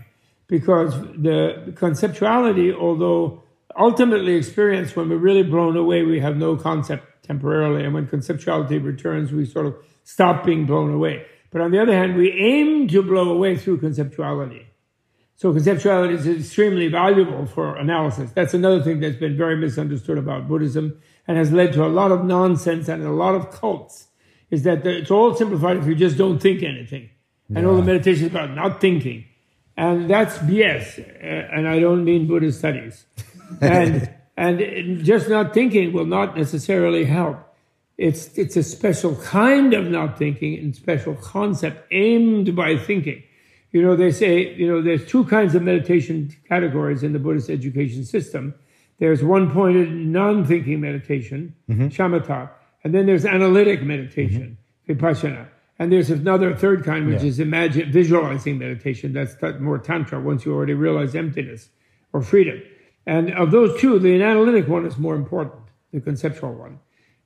because 0.48 0.92
the 1.28 1.72
conceptuality, 1.76 2.74
although 2.74 3.42
ultimately 3.78 4.34
experienced 4.34 4.96
when 4.96 5.08
we're 5.08 5.16
really 5.30 5.44
blown 5.44 5.76
away, 5.76 6.02
we 6.02 6.18
have 6.18 6.36
no 6.36 6.56
concept 6.56 7.04
temporarily, 7.28 7.84
and 7.84 7.94
when 7.94 8.08
conceptuality 8.08 8.82
returns, 8.82 9.30
we 9.30 9.44
sort 9.44 9.66
of 9.66 9.76
stop 10.02 10.44
being 10.44 10.66
blown 10.66 10.92
away. 10.92 11.24
But 11.50 11.60
on 11.60 11.70
the 11.70 11.80
other 11.80 11.92
hand, 11.92 12.16
we 12.16 12.32
aim 12.32 12.88
to 12.88 13.02
blow 13.02 13.30
away 13.30 13.56
through 13.56 13.80
conceptuality. 13.80 14.64
So 15.36 15.52
conceptuality 15.52 16.14
is 16.14 16.26
extremely 16.26 16.88
valuable 16.88 17.46
for 17.46 17.76
analysis. 17.76 18.32
That's 18.32 18.54
another 18.54 18.82
thing 18.82 18.98
that's 18.98 19.16
been 19.16 19.36
very 19.36 19.56
misunderstood 19.56 20.18
about 20.18 20.48
Buddhism 20.48 21.00
and 21.28 21.38
has 21.38 21.52
led 21.52 21.72
to 21.74 21.84
a 21.84 21.86
lot 21.86 22.10
of 22.10 22.24
nonsense 22.24 22.88
and 22.88 23.04
a 23.04 23.12
lot 23.12 23.36
of 23.36 23.50
cults. 23.50 24.08
Is 24.50 24.62
that 24.64 24.84
it's 24.86 25.10
all 25.10 25.34
simplified 25.34 25.76
if 25.76 25.86
you 25.86 25.94
just 25.94 26.16
don't 26.16 26.40
think 26.40 26.62
anything. 26.62 27.10
And 27.54 27.66
all 27.66 27.76
the 27.76 27.82
meditation 27.82 28.26
is 28.26 28.30
about 28.30 28.50
not 28.54 28.80
thinking. 28.80 29.24
And 29.76 30.10
that's 30.10 30.38
BS. 30.38 30.98
Uh, 30.98 31.54
and 31.54 31.68
I 31.68 31.78
don't 31.78 32.04
mean 32.04 32.26
Buddhist 32.26 32.58
studies. 32.58 33.04
And, 33.62 34.14
and 34.38 35.04
just 35.04 35.28
not 35.28 35.52
thinking 35.52 35.92
will 35.92 36.06
not 36.06 36.36
necessarily 36.36 37.04
help. 37.04 37.44
It's, 37.96 38.38
it's 38.38 38.56
a 38.56 38.62
special 38.62 39.16
kind 39.16 39.74
of 39.74 39.86
not 39.86 40.16
thinking 40.16 40.56
and 40.56 40.76
special 40.76 41.16
concept 41.16 41.84
aimed 41.90 42.54
by 42.54 42.76
thinking. 42.76 43.24
You 43.72 43.82
know, 43.82 43.96
they 43.96 44.12
say, 44.12 44.54
you 44.54 44.68
know, 44.68 44.80
there's 44.80 45.04
two 45.04 45.24
kinds 45.24 45.56
of 45.56 45.62
meditation 45.62 46.34
categories 46.48 47.02
in 47.02 47.12
the 47.12 47.18
Buddhist 47.18 47.50
education 47.50 48.04
system. 48.04 48.54
There's 49.00 49.24
one 49.24 49.50
pointed 49.50 49.90
non 49.90 50.44
thinking 50.46 50.80
meditation, 50.80 51.56
mm-hmm. 51.68 51.88
shamatha, 51.88 52.48
and 52.84 52.94
then 52.94 53.06
there's 53.06 53.26
analytic 53.26 53.82
meditation, 53.82 54.56
mm-hmm. 54.88 55.04
vipassana. 55.04 55.48
And 55.80 55.90
there's 55.90 56.10
another 56.10 56.54
third 56.54 56.84
kind, 56.84 57.08
which 57.08 57.22
yeah. 57.22 57.28
is 57.28 57.40
imagine 57.40 57.90
visualizing 57.90 58.58
meditation. 58.58 59.12
That's 59.12 59.34
more 59.58 59.78
tantra 59.78 60.20
once 60.20 60.44
you 60.44 60.54
already 60.54 60.74
realize 60.74 61.16
emptiness 61.16 61.70
or 62.12 62.22
freedom. 62.22 62.62
And 63.08 63.32
of 63.32 63.52
those 63.52 63.80
two, 63.80 63.98
the 63.98 64.22
analytic 64.22 64.68
one 64.68 64.84
is 64.84 64.98
more 64.98 65.14
important, 65.14 65.62
the 65.94 66.00
conceptual 66.00 66.52
one. 66.52 66.78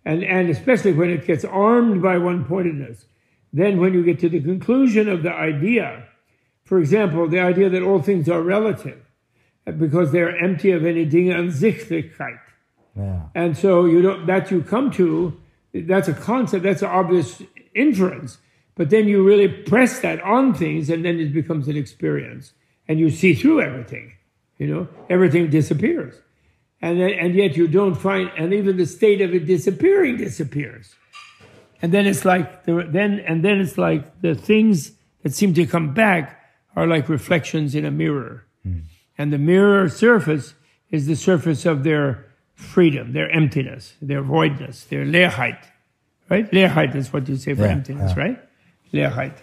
And, 0.05 0.23
and 0.23 0.49
especially 0.49 0.93
when 0.93 1.11
it 1.11 1.27
gets 1.27 1.45
armed 1.45 2.01
by 2.01 2.19
one 2.19 2.45
pointedness. 2.45 3.07
Then 3.53 3.81
when 3.81 3.93
you 3.93 4.05
get 4.05 4.21
to 4.21 4.29
the 4.29 4.41
conclusion 4.41 5.09
of 5.09 5.25
the 5.25 5.33
idea, 5.33 6.05
for 6.63 6.79
example, 6.79 7.29
the 7.29 7.41
idea 7.41 7.69
that 7.69 7.83
all 7.83 8.01
things 8.01 8.29
are 8.29 8.41
relative 8.41 9.03
uh, 9.67 9.73
because 9.73 10.13
they're 10.13 10.37
empty 10.39 10.71
of 10.71 10.87
any 10.87 11.05
Dinge 11.05 11.37
an 11.37 11.49
Sichtigkeit. 11.51 12.39
Yeah. 12.97 13.23
And 13.35 13.59
so 13.59 13.85
you 13.85 14.03
don't, 14.03 14.27
that 14.27 14.53
you 14.53 14.63
come 14.63 14.93
to, 14.93 15.37
that's 15.75 16.07
a 16.07 16.15
concept, 16.15 16.63
that's 16.63 16.83
an 16.83 16.91
obvious 16.91 17.43
inference. 17.75 18.39
But 18.77 18.91
then 18.91 19.09
you 19.09 19.25
really 19.25 19.49
press 19.49 19.99
that 19.99 20.21
on 20.23 20.55
things 20.55 20.89
and 20.91 21.05
then 21.05 21.19
it 21.19 21.33
becomes 21.33 21.67
an 21.67 21.77
experience. 21.77 22.53
And 22.87 23.01
you 23.01 23.11
see 23.11 23.35
through 23.35 23.63
everything. 23.63 24.13
You 24.63 24.69
know, 24.73 24.89
everything 25.11 25.51
disappears. 25.51 26.15
And, 26.81 27.01
then, 27.01 27.11
and 27.11 27.35
yet 27.35 27.57
you 27.57 27.67
don't 27.67 27.97
find, 27.97 28.31
and 28.39 28.55
even 28.55 28.77
the 28.77 28.87
state 28.87 29.21
of 29.21 29.35
it 29.35 29.45
disappearing 29.45 30.19
disappears. 30.19 30.95
And 31.81 31.91
then 31.93 32.07
it's 32.07 32.25
like, 32.25 32.65
the, 32.65 32.87
then, 32.89 33.19
and 33.27 33.45
then 33.45 33.61
it's 33.61 33.77
like 33.77 34.21
the 34.21 34.37
things 34.37 34.93
that 35.25 35.35
seem 35.35 35.53
to 35.55 35.67
come 35.67 35.95
back 35.95 36.41
are 36.77 36.87
like 36.87 37.09
reflections 37.09 37.75
in 37.75 37.85
a 37.85 37.91
mirror. 37.91 38.45
Mm. 38.65 38.83
And 39.19 39.33
the 39.33 39.39
mirror 39.39 39.89
surface 39.89 40.55
is 40.93 41.09
the 41.09 41.17
surface 41.17 41.67
of 41.67 41.83
their 41.83 42.27
freedom, 42.55 43.15
their 43.15 43.29
emptiness, 43.31 43.95
their 44.01 44.23
voidness, 44.23 44.85
their 44.85 45.05
Leerheit. 45.05 45.59
Right? 46.31 46.49
Leerheit 46.53 46.95
is 46.95 47.13
what 47.13 47.29
you 47.29 47.37
say 47.37 47.55
for 47.55 47.63
yeah, 47.63 47.73
emptiness, 47.73 48.13
yeah. 48.17 48.23
right? 48.23 48.39
Leerheit. 48.93 49.39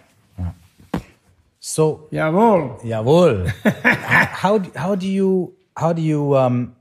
So, 1.60 2.08
jawohl. 2.10 2.82
Jawohl. 2.82 3.48
how, 4.42 4.58
how 4.74 4.94
do 4.94 5.06
you, 5.06 5.54
how 5.76 5.92
do 5.92 6.02
you, 6.02 6.36
um, 6.36 6.74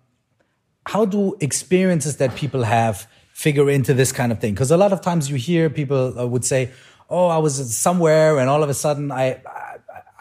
how 0.85 1.05
do 1.05 1.35
experiences 1.39 2.17
that 2.17 2.35
people 2.35 2.63
have 2.63 3.07
figure 3.33 3.69
into 3.69 3.93
this 3.93 4.11
kind 4.11 4.31
of 4.31 4.39
thing? 4.39 4.53
Because 4.53 4.71
a 4.71 4.77
lot 4.77 4.91
of 4.91 5.01
times 5.01 5.29
you 5.29 5.35
hear 5.35 5.69
people 5.69 6.17
uh, 6.17 6.25
would 6.25 6.43
say, 6.43 6.71
"Oh, 7.09 7.27
I 7.27 7.37
was 7.37 7.75
somewhere, 7.75 8.39
and 8.39 8.49
all 8.49 8.63
of 8.63 8.69
a 8.69 8.73
sudden 8.73 9.11
I, 9.11 9.41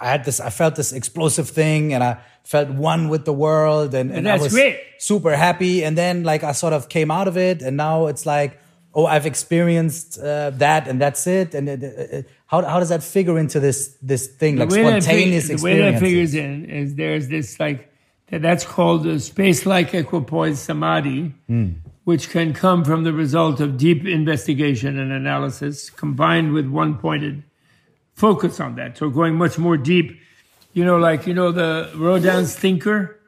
I 0.01 0.09
had 0.09 0.25
this, 0.25 0.41
I 0.41 0.51
felt 0.51 0.77
this 0.77 0.93
explosive 0.93 1.49
thing 1.49 1.93
and 1.93 2.05
I 2.05 2.19
felt 2.45 2.69
one 2.69 3.09
with 3.09 3.25
the 3.25 3.33
world 3.33 3.95
and, 3.95 4.11
and, 4.11 4.21
and 4.27 4.29
I 4.29 4.39
was 4.39 4.53
great. 4.53 4.81
super 4.99 5.37
happy. 5.37 5.85
And 5.85 5.99
then 5.99 6.23
like 6.23 6.45
I 6.45 6.53
sort 6.53 6.73
of 6.73 6.89
came 6.89 7.11
out 7.11 7.29
of 7.29 7.37
it 7.37 7.63
and 7.63 7.77
now 7.77 8.07
it's 8.07 8.25
like, 8.25 8.61
oh, 8.95 9.07
I've 9.07 9.27
experienced 9.27 10.19
uh, 10.19 10.51
that 10.51 10.87
and 10.89 11.01
that's 11.01 11.27
it. 11.27 11.55
And 11.55 11.69
it, 11.69 11.83
it, 11.83 12.11
it, 12.13 12.29
how, 12.49 12.65
how 12.65 12.81
does 12.81 12.89
that 12.89 13.03
figure 13.03 13.39
into 13.39 13.61
this, 13.61 13.95
this 14.01 14.27
thing, 14.27 14.57
like 14.57 14.71
spontaneous 14.71 15.51
experience? 15.51 15.61
The 15.61 15.65
way 15.65 15.93
that 15.93 16.01
figures 16.01 16.35
in 16.35 16.65
is 16.65 16.95
there's 16.95 17.29
this 17.29 17.61
like, 17.61 17.93
that's 18.31 18.65
called 18.65 19.07
a 19.07 19.21
space-like 19.21 19.95
equipoise 19.95 20.59
samadhi, 20.59 21.35
mm. 21.49 21.75
which 22.05 22.31
can 22.31 22.55
come 22.55 22.87
from 22.87 23.05
the 23.05 23.13
result 23.13 23.61
of 23.61 23.77
deep 23.77 24.07
investigation 24.07 24.99
and 24.99 25.13
analysis 25.13 25.91
combined 25.91 26.55
with 26.55 26.67
one-pointed 26.67 27.43
focus 28.15 28.61
on 28.61 28.77
that. 28.77 28.97
So 28.97 29.11
going 29.11 29.35
much 29.35 29.59
more 29.59 29.77
deep, 29.77 30.19
you 30.73 30.87
know, 30.87 30.97
like, 30.97 31.27
you 31.27 31.35
know, 31.35 31.53
the 31.53 31.93
Rodin's 31.97 32.57
Thinker, 32.57 33.21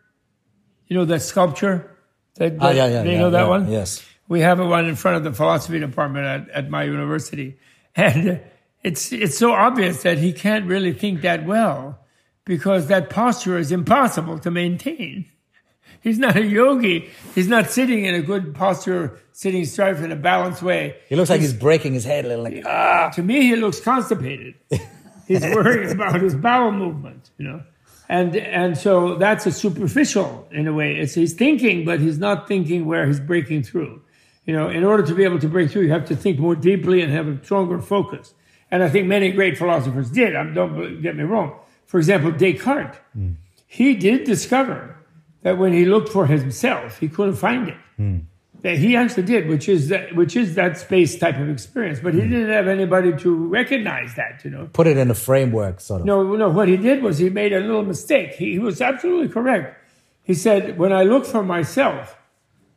you 0.89 0.97
know, 0.97 1.05
that 1.05 1.21
sculpture? 1.21 1.95
That, 2.37 2.57
ah, 2.59 2.71
yeah, 2.71 2.87
yeah. 2.87 3.03
You 3.03 3.11
yeah, 3.11 3.19
know 3.19 3.31
that 3.31 3.43
yeah, 3.43 3.49
one? 3.49 3.71
Yes. 3.71 4.03
We 4.29 4.41
have 4.41 4.61
one 4.61 4.87
in 4.87 4.97
front 4.97 5.19
of 5.19 5.25
the 5.25 5.33
philosophy 5.35 5.79
department 5.79 6.25
at, 6.25 6.49
at 6.49 6.71
my 6.71 6.85
university. 6.85 7.59
And 7.97 8.41
it's, 8.83 9.13
it's 9.13 9.37
so 9.37 9.53
obvious 9.53 10.03
that 10.03 10.19
he 10.19 10.33
can't 10.33 10.67
really 10.67 10.93
think 10.93 11.23
that 11.23 11.47
well 11.47 12.01
because 12.45 12.87
that 12.89 13.11
posture 13.11 13.59
is 13.59 13.71
impossible 13.71 14.39
to 14.41 14.51
maintain. 14.51 15.27
He's 16.03 16.19
not 16.19 16.37
a 16.37 16.45
yogi. 16.45 17.11
He's 17.35 17.49
not 17.49 17.69
sitting 17.71 18.07
in 18.07 18.15
a 18.15 18.23
good 18.23 18.55
posture, 18.55 19.21
sitting 19.33 19.67
straight 19.67 19.99
in 19.99 20.11
a 20.11 20.17
balanced 20.17 20.63
way. 20.63 20.97
He 21.09 21.17
looks 21.17 21.29
like 21.29 21.41
he's, 21.41 21.51
he's 21.51 21.61
breaking 21.61 21.93
his 21.93 22.05
head 22.05 22.25
a 22.25 22.29
little. 22.29 22.45
Like 22.45 22.63
ah. 22.67 23.11
To 23.15 23.23
me, 23.23 23.43
he 23.43 23.57
looks 23.57 23.81
constipated. 23.81 24.55
he's 25.29 25.43
worrying 25.43 25.91
about 25.91 26.23
his 26.23 26.35
bowel 26.35 26.73
movement, 26.73 27.31
you 27.37 27.47
know. 27.47 27.63
And 28.09 28.35
and 28.35 28.79
so 28.79 29.17
that's 29.17 29.47
a 29.47 29.53
superficial 29.53 30.49
in 30.51 30.67
a 30.67 30.73
way. 30.73 30.97
It's 30.97 31.15
he's 31.15 31.35
thinking, 31.35 31.85
but 31.85 32.01
he's 32.01 32.19
not 32.19 32.49
thinking 32.49 32.87
where 32.87 33.07
he's 33.07 33.21
breaking 33.21 33.63
through. 33.63 34.03
You 34.47 34.55
know, 34.55 34.69
in 34.69 34.85
order 34.85 35.05
to 35.05 35.15
be 35.15 35.25
able 35.25 35.39
to 35.39 35.49
break 35.49 35.71
through, 35.71 35.83
you 35.83 35.93
have 35.93 36.07
to 36.07 36.17
think 36.17 36.39
more 36.39 36.57
deeply 36.57 37.03
and 37.03 37.13
have 37.13 37.29
a 37.29 37.45
stronger 37.45 37.79
focus. 37.79 38.35
And 38.71 38.83
I 38.83 38.89
think 38.89 39.07
many 39.07 39.33
great 39.33 39.59
philosophers 39.59 40.11
did. 40.11 40.33
don't 40.55 41.03
get 41.03 41.17
me 41.17 41.25
wrong. 41.25 41.59
For 41.87 41.99
example, 41.99 42.31
Descartes, 42.31 42.97
mm. 43.17 43.35
he 43.67 43.97
did 43.97 44.25
discover 44.25 44.97
that 45.43 45.59
when 45.59 45.73
he 45.73 45.85
looked 45.85 46.09
for 46.09 46.27
himself, 46.27 46.99
he 46.99 47.09
couldn't 47.09 47.37
find 47.37 47.69
it. 47.69 47.77
Mm. 47.99 48.23
That 48.61 48.77
he 48.77 48.95
actually 48.95 49.23
did, 49.23 49.49
which 49.49 49.69
is 49.69 49.89
that, 49.89 50.15
which 50.15 50.37
is 50.37 50.55
that 50.55 50.79
space 50.79 51.19
type 51.19 51.39
of 51.39 51.49
experience. 51.49 51.99
But 51.99 52.15
he 52.15 52.21
mm. 52.21 52.31
didn't 52.31 52.51
have 52.51 52.69
anybody 52.69 53.17
to 53.17 53.35
recognize 53.35 54.15
that, 54.17 54.45
you 54.45 54.51
know. 54.51 54.69
Put 54.73 54.87
it 54.87 54.99
in 54.99 55.11
a 55.11 55.15
framework, 55.15 55.81
sort 55.81 56.03
of. 56.03 56.07
No, 56.07 56.37
no. 56.37 56.51
What 56.51 56.69
he 56.69 56.77
did 56.77 57.03
was 57.03 57.19
he 57.19 57.31
made 57.31 57.53
a 57.53 57.61
little 57.61 57.85
mistake. 57.85 58.35
He, 58.35 58.53
he 58.53 58.59
was 58.59 58.81
absolutely 58.81 59.29
correct. 59.29 59.83
He 60.23 60.35
said, 60.35 60.79
"When 60.79 60.93
I 60.93 61.05
look 61.05 61.25
for 61.25 61.43
myself, 61.43 62.17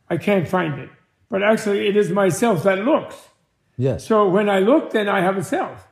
I 0.08 0.16
can't 0.16 0.48
find 0.48 0.80
it. 0.80 0.90
But 1.28 1.42
actually, 1.42 1.86
it 1.86 1.96
is 1.96 2.10
myself 2.10 2.62
that 2.64 2.78
looks. 2.78 3.16
Yes. 3.76 4.06
So 4.06 4.28
when 4.28 4.48
I 4.48 4.60
look, 4.60 4.92
then 4.92 5.08
I 5.08 5.20
have 5.20 5.36
a 5.36 5.42
self. 5.42 5.86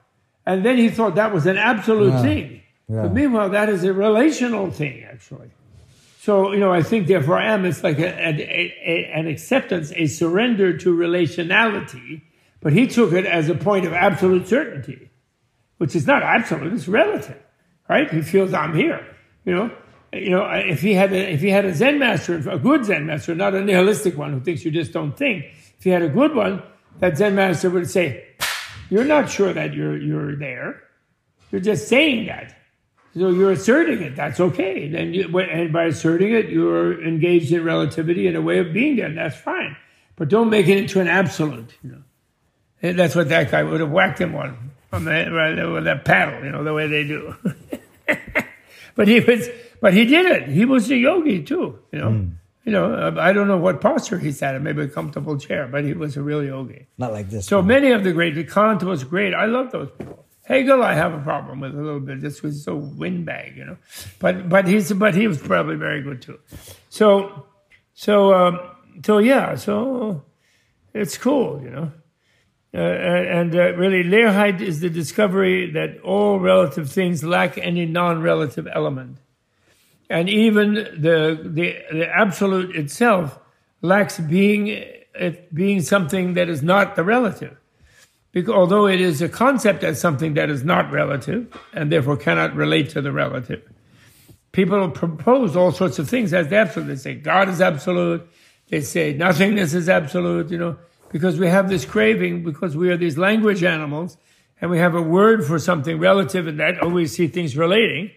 And 0.47 0.64
then 0.64 0.76
he 0.76 0.89
thought 0.89 1.14
that 1.16 1.33
was 1.33 1.47
an 1.47 1.57
absolute 1.57 2.12
yeah. 2.12 2.22
thing. 2.22 2.62
Yeah. 2.89 3.03
But 3.03 3.12
meanwhile, 3.14 3.51
that 3.51 3.68
is 3.68 3.85
a 3.85 3.93
relational 3.93 4.70
thing, 4.70 5.05
actually. 5.05 5.51
So, 6.20 6.53
you 6.53 6.61
know, 6.61 6.72
I 6.72 6.83
think 6.83 7.09
therefore 7.09 7.39
I 7.39 7.53
am, 7.53 7.64
it's 7.64 7.83
like 7.83 7.99
a, 7.99 8.07
a, 8.07 8.74
a, 8.85 9.11
an 9.12 9.26
acceptance, 9.26 9.93
a 9.97 10.07
surrender 10.07 10.76
to 10.78 10.95
relationality, 10.95 12.22
but 12.61 12.72
he 12.72 12.87
took 12.87 13.12
it 13.12 13.26
as 13.26 13.49
a 13.49 13.57
point 13.57 13.87
of 13.87 13.93
absolute 13.93 14.47
certainty, 14.47 15.11
which 15.78 15.97
is 15.97 16.07
not 16.07 16.22
absolute, 16.22 16.72
it's 16.72 16.87
relative, 16.87 17.43
right? 17.89 18.09
He 18.09 18.22
feels 18.22 18.55
I'm 18.55 18.74
here, 18.74 19.05
you 19.45 19.55
know. 19.55 19.70
You 20.12 20.30
know, 20.30 20.45
if 20.45 20.83
he 20.83 20.93
had 20.93 21.12
a, 21.12 21.33
if 21.33 21.41
he 21.41 21.49
had 21.49 21.64
a 21.64 21.74
Zen 21.74 21.99
master, 21.99 22.37
a 22.49 22.59
good 22.59 22.85
Zen 22.85 23.07
master, 23.07 23.35
not 23.35 23.55
a 23.55 23.64
nihilistic 23.64 24.16
one 24.16 24.33
who 24.33 24.41
thinks 24.41 24.62
you 24.62 24.70
just 24.70 24.93
don't 24.93 25.16
think. 25.16 25.47
If 25.78 25.85
he 25.85 25.91
had 25.91 26.03
a 26.03 26.09
good 26.09 26.35
one, 26.35 26.62
that 27.01 27.16
Zen 27.16 27.34
master 27.34 27.70
would 27.70 27.88
say, 27.88 28.24
"You're 28.90 29.05
not 29.05 29.30
sure 29.30 29.53
that 29.53 29.74
you're 29.74 29.97
you're 29.97 30.36
there. 30.36 30.82
You're 31.51 31.61
just 31.61 31.88
saying 31.88 32.26
that." 32.26 32.57
So 33.14 33.28
you're 33.28 33.53
asserting 33.53 34.01
it. 34.03 34.16
That's 34.16 34.40
okay. 34.40 34.88
Then 34.88 35.12
you, 35.12 35.38
and 35.38 35.72
by 35.72 35.84
asserting 35.84 36.32
it, 36.32 36.49
you're 36.49 37.03
engaged 37.05 37.53
in 37.53 37.62
relativity 37.62 38.26
and 38.26 38.36
a 38.36 38.43
way 38.43 38.59
of 38.59 38.72
being 38.72 38.97
there. 38.97 39.07
And 39.07 39.18
that's 39.18 39.36
fine. 39.36 39.76
But 40.16 40.28
don't 40.28 40.49
make 40.49 40.66
it 40.68 40.78
into 40.78 41.01
an 41.01 41.09
absolute. 41.09 41.74
You 41.82 41.90
know, 41.90 42.03
and 42.80 42.99
that's 42.99 43.14
what 43.14 43.28
that 43.28 43.51
guy 43.51 43.62
would 43.62 43.80
have 43.80 43.90
whacked 43.90 44.18
him 44.18 44.34
on 44.34 44.70
on 44.93 45.05
the, 45.05 45.70
with 45.74 45.84
that 45.84 46.05
paddle. 46.05 46.43
You 46.45 46.53
know 46.53 46.64
the 46.64 46.72
way 46.72 46.86
they 46.86 47.05
do. 47.05 47.34
but 48.95 49.09
he 49.09 49.20
was, 49.20 49.49
but 49.80 49.93
he 49.93 50.07
did 50.07 50.26
it. 50.26 50.49
He 50.49 50.64
was 50.64 50.90
a 50.90 50.97
yogi 50.97 51.43
too. 51.43 51.78
You 51.93 51.99
know. 51.99 52.11
Mm. 52.11 52.32
You 52.64 52.72
know, 52.72 53.16
I 53.18 53.32
don't 53.32 53.48
know 53.48 53.56
what 53.56 53.80
posture 53.80 54.18
he 54.18 54.30
sat 54.30 54.54
in, 54.54 54.62
maybe 54.62 54.82
a 54.82 54.88
comfortable 54.88 55.36
chair, 55.36 55.66
but 55.66 55.84
he 55.84 55.94
was 55.94 56.16
a 56.16 56.22
real 56.22 56.44
yogi. 56.44 56.86
Not 56.96 57.12
like 57.12 57.28
this. 57.28 57.46
So 57.46 57.58
one. 57.58 57.66
many 57.66 57.90
of 57.90 58.04
the 58.04 58.12
great, 58.12 58.34
Kant 58.48 58.84
was 58.84 59.02
great. 59.02 59.34
I 59.34 59.46
love 59.46 59.72
those 59.72 59.90
people. 59.98 60.24
Hegel, 60.44 60.82
I 60.82 60.94
have 60.94 61.12
a 61.12 61.20
problem 61.20 61.60
with 61.60 61.74
a 61.74 61.80
little 61.80 62.00
bit. 62.00 62.20
This 62.20 62.42
was 62.42 62.64
so 62.64 62.76
windbag, 62.76 63.56
you 63.56 63.64
know. 63.64 63.76
But 64.18 64.48
but 64.48 64.66
he's 64.66 64.92
but 64.92 65.14
he 65.14 65.28
was 65.28 65.38
probably 65.38 65.76
very 65.76 66.02
good 66.02 66.20
too. 66.20 66.38
So 66.88 67.46
so 67.94 68.34
um, 68.34 68.60
so 69.04 69.18
yeah. 69.18 69.54
So 69.54 70.24
it's 70.92 71.16
cool, 71.16 71.62
you 71.62 71.70
know. 71.70 71.92
Uh, 72.74 72.78
and 72.78 73.54
uh, 73.54 73.74
really, 73.74 74.02
Leerheit 74.02 74.60
is 74.60 74.80
the 74.80 74.88
discovery 74.88 75.70
that 75.72 76.00
all 76.00 76.40
relative 76.40 76.90
things 76.90 77.22
lack 77.22 77.58
any 77.58 77.84
non-relative 77.84 78.66
element, 78.72 79.18
and 80.12 80.28
even 80.28 80.74
the 80.74 81.38
the, 81.42 81.76
the 81.90 82.08
absolute 82.08 82.76
itself 82.76 83.38
lacks 83.80 84.18
being 84.18 84.68
it 84.68 85.54
being 85.54 85.80
something 85.80 86.34
that 86.34 86.48
is 86.48 86.62
not 86.62 86.96
the 86.96 87.04
relative. 87.04 87.56
Because 88.32 88.54
although 88.54 88.86
it 88.86 89.00
is 89.00 89.20
a 89.20 89.28
concept 89.28 89.84
as 89.84 90.00
something 90.00 90.34
that 90.34 90.48
is 90.48 90.64
not 90.64 90.90
relative 90.90 91.54
and 91.74 91.92
therefore 91.92 92.16
cannot 92.16 92.54
relate 92.54 92.88
to 92.90 93.02
the 93.02 93.12
relative, 93.12 93.62
people 94.52 94.88
propose 94.90 95.54
all 95.54 95.72
sorts 95.72 95.98
of 95.98 96.08
things 96.08 96.32
as 96.32 96.48
the 96.48 96.56
absolute. 96.56 96.86
They 96.86 96.96
say 96.96 97.14
God 97.14 97.48
is 97.48 97.60
absolute. 97.60 98.26
They 98.68 98.80
say 98.80 99.12
nothingness 99.12 99.74
is 99.74 99.88
absolute. 99.88 100.50
You 100.50 100.58
know 100.58 100.76
because 101.12 101.38
we 101.38 101.46
have 101.46 101.68
this 101.68 101.84
craving 101.84 102.42
because 102.42 102.76
we 102.76 102.90
are 102.90 102.96
these 102.96 103.18
language 103.18 103.62
animals 103.62 104.16
and 104.60 104.70
we 104.70 104.78
have 104.78 104.94
a 104.94 105.02
word 105.02 105.44
for 105.44 105.58
something 105.58 105.98
relative 105.98 106.46
and 106.46 106.58
that 106.58 106.80
always 106.80 107.14
see 107.14 107.28
things 107.28 107.56
relating. 107.56 108.10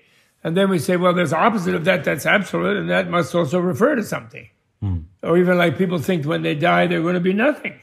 And 0.45 0.55
then 0.55 0.69
we 0.69 0.77
say, 0.77 0.95
well, 0.95 1.15
there's 1.15 1.33
opposite 1.33 1.73
of 1.73 1.85
that 1.85 2.03
that's 2.03 2.27
absolute 2.27 2.77
and 2.77 2.87
that 2.91 3.09
must 3.09 3.33
also 3.33 3.59
refer 3.59 3.95
to 3.95 4.03
something. 4.03 4.47
Mm. 4.83 5.05
Or 5.23 5.39
even 5.39 5.57
like 5.57 5.75
people 5.75 5.97
think 5.97 6.23
when 6.23 6.43
they 6.43 6.53
die, 6.53 6.85
they're 6.85 7.01
going 7.01 7.15
to 7.15 7.19
be 7.19 7.33
nothing. 7.33 7.81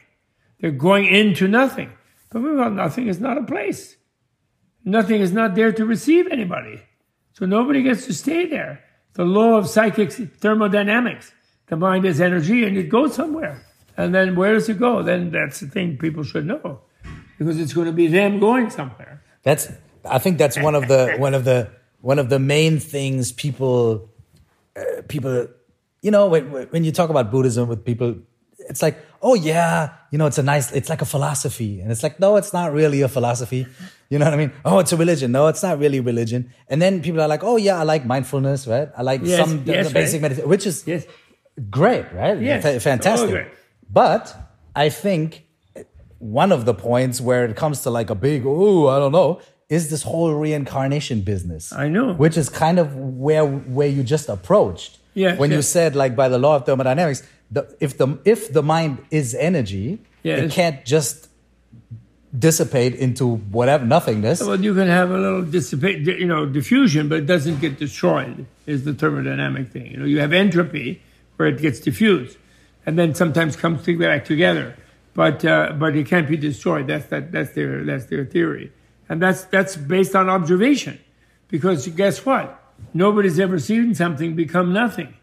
They're 0.61 0.71
going 0.71 1.05
into 1.05 1.49
nothing. 1.49 1.91
But 2.29 2.41
well, 2.41 2.69
nothing 2.69 3.09
is 3.09 3.19
not 3.19 3.37
a 3.37 3.43
place. 3.43 3.97
Nothing 4.85 5.19
is 5.19 5.33
not 5.33 5.55
there 5.55 5.73
to 5.73 5.85
receive 5.85 6.27
anybody. 6.31 6.79
So 7.33 7.45
nobody 7.45 7.83
gets 7.83 8.05
to 8.05 8.13
stay 8.13 8.45
there. 8.45 8.81
The 9.15 9.25
law 9.25 9.57
of 9.57 9.67
psychic 9.67 10.13
thermodynamics. 10.13 11.33
The 11.67 11.75
mind 11.75 12.05
is 12.05 12.21
energy 12.21 12.63
and 12.63 12.77
it 12.77 12.87
goes 12.87 13.13
somewhere. 13.13 13.65
And 13.97 14.15
then 14.15 14.37
where 14.37 14.53
does 14.53 14.69
it 14.69 14.79
go? 14.79 15.03
Then 15.03 15.31
that's 15.31 15.59
the 15.59 15.67
thing 15.67 15.97
people 15.97 16.23
should 16.23 16.45
know, 16.45 16.79
because 17.37 17.59
it's 17.59 17.73
going 17.73 17.87
to 17.87 17.93
be 17.93 18.07
them 18.07 18.39
going 18.39 18.69
somewhere. 18.69 19.21
That's 19.43 19.69
I 20.05 20.19
think 20.19 20.37
that's 20.37 20.57
one 20.57 20.75
of 20.75 20.87
the 20.87 21.17
one 21.17 21.33
of 21.33 21.43
the 21.43 21.69
one 22.03 22.19
of 22.19 22.27
the 22.27 22.37
main 22.37 22.79
things 22.79 23.31
people 23.31 24.09
uh, 24.75 25.01
people 25.07 25.47
you 26.01 26.11
know 26.11 26.27
when 26.27 26.51
when 26.51 26.83
you 26.83 26.91
talk 26.91 27.09
about 27.09 27.31
Buddhism 27.31 27.69
with 27.69 27.85
people, 27.85 28.15
it's 28.69 28.81
like 28.81 28.97
oh 29.21 29.35
yeah 29.35 29.93
you 30.11 30.17
know 30.17 30.27
it's 30.27 30.37
a 30.37 30.43
nice 30.43 30.69
it's 30.73 30.89
like 30.89 31.01
a 31.01 31.05
philosophy 31.05 31.79
and 31.79 31.91
it's 31.93 32.03
like 32.03 32.19
no 32.19 32.35
it's 32.35 32.51
not 32.51 32.73
really 32.73 33.01
a 33.01 33.07
philosophy 33.07 33.65
you 34.09 34.19
know 34.19 34.25
what 34.25 34.33
I 34.33 34.37
mean 34.37 34.51
oh 34.65 34.79
it's 34.79 34.91
a 34.91 34.97
religion 34.97 35.31
no 35.31 35.47
it's 35.47 35.63
not 35.63 35.79
really 35.79 36.01
religion 36.01 36.51
and 36.67 36.81
then 36.81 37.01
people 37.01 37.21
are 37.21 37.27
like 37.29 37.43
oh 37.43 37.55
yeah 37.55 37.79
I 37.79 37.83
like 37.83 38.05
mindfulness 38.05 38.67
right 38.67 38.89
I 38.97 39.01
like 39.01 39.21
yes, 39.23 39.39
some 39.39 39.63
yes, 39.65 39.93
basic 39.93 40.21
right. 40.21 40.23
meditation 40.23 40.49
which 40.49 40.67
is 40.67 40.83
yes. 40.85 41.05
great 41.69 42.11
right 42.13 42.39
yes. 42.39 42.83
fantastic. 42.83 43.47
Oh, 43.47 43.57
but 43.89 44.35
I 44.75 44.89
think 44.89 45.45
one 46.23 46.53
of 46.53 46.63
the 46.65 46.73
points 46.73 47.19
where 47.19 47.45
it 47.45 47.55
comes 47.57 47.81
to 47.81 47.89
like 47.89 48.09
a 48.09 48.15
big, 48.15 48.43
oh, 48.45 48.87
I 48.87 48.97
don't 48.97 49.11
know, 49.11 49.41
is 49.73 49.89
this 49.89 50.03
whole 50.03 50.33
reincarnation 50.33 51.21
business. 51.21 51.73
I 51.73 51.87
know. 51.89 52.13
Which 52.13 52.37
is 52.37 52.47
kind 52.49 52.77
of 52.79 52.95
where 52.95 53.45
where 53.45 53.87
you 53.87 54.03
just 54.03 54.29
approached. 54.29 54.99
Yeah. 55.13 55.35
When 55.35 55.49
yes. 55.49 55.57
you 55.57 55.61
said 55.63 55.95
like 55.95 56.15
by 56.15 56.29
the 56.29 56.37
law 56.37 56.55
of 56.57 56.65
thermodynamics, 56.65 57.23
the, 57.51 57.75
if 57.79 57.97
the 57.97 58.19
if 58.23 58.53
the 58.53 58.63
mind 58.63 59.03
is 59.11 59.35
energy, 59.35 59.99
it 60.23 60.51
can't 60.51 60.85
just 60.85 61.27
dissipate 62.37 62.95
into 62.95 63.35
whatever 63.57 63.85
nothingness. 63.85 64.41
Well, 64.41 64.59
you 64.59 64.73
can 64.73 64.87
have 64.87 65.11
a 65.11 65.17
little 65.17 65.43
dissipate, 65.43 65.99
you 65.99 66.25
know, 66.25 66.45
diffusion, 66.45 67.09
but 67.09 67.19
it 67.19 67.25
doesn't 67.25 67.59
get 67.59 67.77
destroyed. 67.77 68.45
Is 68.65 68.85
the 68.85 68.93
thermodynamic 68.93 69.69
thing. 69.71 69.91
You 69.91 69.97
know, 69.97 70.05
you 70.05 70.19
have 70.19 70.33
entropy 70.33 71.01
where 71.35 71.47
it 71.47 71.59
gets 71.59 71.79
diffused 71.79 72.37
and 72.85 72.97
then 72.97 73.15
sometimes 73.15 73.55
comes 73.55 73.85
back 73.85 74.25
together. 74.25 74.75
But 75.13 75.45
uh, 75.45 75.73
but 75.77 75.95
it 75.95 76.07
can't 76.07 76.27
be 76.27 76.37
destroyed. 76.37 76.87
That's 76.87 77.05
that 77.07 77.31
that's 77.31 77.51
their 77.51 77.83
that's 77.83 78.05
their 78.05 78.25
theory, 78.25 78.71
and 79.13 79.21
that's 79.21 79.43
that's 79.43 79.75
based 79.75 80.15
on 80.15 80.27
observation, 80.27 80.99
because 81.47 81.87
guess 81.89 82.25
what? 82.25 82.59
Nobody's 82.95 83.39
ever 83.39 83.59
seen 83.59 83.93
something 83.93 84.35
become 84.35 84.73
nothing. 84.73 85.13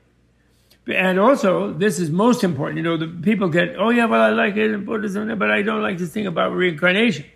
And 0.86 1.18
also, 1.18 1.72
this 1.72 1.98
is 1.98 2.08
most 2.08 2.44
important. 2.44 2.76
You 2.78 2.84
know, 2.84 2.96
the 2.96 3.08
people 3.08 3.48
get, 3.48 3.74
oh 3.76 3.90
yeah, 3.90 4.04
well 4.04 4.22
I 4.22 4.30
like 4.30 4.56
it 4.56 4.70
in 4.70 4.84
Buddhism, 4.84 5.36
but 5.36 5.50
I 5.50 5.62
don't 5.62 5.82
like 5.82 5.98
this 5.98 6.12
thing 6.12 6.28
about 6.28 6.52
reincarnation. 6.52 7.26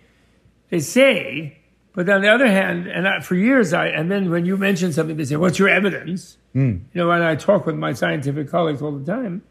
They 0.69 0.79
say, 0.79 1.59
but 1.91 2.07
on 2.09 2.21
the 2.21 2.29
other 2.29 2.47
hand, 2.47 2.87
and 2.87 3.05
I, 3.05 3.19
for 3.19 3.35
years 3.35 3.73
I, 3.73 3.87
and 3.87 4.09
then 4.09 4.31
when 4.31 4.45
you 4.45 4.55
mention 4.55 4.93
something, 4.93 5.17
they 5.17 5.25
say, 5.25 5.35
what's 5.35 5.59
your 5.59 5.67
evidence? 5.67 6.37
Mm. 6.55 6.83
You 6.93 7.01
know, 7.01 7.11
and 7.11 7.21
I 7.21 7.35
talk 7.35 7.65
with 7.65 7.75
my 7.75 7.91
scientific 7.91 8.49
colleagues 8.49 8.81
all 8.81 8.93
the 8.93 9.05
time 9.05 9.43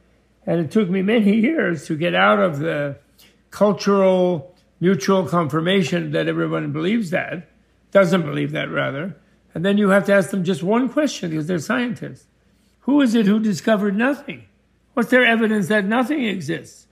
and 0.47 0.59
it 0.61 0.71
took 0.71 0.89
me 0.89 1.03
many 1.03 1.37
years 1.37 1.87
to 1.87 1.97
get 1.97 2.15
out 2.15 2.39
of 2.39 2.61
the 2.61 2.97
cultural 3.51 4.54
mutual 4.81 5.27
confirmation 5.27 6.13
that 6.13 6.29
everyone 6.29 6.73
believes 6.73 7.11
that, 7.11 7.49
doesn't 7.91 8.23
believe 8.23 8.53
that 8.53 8.71
rather. 8.71 9.17
And 9.55 9.65
then 9.65 9.79
you 9.79 9.91
have 9.91 10.07
to 10.07 10.13
ask 10.13 10.31
them 10.31 10.45
just 10.45 10.63
one 10.63 10.89
question 10.89 11.31
because 11.31 11.47
they're 11.47 11.59
scientists. 11.59 12.27
Who 12.81 13.01
is 13.01 13.15
it 13.15 13.27
who 13.27 13.39
discovered 13.39 13.97
nothing? 13.97 14.45
What's 14.95 15.11
their 15.11 15.25
evidence 15.25 15.69
that 15.69 15.85
nothing 15.85 16.25
exists? 16.25 16.87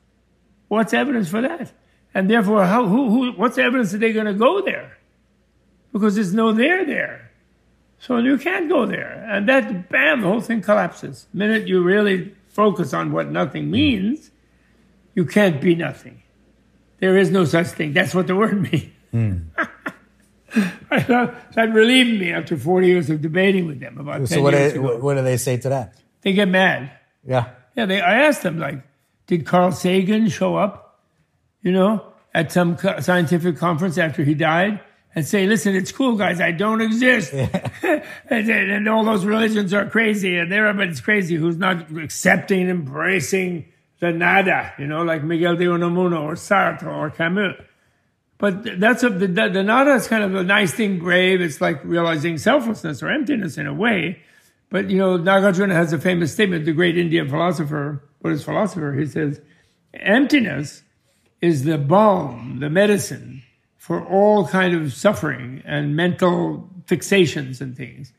What's 0.68 0.94
evidence 0.94 1.28
for 1.28 1.42
that? 1.42 1.72
And 2.14 2.30
therefore, 2.30 2.64
how, 2.64 2.86
who, 2.86 3.10
who, 3.10 3.32
what's 3.32 3.56
the 3.56 3.62
evidence 3.62 3.92
that 3.92 3.98
they're 3.98 4.12
going 4.12 4.26
to 4.26 4.34
go 4.34 4.62
there? 4.62 4.98
Because 5.92 6.14
there's 6.14 6.34
no 6.34 6.52
there 6.52 6.84
there. 6.84 7.30
So 7.98 8.18
you 8.18 8.38
can't 8.38 8.68
go 8.68 8.86
there. 8.86 9.24
And 9.30 9.48
that, 9.48 9.88
bam, 9.88 10.22
the 10.22 10.28
whole 10.28 10.40
thing 10.40 10.60
collapses. 10.60 11.26
The 11.32 11.38
minute 11.38 11.68
you 11.68 11.82
really 11.82 12.34
focus 12.48 12.92
on 12.92 13.12
what 13.12 13.30
nothing 13.30 13.70
means, 13.70 14.30
you 15.14 15.24
can't 15.24 15.60
be 15.60 15.74
nothing. 15.74 16.22
There 17.02 17.18
is 17.18 17.32
no 17.32 17.44
such 17.44 17.66
thing. 17.66 17.92
That's 17.92 18.14
what 18.14 18.28
the 18.28 18.36
word 18.36 18.62
means. 18.62 18.90
Mm. 19.12 19.44
That 21.54 21.70
relieved 21.72 22.18
me 22.18 22.32
after 22.32 22.56
40 22.56 22.86
years 22.86 23.10
of 23.10 23.20
debating 23.20 23.66
with 23.66 23.78
them 23.78 23.98
about 23.98 24.26
so 24.26 24.36
10 24.36 24.42
what 24.42 24.54
years 24.54 24.72
ago. 24.72 24.98
What 24.98 25.14
do 25.14 25.22
they 25.22 25.36
say 25.36 25.58
to 25.58 25.68
that? 25.68 25.98
They 26.22 26.32
get 26.32 26.48
mad. 26.48 26.90
Yeah. 27.22 27.50
Yeah, 27.76 27.84
they, 27.84 28.00
I 28.00 28.22
asked 28.22 28.42
them, 28.42 28.58
like, 28.58 28.82
did 29.26 29.44
Carl 29.44 29.72
Sagan 29.72 30.28
show 30.30 30.56
up, 30.56 31.02
you 31.60 31.72
know, 31.72 32.12
at 32.32 32.52
some 32.52 32.78
scientific 33.00 33.58
conference 33.58 33.98
after 33.98 34.24
he 34.24 34.32
died? 34.32 34.80
and 35.14 35.26
say, 35.26 35.46
listen, 35.46 35.74
it's 35.74 35.92
cool, 35.92 36.16
guys. 36.16 36.40
I 36.40 36.52
don't 36.52 36.80
exist. 36.80 37.34
Yeah. 37.34 37.68
and, 38.30 38.48
and, 38.48 38.88
all 38.88 39.04
those 39.04 39.26
religions 39.26 39.74
are 39.74 39.84
crazy 39.84 40.38
and 40.38 40.50
everybody's 40.50 41.02
crazy 41.02 41.34
who's 41.34 41.58
not 41.58 41.90
accepting, 41.98 42.70
embracing 42.70 43.66
the 44.02 44.10
nada, 44.10 44.74
you 44.80 44.86
know, 44.88 45.04
like 45.04 45.22
Miguel 45.22 45.54
de 45.54 45.64
Unamuno 45.64 46.22
or 46.22 46.32
Sartre 46.34 46.92
or 46.92 47.08
Camus. 47.08 47.54
But 48.36 48.80
that's 48.80 49.04
a, 49.04 49.10
the, 49.10 49.28
the 49.28 49.62
nada 49.62 49.94
is 49.94 50.08
kind 50.08 50.24
of 50.24 50.34
a 50.34 50.42
nice 50.42 50.72
thing, 50.74 50.98
grave. 50.98 51.40
It's 51.40 51.60
like 51.60 51.84
realizing 51.84 52.36
selflessness 52.36 53.00
or 53.00 53.08
emptiness 53.08 53.56
in 53.58 53.68
a 53.68 53.72
way. 53.72 54.20
But, 54.70 54.90
you 54.90 54.98
know, 54.98 55.18
Nagarjuna 55.18 55.70
has 55.70 55.92
a 55.92 56.00
famous 56.00 56.32
statement, 56.32 56.64
the 56.64 56.72
great 56.72 56.98
Indian 56.98 57.28
philosopher, 57.28 58.02
Buddhist 58.20 58.44
philosopher. 58.44 58.92
He 58.94 59.06
says, 59.06 59.40
emptiness 59.94 60.82
is 61.40 61.62
the 61.62 61.78
balm, 61.78 62.58
the 62.58 62.70
medicine 62.70 63.44
for 63.78 64.04
all 64.04 64.48
kind 64.48 64.74
of 64.74 64.92
suffering 64.92 65.62
and 65.64 65.94
mental 65.94 66.68
fixations 66.86 67.60
and 67.60 67.76
things. 67.76 68.12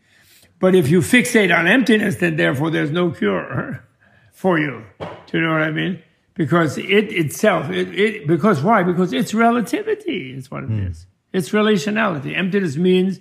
But 0.59 0.75
if 0.75 0.88
you 0.88 1.01
fixate 1.01 1.53
on 1.53 1.67
emptiness, 1.67 2.15
then 2.15 2.38
therefore 2.38 2.69
there's 2.71 2.91
no 2.91 3.11
cure 3.11 3.84
for 4.34 4.59
you. 4.59 4.84
Do 4.99 5.38
you 5.38 5.41
know 5.41 5.53
what 5.53 5.61
I 5.61 5.71
mean? 5.71 6.03
Because 6.34 6.77
it 6.77 7.13
itself, 7.13 7.69
it, 7.69 7.97
it 7.97 8.27
because 8.27 8.61
why? 8.61 8.84
Because 8.84 9.13
it's 9.13 9.34
relativity 9.34 10.34
is 10.34 10.51
what 10.51 10.63
it 10.63 10.69
mm. 10.69 10.89
is. 10.89 11.05
It's 11.31 11.51
relationality. 11.51 12.38
Emptiness 12.38 12.75
means 12.75 13.19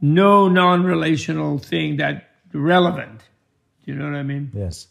no 0.00 0.48
non-relational 0.48 1.58
thing 1.58 1.98
that 1.98 2.28
relevant. 2.52 3.20
Do 3.84 3.92
you 3.92 3.98
know 3.98 4.06
what 4.06 4.16
I 4.16 4.24
mean? 4.24 4.50
Yes. 4.52 4.88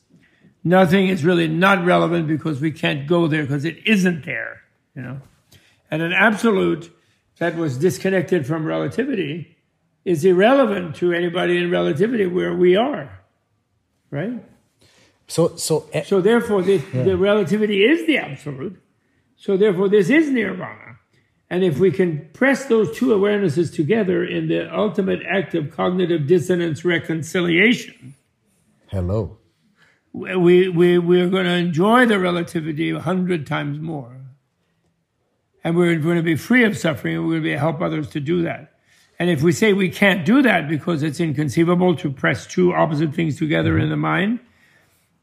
Nothing 0.63 1.09
is 1.09 1.25
really 1.25 1.49
not 1.49 1.85
relevant 1.85 2.27
because 2.27 2.61
we 2.61 2.71
can't 2.71 3.05
go 3.07 3.27
there 3.27 3.43
because 3.43 3.65
it 3.65 3.85
isn't 3.85 4.25
there. 4.25 4.61
You 4.95 5.01
know 5.01 5.21
and 5.91 6.01
an 6.01 6.13
absolute 6.13 6.91
that 7.37 7.55
was 7.55 7.77
disconnected 7.77 8.45
from 8.45 8.65
relativity 8.65 9.57
is 10.03 10.23
irrelevant 10.23 10.95
to 10.97 11.13
anybody 11.13 11.57
in 11.57 11.71
relativity 11.71 12.25
where 12.25 12.53
we 12.53 12.75
are, 12.75 13.19
right? 14.11 14.43
So, 15.27 15.55
so, 15.55 15.89
uh, 15.93 16.03
so 16.03 16.21
therefore, 16.21 16.61
this, 16.61 16.83
yeah. 16.93 17.03
the 17.03 17.17
relativity 17.17 17.83
is 17.83 18.05
the 18.05 18.17
absolute. 18.17 18.81
So 19.35 19.57
therefore, 19.57 19.89
this 19.89 20.09
is 20.09 20.29
nirvana. 20.29 20.97
And 21.49 21.63
if 21.63 21.77
we 21.77 21.91
can 21.91 22.29
press 22.33 22.65
those 22.65 22.97
two 22.97 23.07
awarenesses 23.07 23.73
together 23.73 24.23
in 24.23 24.47
the 24.47 24.73
ultimate 24.75 25.21
act 25.27 25.53
of 25.53 25.75
cognitive 25.75 26.27
dissonance 26.27 26.83
reconciliation, 26.83 28.15
hello, 28.87 29.37
we 30.11 30.69
we 30.69 30.97
we're 30.97 31.29
going 31.29 31.45
to 31.45 31.51
enjoy 31.51 32.07
the 32.07 32.17
relativity 32.17 32.89
a 32.89 32.99
hundred 32.99 33.45
times 33.45 33.79
more 33.79 34.15
and 35.65 35.75
we're 35.75 35.95
going 35.95 36.17
to 36.17 36.23
be 36.23 36.35
free 36.35 36.63
of 36.63 36.77
suffering, 36.77 37.15
and 37.15 37.25
we're 37.25 37.31
going 37.33 37.43
to 37.43 37.49
be 37.49 37.55
help 37.55 37.81
others 37.81 38.07
to 38.09 38.19
do 38.19 38.43
that. 38.43 38.71
And 39.17 39.31
if 39.31 39.41
we 39.41 39.51
say 39.51 39.73
we 39.73 39.89
can't 39.89 40.23
do 40.23 40.43
that 40.43 40.69
because 40.69 41.01
it's 41.01 41.19
inconceivable 41.19 41.95
to 41.95 42.11
press 42.11 42.45
two 42.45 42.71
opposite 42.71 43.15
things 43.15 43.39
together 43.39 43.79
in 43.79 43.89
the 43.89 43.97
mind, 43.97 44.39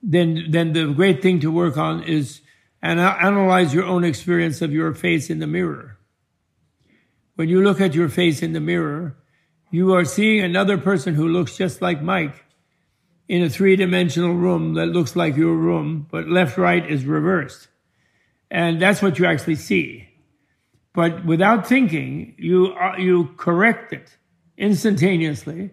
then 0.03 0.47
then 0.51 0.73
the 0.73 0.93
great 0.93 1.23
thing 1.23 1.41
to 1.41 1.51
work 1.51 1.77
on 1.77 2.03
is 2.03 2.41
and 2.83 2.99
analyze 2.99 3.73
your 3.73 3.85
own 3.85 4.03
experience 4.05 4.61
of 4.61 4.73
your 4.73 4.93
face 4.93 5.31
in 5.31 5.39
the 5.39 5.47
mirror. 5.47 5.99
When 7.37 7.49
you 7.49 7.63
look 7.63 7.81
at 7.81 7.95
your 7.95 8.09
face 8.09 8.43
in 8.43 8.53
the 8.53 8.61
mirror, 8.61 9.17
you 9.71 9.95
are 9.95 10.05
seeing 10.05 10.43
another 10.43 10.77
person 10.77 11.15
who 11.15 11.29
looks 11.29 11.57
just 11.57 11.81
like 11.81 12.03
Mike 12.03 12.45
in 13.29 13.43
a 13.43 13.49
three 13.49 13.77
dimensional 13.77 14.35
room 14.35 14.75
that 14.75 14.87
looks 14.87 15.17
like 15.17 15.37
your 15.37 15.55
room, 15.55 16.07
but 16.11 16.29
left 16.29 16.59
right 16.59 16.85
is 16.91 17.05
reversed. 17.05 17.69
And 18.51 18.83
that's 18.83 19.01
what 19.01 19.19
you 19.19 19.25
actually 19.25 19.55
see. 19.55 20.09
But 20.93 21.25
without 21.25 21.67
thinking, 21.67 22.35
you, 22.37 22.75
uh, 22.75 22.97
you 22.99 23.31
correct 23.39 23.93
it 23.93 24.19
instantaneously 24.59 25.71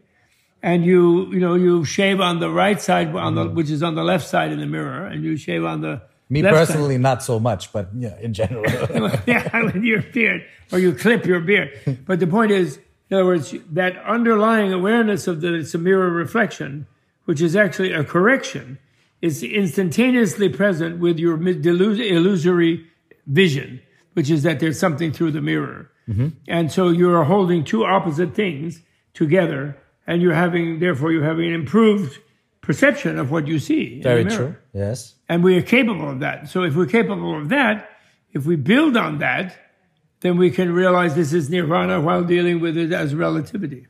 and 0.62 0.86
you 0.86 1.28
you 1.32 1.39
know 1.39 1.55
you 1.55 1.86
shave 1.86 2.20
on 2.20 2.39
the 2.39 2.49
right 2.49 2.82
side 2.82 3.16
on 3.16 3.36
the 3.36 3.49
which 3.49 3.70
is 3.70 3.82
on 3.84 3.95
the 3.95 4.03
left 4.03 4.28
side 4.28 4.51
in 4.51 4.60
the 4.60 4.66
mirror 4.66 5.05
and 5.05 5.24
you 5.24 5.38
shave 5.38 5.64
on 5.64 5.82
the 5.82 6.01
me 6.30 6.41
personally 6.43 6.95
side. 6.95 7.01
not 7.01 7.24
so 7.24 7.39
much 7.39 7.72
but 7.72 7.89
yeah 7.95 8.18
in 8.20 8.34
general 8.34 8.64
yeah 9.26 9.64
with 9.64 9.84
your 9.84 10.01
beard 10.01 10.45
or 10.72 10.80
you 10.80 10.93
clip 10.93 11.26
your 11.26 11.39
beard 11.39 11.72
but 12.05 12.20
the 12.20 12.28
point 12.28 12.51
is 12.51 12.80
in 13.10 13.16
other 13.16 13.26
words 13.26 13.55
that 13.72 13.97
underlying 14.05 14.74
awareness 14.74 15.28
of 15.28 15.41
that 15.41 15.53
it's 15.53 15.74
a 15.74 15.78
mirror 15.78 16.10
reflection 16.10 16.86
which 17.26 17.41
is 17.41 17.55
actually 17.55 17.93
a 17.93 18.03
correction 18.03 18.78
is 19.22 19.43
instantaneously 19.43 20.49
present 20.49 20.99
with 20.99 21.20
your 21.20 21.41
illusory 21.41 22.86
vision 23.28 23.82
which 24.14 24.30
is 24.30 24.43
that 24.43 24.60
there's 24.60 24.80
something 24.80 25.12
through 25.12 25.32
the 25.32 25.41
mirror 25.41 25.89
mm-hmm. 26.07 26.30
and 26.47 26.72
so 26.72 26.89
you're 26.89 27.24
holding 27.24 27.64
two 27.64 27.86
opposite 27.86 28.36
things 28.36 28.82
together 29.14 29.78
and 30.10 30.24
you're 30.24 30.34
having, 30.34 30.80
therefore, 30.80 31.12
you're 31.12 31.24
having 31.24 31.49
an 31.49 31.53
improved 31.53 32.20
perception 32.62 33.20
of 33.20 33.30
what 33.30 33.47
you 33.47 33.60
see. 33.60 34.01
Very 34.01 34.26
true. 34.26 34.55
Yes. 34.74 35.14
And 35.30 35.43
we 35.43 35.55
are 35.55 35.62
capable 35.62 36.10
of 36.10 36.20
that. 36.22 36.49
So 36.49 36.64
if 36.64 36.76
we're 36.76 36.88
capable 36.88 37.39
of 37.39 37.49
that, 37.49 37.91
if 38.34 38.43
we 38.43 38.55
build 38.55 38.97
on 38.97 39.20
that, 39.20 39.55
then 40.22 40.36
we 40.36 40.49
can 40.49 40.74
realize 40.74 41.14
this 41.14 41.32
is 41.32 41.51
nirvana 41.51 42.01
while 42.01 42.24
dealing 42.24 42.60
with 42.60 42.76
it 42.76 42.91
as 42.91 43.14
relativity. 43.14 43.86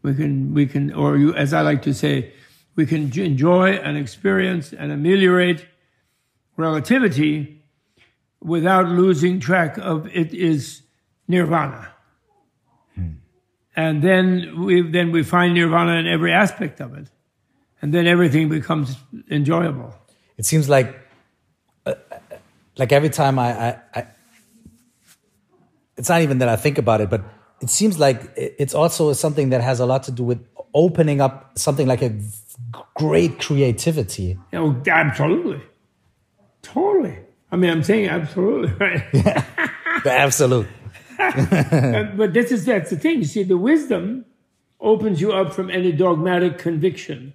We 0.00 0.14
can, 0.14 0.54
we 0.54 0.66
can, 0.66 0.94
or 0.94 1.18
you, 1.18 1.34
as 1.34 1.52
I 1.52 1.60
like 1.60 1.82
to 1.82 1.92
say, 1.92 2.32
we 2.74 2.86
can 2.86 3.12
enjoy 3.18 3.72
and 3.72 3.98
experience 3.98 4.72
and 4.72 4.90
ameliorate 4.90 5.66
relativity 6.56 7.62
without 8.40 8.88
losing 8.88 9.38
track 9.38 9.76
of 9.76 10.06
it 10.16 10.32
is 10.32 10.80
nirvana 11.28 11.91
and 13.76 14.02
then 14.02 14.62
we 14.64 14.82
then 14.82 15.12
we 15.12 15.22
find 15.22 15.54
nirvana 15.54 15.94
in 15.94 16.06
every 16.06 16.32
aspect 16.32 16.80
of 16.80 16.94
it, 16.94 17.08
and 17.80 17.92
then 17.92 18.06
everything 18.06 18.48
becomes 18.48 18.96
enjoyable. 19.30 19.94
It 20.36 20.46
seems 20.46 20.68
like, 20.68 20.94
uh, 21.86 21.94
like 22.76 22.92
every 22.92 23.10
time 23.10 23.38
I, 23.38 23.68
I, 23.68 23.80
I, 23.94 24.06
it's 25.96 26.08
not 26.08 26.22
even 26.22 26.38
that 26.38 26.48
I 26.48 26.56
think 26.56 26.78
about 26.78 27.00
it, 27.00 27.10
but 27.10 27.22
it 27.60 27.70
seems 27.70 27.98
like 27.98 28.32
it's 28.36 28.74
also 28.74 29.12
something 29.12 29.50
that 29.50 29.60
has 29.60 29.80
a 29.80 29.86
lot 29.86 30.02
to 30.04 30.10
do 30.10 30.24
with 30.24 30.44
opening 30.74 31.20
up 31.20 31.56
something 31.58 31.86
like 31.86 32.02
a 32.02 32.18
great 32.94 33.38
creativity. 33.38 34.38
Oh, 34.52 34.80
absolutely, 34.86 35.60
totally. 36.62 37.18
I 37.50 37.56
mean, 37.56 37.70
I'm 37.70 37.82
saying 37.82 38.08
absolutely, 38.08 38.72
right? 38.74 39.04
Yeah, 40.04 40.14
absolute. 40.14 40.66
but 42.16 42.32
this 42.32 42.50
is 42.50 42.64
that's 42.64 42.90
the 42.90 42.96
thing. 42.96 43.18
You 43.18 43.24
see, 43.24 43.42
the 43.42 43.56
wisdom 43.56 44.24
opens 44.80 45.20
you 45.20 45.32
up 45.32 45.52
from 45.52 45.70
any 45.70 45.92
dogmatic 45.92 46.58
conviction, 46.58 47.32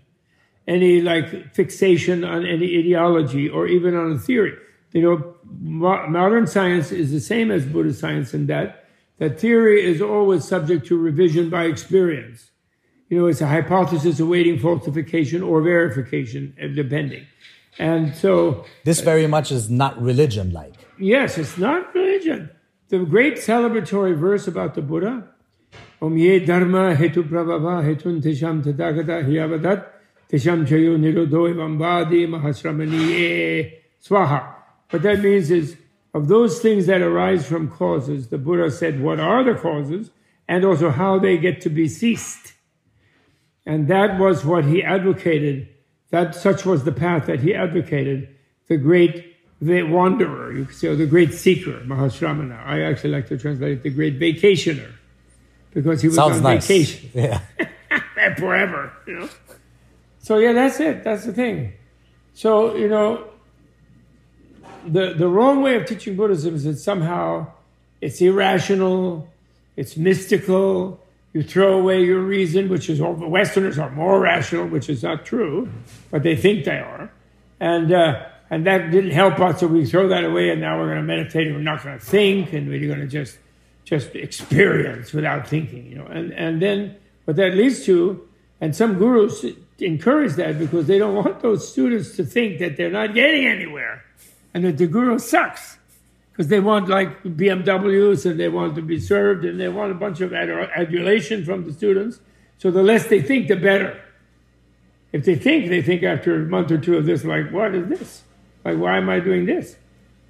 any 0.68 1.02
like 1.02 1.54
fixation 1.54 2.24
on 2.24 2.46
any 2.46 2.78
ideology 2.78 3.48
or 3.50 3.68
even 3.68 3.96
on 3.96 4.12
a 4.12 4.20
theory. 4.20 4.54
You 4.92 5.02
know, 5.02 5.36
mo- 5.60 6.08
modern 6.08 6.48
science 6.48 6.92
is 6.92 7.12
the 7.12 7.20
same 7.20 7.52
as 7.52 7.66
Buddhist 7.66 8.00
science 8.00 8.34
in 8.34 8.48
that 8.48 8.86
that 9.20 9.40
theory 9.40 9.84
is 9.84 10.02
always 10.02 10.46
subject 10.46 10.86
to 10.88 10.98
revision 10.98 11.50
by 11.50 11.64
experience. 11.66 12.52
You 13.10 13.20
know, 13.20 13.28
it's 13.28 13.42
a 13.42 13.48
hypothesis 13.48 14.20
awaiting 14.20 14.60
falsification 14.60 15.42
or 15.42 15.62
verification, 15.62 16.56
uh, 16.62 16.68
depending. 16.68 17.26
And 17.80 18.16
so, 18.16 18.66
this 18.84 19.00
very 19.00 19.28
much 19.28 19.52
is 19.52 19.70
not 19.70 20.00
religion 20.02 20.52
like. 20.52 20.74
Yes, 21.00 21.38
it's 21.38 21.58
not 21.58 21.94
religion 21.96 22.50
the 22.90 23.00
great 23.00 23.36
celebratory 23.36 24.16
verse 24.16 24.48
about 24.48 24.76
the 24.76 24.82
Buddha, 24.82 25.28
Om 26.02 26.16
ye 26.18 26.46
dharma 26.46 26.96
hetu 26.96 27.28
prabhava 27.28 27.84
hetun 27.84 28.22
tesham 28.22 28.64
tathagata 28.64 29.26
hiyavadat 29.26 29.86
tesham 30.30 30.66
chayo 30.66 30.96
nirodho 30.96 31.54
vambadi 31.56 32.28
mahasramaniye 32.28 33.74
swaha. 34.04 34.54
What 34.92 35.02
that 35.02 35.20
means 35.22 35.50
is, 35.50 35.76
of 36.14 36.28
those 36.28 36.60
things 36.60 36.86
that 36.86 37.02
arise 37.02 37.48
from 37.48 37.70
causes, 37.70 38.28
the 38.28 38.38
Buddha 38.38 38.70
said 38.70 39.02
what 39.02 39.20
are 39.20 39.44
the 39.44 39.56
causes 39.56 40.12
and 40.48 40.64
also 40.64 40.92
how 40.92 41.20
they 41.20 41.38
get 41.38 41.62
to 41.62 41.70
be 41.70 41.88
ceased. 41.88 42.54
And 43.66 43.88
that 43.88 44.20
was 44.20 44.46
what 44.46 44.66
he 44.66 44.82
advocated. 44.84 45.68
That 46.12 46.36
such 46.36 46.66
was 46.66 46.86
the 46.86 46.92
path 46.92 47.26
that 47.26 47.42
he 47.42 47.54
advocated. 47.54 48.34
The 48.68 48.78
great 48.78 49.36
the 49.62 49.84
wanderer, 49.84 50.54
you 50.54 50.66
could 50.66 50.76
say, 50.76 50.88
or 50.88 50.96
the 50.96 51.06
great 51.06 51.34
seeker, 51.34 51.80
Mahasramana. 51.86 52.64
I 52.66 52.82
actually 52.82 53.12
like 53.12 53.28
to 53.30 53.38
translate 53.38 53.72
it 53.74 53.84
the 53.84 53.90
great 53.90 54.20
vacationer, 54.20 54.92
because 55.74 56.02
he 56.02 56.08
was 56.08 56.16
Sounds 56.16 56.38
on 56.38 56.44
nice. 56.44 56.68
vacation. 56.68 57.10
Yeah. 57.14 57.42
forever, 58.38 58.92
you 59.08 59.20
know. 59.20 59.30
So 60.20 60.38
yeah, 60.38 60.54
that's 60.54 60.80
it. 60.80 61.04
That's 61.04 61.26
the 61.26 61.34
thing. 61.34 61.74
So, 62.34 62.76
you 62.76 62.88
know, 62.88 63.30
the 64.86 65.14
the 65.14 65.28
wrong 65.28 65.62
way 65.62 65.76
of 65.76 65.86
teaching 65.86 66.16
Buddhism 66.16 66.56
is 66.56 66.64
that 66.66 66.78
somehow 66.78 67.48
it's 68.02 68.22
irrational, 68.22 69.28
it's 69.76 69.98
mystical, 69.98 71.00
you 71.34 71.44
throw 71.44 71.80
away 71.80 72.04
your 72.04 72.22
reason, 72.22 72.70
which 72.70 72.90
is 72.90 73.00
all 73.02 73.14
the 73.16 73.28
Westerners 73.28 73.80
are 73.80 73.90
more 73.92 74.20
rational, 74.20 74.68
which 74.68 74.90
is 74.90 75.04
not 75.04 75.26
true, 75.26 75.70
but 76.12 76.24
they 76.24 76.36
think 76.36 76.66
they 76.66 76.80
are. 76.80 77.12
And 77.60 77.92
uh, 77.92 78.26
and 78.50 78.66
that 78.66 78.92
didn't 78.92 79.12
help 79.12 79.40
us, 79.40 79.60
so 79.60 79.68
we 79.68 79.86
throw 79.86 80.08
that 80.08 80.24
away, 80.24 80.50
and 80.50 80.62
now 80.62 80.80
we're 80.80 80.86
going 80.86 80.98
to 80.98 81.04
meditate, 81.04 81.48
and 81.48 81.56
we're 81.56 81.62
not 81.62 81.84
going 81.84 82.00
to 82.00 82.06
think, 82.06 82.54
and 82.54 82.70
we're 82.70 82.88
going 82.88 83.00
to 83.00 83.08
just 83.08 83.38
just 83.84 84.16
experience 84.16 85.14
without 85.14 85.48
thinking, 85.48 85.86
you 85.88 85.96
know. 85.96 86.06
And 86.06 86.34
and 86.34 86.62
then 86.62 86.96
what 87.26 87.38
that 87.38 87.54
leads 87.56 87.86
to, 87.86 88.28
and 88.62 88.76
some 88.76 88.98
gurus 88.98 89.46
encourage 89.80 90.34
that 90.34 90.60
because 90.60 90.88
they 90.88 90.98
don't 90.98 91.16
want 91.16 91.42
those 91.42 91.70
students 91.72 92.16
to 92.16 92.24
think 92.24 92.60
that 92.60 92.78
they're 92.78 92.92
not 92.92 93.14
getting 93.14 93.46
anywhere, 93.46 94.04
and 94.54 94.64
that 94.64 94.78
the 94.78 94.88
guru 94.88 95.20
sucks, 95.20 95.78
because 96.32 96.48
they 96.48 96.60
want 96.60 96.88
like 96.88 97.24
BMWs 97.24 98.26
and 98.26 98.40
they 98.40 98.50
want 98.50 98.76
to 98.76 98.82
be 98.82 99.00
served, 99.00 99.46
and 99.46 99.60
they 99.60 99.68
want 99.68 99.92
a 99.92 99.96
bunch 99.96 100.22
of 100.22 100.34
adulation 100.34 101.44
from 101.44 101.66
the 101.66 101.74
students. 101.74 102.20
So 102.60 102.72
the 102.72 102.82
less 102.84 103.08
they 103.08 103.22
think, 103.22 103.50
the 103.50 103.56
better. 103.56 104.02
If 105.14 105.24
they 105.24 105.36
think, 105.36 105.70
they 105.70 105.82
think 105.82 106.04
after 106.04 106.36
a 106.36 106.46
month 106.46 106.72
or 106.72 106.78
two 106.78 106.98
of 106.98 107.06
this, 107.06 107.24
like, 107.24 107.52
what 107.52 107.74
is 107.74 107.88
this? 107.88 108.24
Like, 108.68 108.78
why 108.78 108.98
am 108.98 109.10
I 109.10 109.22
doing 109.22 109.46
this? 109.46 109.78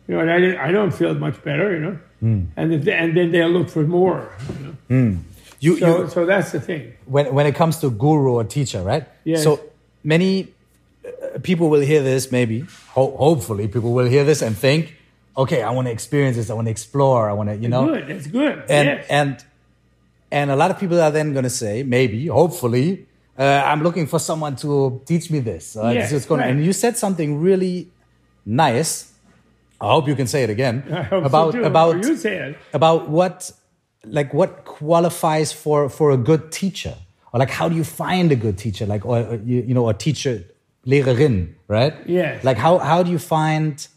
You 0.07 0.13
know, 0.13 0.21
and 0.21 0.29
I, 0.29 0.67
I 0.67 0.71
don't 0.71 0.91
feel 0.91 1.13
much 1.15 1.43
better, 1.43 1.73
you 1.73 1.79
know. 1.79 1.99
Mm. 2.21 2.47
And, 2.55 2.73
if, 2.73 2.87
and 2.87 3.17
then 3.17 3.31
they'll 3.31 3.49
look 3.49 3.67
for 3.67 3.81
more. 3.81 4.29
You 4.47 4.65
know? 4.65 4.75
mm. 4.89 5.19
you, 5.59 5.79
so, 5.79 6.03
you, 6.03 6.09
so 6.09 6.25
that's 6.27 6.51
the 6.51 6.61
thing. 6.61 6.93
When, 7.05 7.33
when 7.33 7.47
it 7.47 7.55
comes 7.55 7.79
to 7.79 7.89
guru 7.89 8.33
or 8.33 8.43
teacher, 8.43 8.83
right? 8.83 9.05
Yes. 9.23 9.41
So 9.41 9.59
many 10.03 10.53
uh, 11.03 11.39
people 11.39 11.69
will 11.71 11.81
hear 11.81 12.03
this, 12.03 12.31
maybe, 12.31 12.65
ho- 12.89 13.17
hopefully, 13.17 13.67
people 13.67 13.91
will 13.91 14.05
hear 14.05 14.23
this 14.23 14.43
and 14.43 14.55
think, 14.55 14.95
okay, 15.35 15.63
I 15.63 15.71
want 15.71 15.87
to 15.87 15.91
experience 15.91 16.37
this, 16.37 16.51
I 16.51 16.53
want 16.53 16.67
to 16.67 16.71
explore, 16.71 17.27
I 17.27 17.33
want 17.33 17.49
to, 17.49 17.55
you 17.55 17.69
know. 17.69 17.91
It's 17.91 18.05
good, 18.05 18.07
that's 18.07 18.27
good. 18.27 18.63
And, 18.69 18.87
yes. 18.87 19.05
and, 19.09 19.45
and 20.29 20.51
a 20.51 20.55
lot 20.55 20.69
of 20.69 20.79
people 20.79 21.01
are 21.01 21.11
then 21.11 21.33
going 21.33 21.43
to 21.43 21.49
say, 21.49 21.81
maybe, 21.81 22.27
hopefully, 22.27 23.07
uh, 23.37 23.63
I'm 23.65 23.81
looking 23.81 24.05
for 24.05 24.19
someone 24.19 24.55
to 24.57 25.01
teach 25.05 25.31
me 25.31 25.39
this. 25.39 25.75
Uh, 25.75 25.89
yes, 25.89 26.11
this 26.11 26.29
right. 26.29 26.49
And 26.49 26.63
you 26.63 26.73
said 26.73 26.97
something 26.97 27.41
really 27.41 27.89
nice. 28.47 29.11
I 29.79 29.91
hope 29.91 30.07
you 30.07 30.15
can 30.15 30.25
say 30.25 30.43
it 30.43 30.49
again. 30.49 30.83
About 31.11 31.53
so 31.53 31.63
about 31.63 32.03
you 32.03 32.17
say 32.17 32.35
it. 32.37 32.57
about 32.73 33.09
what 33.09 33.51
like 34.05 34.33
what 34.33 34.65
qualifies 34.65 35.51
for 35.53 35.89
for 35.89 36.11
a 36.11 36.17
good 36.17 36.51
teacher. 36.51 36.95
Or 37.31 37.39
like 37.39 37.51
how 37.51 37.69
do 37.69 37.75
you 37.75 37.83
find 37.83 38.31
a 38.31 38.35
good 38.35 38.57
teacher? 38.57 38.85
Like 38.87 39.05
or, 39.05 39.19
or 39.19 39.35
you, 39.35 39.61
you 39.67 39.73
know 39.75 39.87
a 39.89 39.93
teacher 39.93 40.43
Lehrerin 40.85 41.53
right? 41.67 41.93
Yes. 42.07 42.43
Like 42.43 42.57
how 42.57 42.79
how 42.79 43.03
do 43.03 43.11
you 43.11 43.19
find 43.19 43.87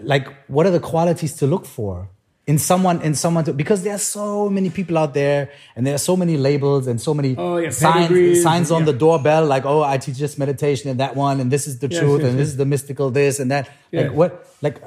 like 0.00 0.26
what 0.46 0.64
are 0.66 0.70
the 0.70 0.80
qualities 0.80 1.34
to 1.36 1.46
look 1.46 1.66
for 1.66 2.08
in 2.46 2.58
someone 2.58 3.00
in 3.00 3.14
someone 3.14 3.44
to, 3.44 3.52
because 3.52 3.82
there 3.82 3.94
are 3.94 3.98
so 3.98 4.50
many 4.50 4.68
people 4.68 4.98
out 4.98 5.14
there 5.14 5.50
and 5.76 5.86
there 5.86 5.94
are 5.94 6.04
so 6.10 6.16
many 6.16 6.36
labels 6.36 6.86
and 6.86 7.00
so 7.00 7.14
many 7.14 7.34
oh, 7.38 7.56
yeah, 7.56 7.70
signs 7.70 8.42
signs 8.42 8.70
on 8.70 8.80
yeah. 8.80 8.86
the 8.86 8.92
doorbell 8.92 9.46
like 9.46 9.64
oh 9.64 9.82
I 9.82 9.96
teach 9.98 10.18
this 10.18 10.36
meditation 10.36 10.90
and 10.90 11.00
that 11.00 11.16
one 11.16 11.40
and 11.40 11.50
this 11.50 11.66
is 11.66 11.78
the 11.78 11.88
yes, 11.88 12.00
truth 12.00 12.20
yes, 12.20 12.28
and 12.28 12.38
yes. 12.38 12.42
this 12.42 12.48
is 12.48 12.56
the 12.56 12.66
mystical 12.66 13.10
this 13.10 13.40
and 13.40 13.50
that. 13.50 13.70
Like 13.92 14.12
what 14.12 14.46
like 14.60 14.82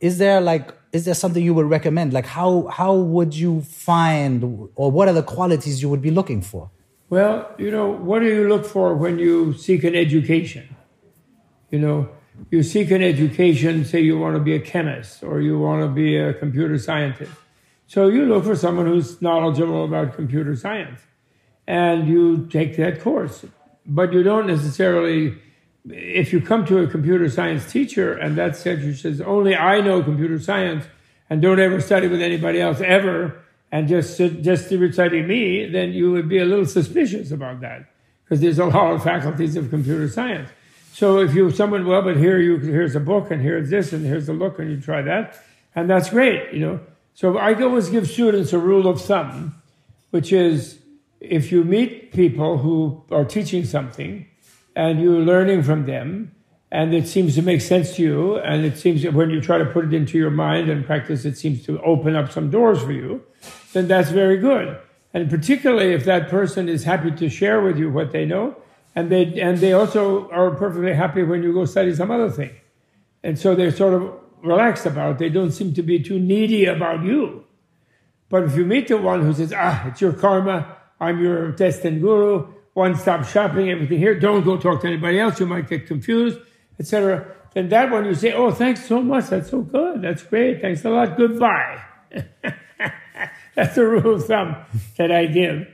is 0.00 0.18
there 0.18 0.40
like 0.40 0.74
is 0.92 1.04
there 1.04 1.14
something 1.14 1.42
you 1.42 1.54
would 1.54 1.66
recommend? 1.66 2.12
Like 2.12 2.26
how 2.26 2.66
how 2.66 2.94
would 2.94 3.34
you 3.34 3.60
find 3.60 4.68
or 4.74 4.90
what 4.90 5.06
are 5.08 5.14
the 5.14 5.22
qualities 5.22 5.80
you 5.82 5.88
would 5.88 6.02
be 6.02 6.10
looking 6.10 6.42
for? 6.42 6.70
Well 7.10 7.54
you 7.58 7.70
know 7.70 7.88
what 7.88 8.20
do 8.20 8.26
you 8.26 8.48
look 8.48 8.64
for 8.64 8.94
when 8.94 9.20
you 9.20 9.52
seek 9.52 9.84
an 9.84 9.94
education? 9.94 10.74
You 11.70 11.78
know 11.78 12.08
you 12.50 12.62
seek 12.62 12.90
an 12.90 13.02
education, 13.02 13.84
say 13.84 14.00
you 14.00 14.18
want 14.18 14.36
to 14.36 14.40
be 14.40 14.54
a 14.54 14.60
chemist 14.60 15.22
or 15.22 15.40
you 15.40 15.58
want 15.58 15.82
to 15.82 15.88
be 15.88 16.16
a 16.16 16.34
computer 16.34 16.78
scientist. 16.78 17.32
So 17.86 18.08
you 18.08 18.24
look 18.24 18.44
for 18.44 18.56
someone 18.56 18.86
who's 18.86 19.20
knowledgeable 19.22 19.84
about 19.84 20.14
computer 20.14 20.56
science 20.56 21.00
and 21.66 22.08
you 22.08 22.46
take 22.46 22.76
that 22.76 23.00
course. 23.00 23.44
But 23.84 24.12
you 24.12 24.22
don't 24.22 24.46
necessarily, 24.46 25.38
if 25.88 26.32
you 26.32 26.40
come 26.40 26.64
to 26.66 26.78
a 26.78 26.86
computer 26.86 27.28
science 27.28 27.70
teacher 27.70 28.12
and 28.12 28.36
that 28.36 28.54
teacher 28.54 28.94
says, 28.94 29.20
only 29.20 29.54
I 29.54 29.80
know 29.80 30.02
computer 30.02 30.38
science 30.38 30.84
and 31.30 31.42
don't 31.42 31.60
ever 31.60 31.80
study 31.80 32.08
with 32.08 32.20
anybody 32.20 32.60
else 32.60 32.80
ever, 32.80 33.42
and 33.72 33.88
just, 33.88 34.16
just 34.16 34.70
reciting 34.70 35.26
me, 35.26 35.68
then 35.68 35.92
you 35.92 36.12
would 36.12 36.28
be 36.28 36.38
a 36.38 36.44
little 36.44 36.66
suspicious 36.66 37.32
about 37.32 37.60
that 37.60 37.90
because 38.24 38.40
there's 38.40 38.58
a 38.58 38.64
lot 38.64 38.92
of 38.92 39.02
faculties 39.02 39.56
of 39.56 39.70
computer 39.70 40.08
science. 40.08 40.50
So 40.96 41.18
if 41.18 41.34
you 41.34 41.50
someone 41.50 41.86
well, 41.86 42.00
but 42.00 42.16
here 42.16 42.38
you 42.38 42.56
here's 42.56 42.96
a 42.96 43.00
book 43.00 43.30
and 43.30 43.42
here's 43.42 43.68
this 43.68 43.92
and 43.92 44.02
here's 44.02 44.30
a 44.30 44.32
look 44.32 44.58
and 44.58 44.70
you 44.70 44.80
try 44.80 45.02
that, 45.02 45.38
and 45.74 45.90
that's 45.90 46.08
great, 46.08 46.54
you 46.54 46.60
know. 46.60 46.80
So 47.12 47.36
I 47.36 47.52
always 47.62 47.90
give 47.90 48.08
students 48.08 48.54
a 48.54 48.58
rule 48.58 48.88
of 48.88 49.02
thumb, 49.02 49.60
which 50.08 50.32
is 50.32 50.78
if 51.20 51.52
you 51.52 51.64
meet 51.64 52.14
people 52.14 52.56
who 52.56 53.04
are 53.10 53.26
teaching 53.26 53.66
something 53.66 54.26
and 54.74 54.98
you're 54.98 55.20
learning 55.20 55.64
from 55.64 55.84
them 55.84 56.34
and 56.72 56.94
it 56.94 57.06
seems 57.06 57.34
to 57.34 57.42
make 57.42 57.60
sense 57.60 57.96
to 57.96 58.02
you 58.02 58.36
and 58.38 58.64
it 58.64 58.78
seems 58.78 59.02
that 59.02 59.12
when 59.12 59.28
you 59.28 59.42
try 59.42 59.58
to 59.58 59.66
put 59.66 59.84
it 59.84 59.92
into 59.92 60.16
your 60.16 60.30
mind 60.30 60.70
and 60.70 60.86
practice 60.86 61.26
it 61.26 61.36
seems 61.36 61.62
to 61.66 61.78
open 61.82 62.16
up 62.16 62.32
some 62.32 62.48
doors 62.50 62.82
for 62.82 62.92
you 62.92 63.22
then 63.74 63.86
that's 63.86 64.10
very 64.10 64.38
good 64.38 64.78
and 65.12 65.28
particularly 65.28 65.92
if 65.92 66.04
that 66.06 66.30
person 66.30 66.70
is 66.70 66.84
happy 66.84 67.10
to 67.10 67.28
share 67.28 67.60
with 67.60 67.76
you 67.76 67.90
what 67.90 68.12
they 68.12 68.24
know 68.24 68.56
and 68.96 69.10
they 69.10 69.40
and 69.40 69.58
they 69.58 69.72
also 69.72 70.28
are 70.30 70.50
perfectly 70.50 70.92
happy 70.92 71.22
when 71.22 71.44
you 71.44 71.52
go 71.52 71.64
study 71.64 71.94
some 71.94 72.10
other 72.10 72.30
thing 72.30 72.50
and 73.22 73.38
so 73.38 73.54
they're 73.54 73.70
sort 73.70 73.94
of 73.94 74.12
relaxed 74.42 74.86
about 74.86 75.12
it 75.12 75.18
they 75.18 75.28
don't 75.28 75.52
seem 75.52 75.72
to 75.72 75.82
be 75.82 76.02
too 76.02 76.18
needy 76.18 76.64
about 76.64 77.04
you 77.04 77.44
but 78.28 78.42
if 78.42 78.56
you 78.56 78.64
meet 78.64 78.88
the 78.88 78.96
one 78.96 79.22
who 79.22 79.32
says 79.32 79.52
ah 79.56 79.86
it's 79.86 80.00
your 80.00 80.12
karma 80.12 80.76
I'm 81.00 81.20
your 81.22 81.52
destined 81.52 82.00
guru, 82.00 82.52
one 82.74 82.96
stop 82.96 83.26
shopping, 83.26 83.70
everything 83.70 83.98
here. 83.98 84.18
Don't 84.18 84.44
go 84.44 84.56
talk 84.56 84.80
to 84.82 84.86
anybody 84.86 85.18
else. 85.18 85.38
You 85.40 85.46
might 85.46 85.68
get 85.68 85.86
confused, 85.86 86.38
etc. 86.78 87.34
Then 87.54 87.68
that 87.70 87.90
one 87.90 88.04
you 88.06 88.14
say, 88.14 88.32
oh, 88.32 88.50
thanks 88.50 88.86
so 88.86 89.02
much. 89.02 89.26
That's 89.26 89.50
so 89.50 89.62
good. 89.62 90.02
That's 90.02 90.22
great. 90.22 90.60
Thanks 90.60 90.84
a 90.84 90.90
lot. 90.90 91.16
Goodbye. 91.16 91.82
That's 93.54 93.74
the 93.74 93.86
rule 93.86 94.16
of 94.16 94.26
thumb 94.26 94.56
that 94.98 95.10
I 95.10 95.26
give. 95.26 95.66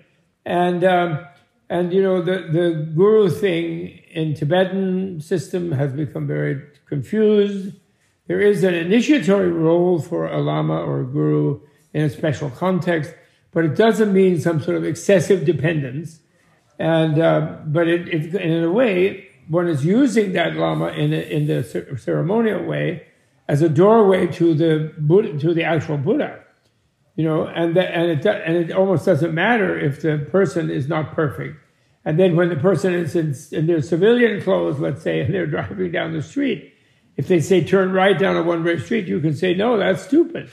And, 0.45 0.85
um, 0.85 1.27
and 1.73 1.93
you 1.93 2.03
know, 2.03 2.23
the, 2.23 2.39
the 2.59 2.67
guru 2.95 3.29
thing 3.29 4.01
in 4.11 4.35
Tibetan 4.35 5.21
system 5.21 5.73
has 5.73 5.93
become 5.93 6.27
very 6.27 6.63
confused. 6.87 7.75
There 8.29 8.41
is 8.41 8.63
an 8.63 8.75
initiatory 8.75 9.51
role 9.51 9.99
for 9.99 10.27
a 10.27 10.41
lama 10.41 10.79
or 10.89 11.01
a 11.01 11.05
guru 11.05 11.61
in 11.93 12.03
a 12.05 12.11
special 12.11 12.51
context 12.51 13.15
but 13.53 13.65
it 13.65 13.77
doesn't 13.77 14.13
mean 14.13 14.41
some 14.41 14.61
sort 14.61 14.77
of 14.77 14.85
excessive 14.85 15.45
dependence. 15.45 16.21
And 16.79 17.21
uh, 17.21 17.59
but 17.67 17.87
it, 17.87 18.09
it, 18.09 18.35
in 18.35 18.65
a 18.65 18.73
way, 18.73 19.29
one 19.49 19.69
is 19.69 19.85
using 19.85 20.33
that 20.33 20.57
lama 20.57 20.89
in 20.89 21.13
a, 21.13 21.21
in 21.21 21.47
the 21.47 21.63
ceremonial 21.99 22.65
way 22.65 23.07
as 23.49 23.63
a 23.63 23.69
doorway 23.69 24.27
to 24.29 24.55
the 24.55 24.93
Buddha, 24.99 25.39
to 25.39 25.55
the 25.55 25.63
actual 25.63 25.99
Buddha. 25.99 26.41
You 27.15 27.25
know, 27.25 27.47
and 27.47 27.77
that, 27.77 27.93
and 27.93 28.11
it 28.11 28.25
and 28.25 28.57
it 28.57 28.73
almost 28.73 29.05
doesn't 29.05 29.35
matter 29.35 29.79
if 29.79 30.01
the 30.01 30.27
person 30.31 30.71
is 30.71 30.89
not 30.89 31.15
perfect. 31.15 31.59
And 32.05 32.19
then 32.19 32.37
when 32.37 32.49
the 32.49 32.57
person 32.57 32.95
is 32.95 33.15
in, 33.15 33.35
in 33.53 33.67
their 33.67 33.83
civilian 33.83 34.43
clothes, 34.43 34.81
let's 34.81 35.03
say, 35.03 35.21
and 35.21 35.33
they're 35.33 35.47
driving 35.57 35.93
down 35.93 36.13
the 36.13 36.23
street, 36.23 36.73
if 37.17 37.29
they 37.29 37.41
say 37.41 37.63
turn 37.63 37.93
right 37.93 38.19
down 38.19 38.37
a 38.37 38.43
one-way 38.43 38.79
street, 38.79 39.07
you 39.07 39.21
can 39.21 39.35
say 39.35 39.55
no, 39.55 39.79
that's 39.79 40.03
stupid. 40.03 40.51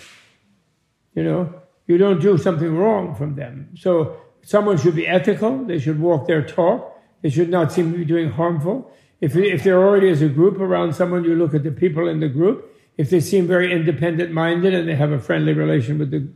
You 1.16 1.24
know, 1.24 1.62
you 1.88 1.98
don't 1.98 2.22
do 2.22 2.38
something 2.38 2.76
wrong 2.76 3.16
from 3.16 3.36
them. 3.36 3.70
So 3.76 4.18
someone 4.44 4.78
should 4.78 4.96
be 4.96 5.08
ethical. 5.08 5.66
They 5.66 5.80
should 5.80 6.00
walk 6.00 6.28
their 6.28 6.46
talk. 6.46 6.96
They 7.22 7.30
should 7.30 7.50
not 7.50 7.72
seem 7.72 7.92
to 7.92 7.98
be 7.98 8.06
doing 8.06 8.32
harmful. 8.32 8.92
If, 9.22 9.36
if 9.36 9.64
they're 9.64 9.84
already 9.84 10.10
as 10.10 10.22
a 10.22 10.30
group 10.30 10.60
around 10.60 10.94
someone, 10.94 11.24
you 11.24 11.36
look 11.36 11.54
at 11.54 11.64
the 11.64 11.72
people 11.72 12.08
in 12.08 12.20
the 12.20 12.30
group. 12.30 12.74
If 12.98 13.10
they 13.10 13.20
seem 13.20 13.48
very 13.48 13.72
independent 13.72 14.32
minded 14.32 14.74
and 14.74 14.88
they 14.88 14.96
have 14.96 15.12
a 15.12 15.20
friendly 15.20 15.54
relation 15.54 15.98
with 15.98 16.12
the 16.12 16.30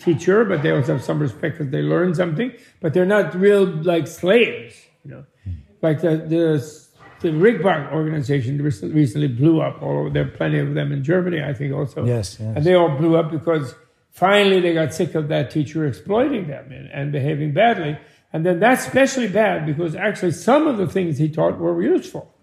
teacher, 0.00 0.44
but 0.44 0.62
they 0.62 0.70
also 0.70 0.94
have 0.94 1.04
some 1.04 1.18
respect 1.20 1.58
because 1.58 1.70
they 1.70 1.82
learn 1.82 2.14
something, 2.14 2.52
but 2.80 2.94
they're 2.94 3.06
not 3.06 3.34
real 3.34 3.64
like 3.64 4.06
slaves, 4.06 4.74
you 5.04 5.10
know, 5.10 5.24
hmm. 5.44 5.52
like 5.82 6.00
the, 6.00 6.16
the, 6.16 6.80
the 7.20 7.28
Rigpa 7.28 7.92
organization 7.92 8.62
recently 8.62 9.28
blew 9.28 9.60
up. 9.60 9.82
Although 9.82 10.10
there 10.10 10.24
are 10.24 10.30
plenty 10.30 10.58
of 10.58 10.74
them 10.74 10.90
in 10.90 11.04
Germany, 11.04 11.42
I 11.42 11.52
think 11.52 11.72
also. 11.74 12.04
Yes, 12.04 12.38
yes. 12.40 12.56
And 12.56 12.64
they 12.64 12.74
all 12.74 12.96
blew 12.96 13.16
up 13.16 13.30
because 13.30 13.74
Finally, 14.10 14.60
they 14.60 14.74
got 14.74 14.92
sick 14.92 15.14
of 15.14 15.28
that 15.28 15.50
teacher 15.50 15.86
exploiting 15.86 16.48
them 16.48 16.70
and, 16.72 16.90
and 16.90 17.12
behaving 17.12 17.52
badly. 17.52 17.98
And 18.32 18.44
then 18.44 18.60
that's 18.60 18.86
especially 18.86 19.28
bad 19.28 19.66
because 19.66 19.94
actually 19.94 20.32
some 20.32 20.66
of 20.66 20.78
the 20.78 20.86
things 20.86 21.18
he 21.18 21.28
taught 21.28 21.58
were 21.58 21.80
useful. 21.82 22.34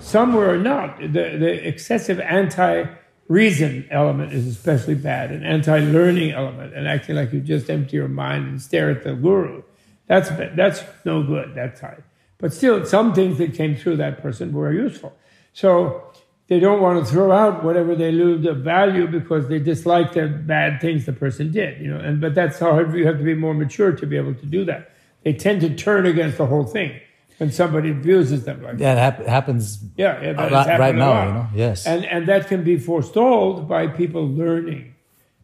Some 0.00 0.34
were 0.34 0.58
not. 0.58 0.98
The, 0.98 1.06
the 1.08 1.66
excessive 1.66 2.20
anti 2.20 2.84
reason 3.28 3.86
element 3.90 4.32
is 4.32 4.46
especially 4.46 4.94
bad, 4.94 5.30
an 5.30 5.42
anti 5.42 5.78
learning 5.78 6.32
element, 6.32 6.74
and 6.74 6.86
acting 6.86 7.16
like 7.16 7.32
you 7.32 7.40
just 7.40 7.70
empty 7.70 7.96
your 7.96 8.08
mind 8.08 8.46
and 8.46 8.60
stare 8.60 8.90
at 8.90 9.02
the 9.02 9.14
guru. 9.14 9.62
That's, 10.06 10.28
that's 10.54 10.82
no 11.04 11.22
good, 11.22 11.54
that 11.54 11.76
type. 11.76 12.04
But 12.38 12.52
still, 12.52 12.84
some 12.84 13.14
things 13.14 13.38
that 13.38 13.54
came 13.54 13.76
through 13.76 13.96
that 13.96 14.20
person 14.20 14.52
were 14.52 14.72
useful. 14.72 15.16
So 15.52 16.12
they 16.48 16.60
don't 16.60 16.82
want 16.82 17.04
to 17.04 17.10
throw 17.10 17.32
out 17.32 17.64
whatever 17.64 17.94
they 17.94 18.12
lose 18.12 18.44
of 18.44 18.58
value 18.58 19.06
because 19.06 19.48
they 19.48 19.58
dislike 19.58 20.12
the 20.12 20.28
bad 20.28 20.80
things 20.80 21.06
the 21.06 21.12
person 21.12 21.50
did, 21.50 21.80
you 21.80 21.88
know. 21.88 21.98
And 21.98 22.20
but 22.20 22.34
that's 22.34 22.58
how 22.58 22.78
you 22.80 23.06
have 23.06 23.18
to 23.18 23.24
be 23.24 23.34
more 23.34 23.54
mature 23.54 23.92
to 23.92 24.06
be 24.06 24.16
able 24.16 24.34
to 24.34 24.46
do 24.46 24.64
that. 24.66 24.90
They 25.22 25.32
tend 25.32 25.62
to 25.62 25.74
turn 25.74 26.04
against 26.04 26.36
the 26.36 26.46
whole 26.46 26.64
thing 26.64 27.00
when 27.38 27.50
somebody 27.50 27.90
abuses 27.90 28.44
them 28.44 28.62
like 28.62 28.78
yeah, 28.78 28.94
that. 28.94 29.26
happens. 29.26 29.82
Yeah, 29.96 30.22
yeah 30.22 30.32
that 30.34 30.52
right, 30.52 30.78
right 30.78 30.94
now, 30.94 31.26
you 31.26 31.32
know. 31.32 31.48
Yes, 31.54 31.86
and 31.86 32.04
and 32.04 32.26
that 32.28 32.48
can 32.48 32.64
be 32.64 32.78
forestalled 32.78 33.68
by 33.68 33.88
people 33.88 34.26
learning 34.26 34.94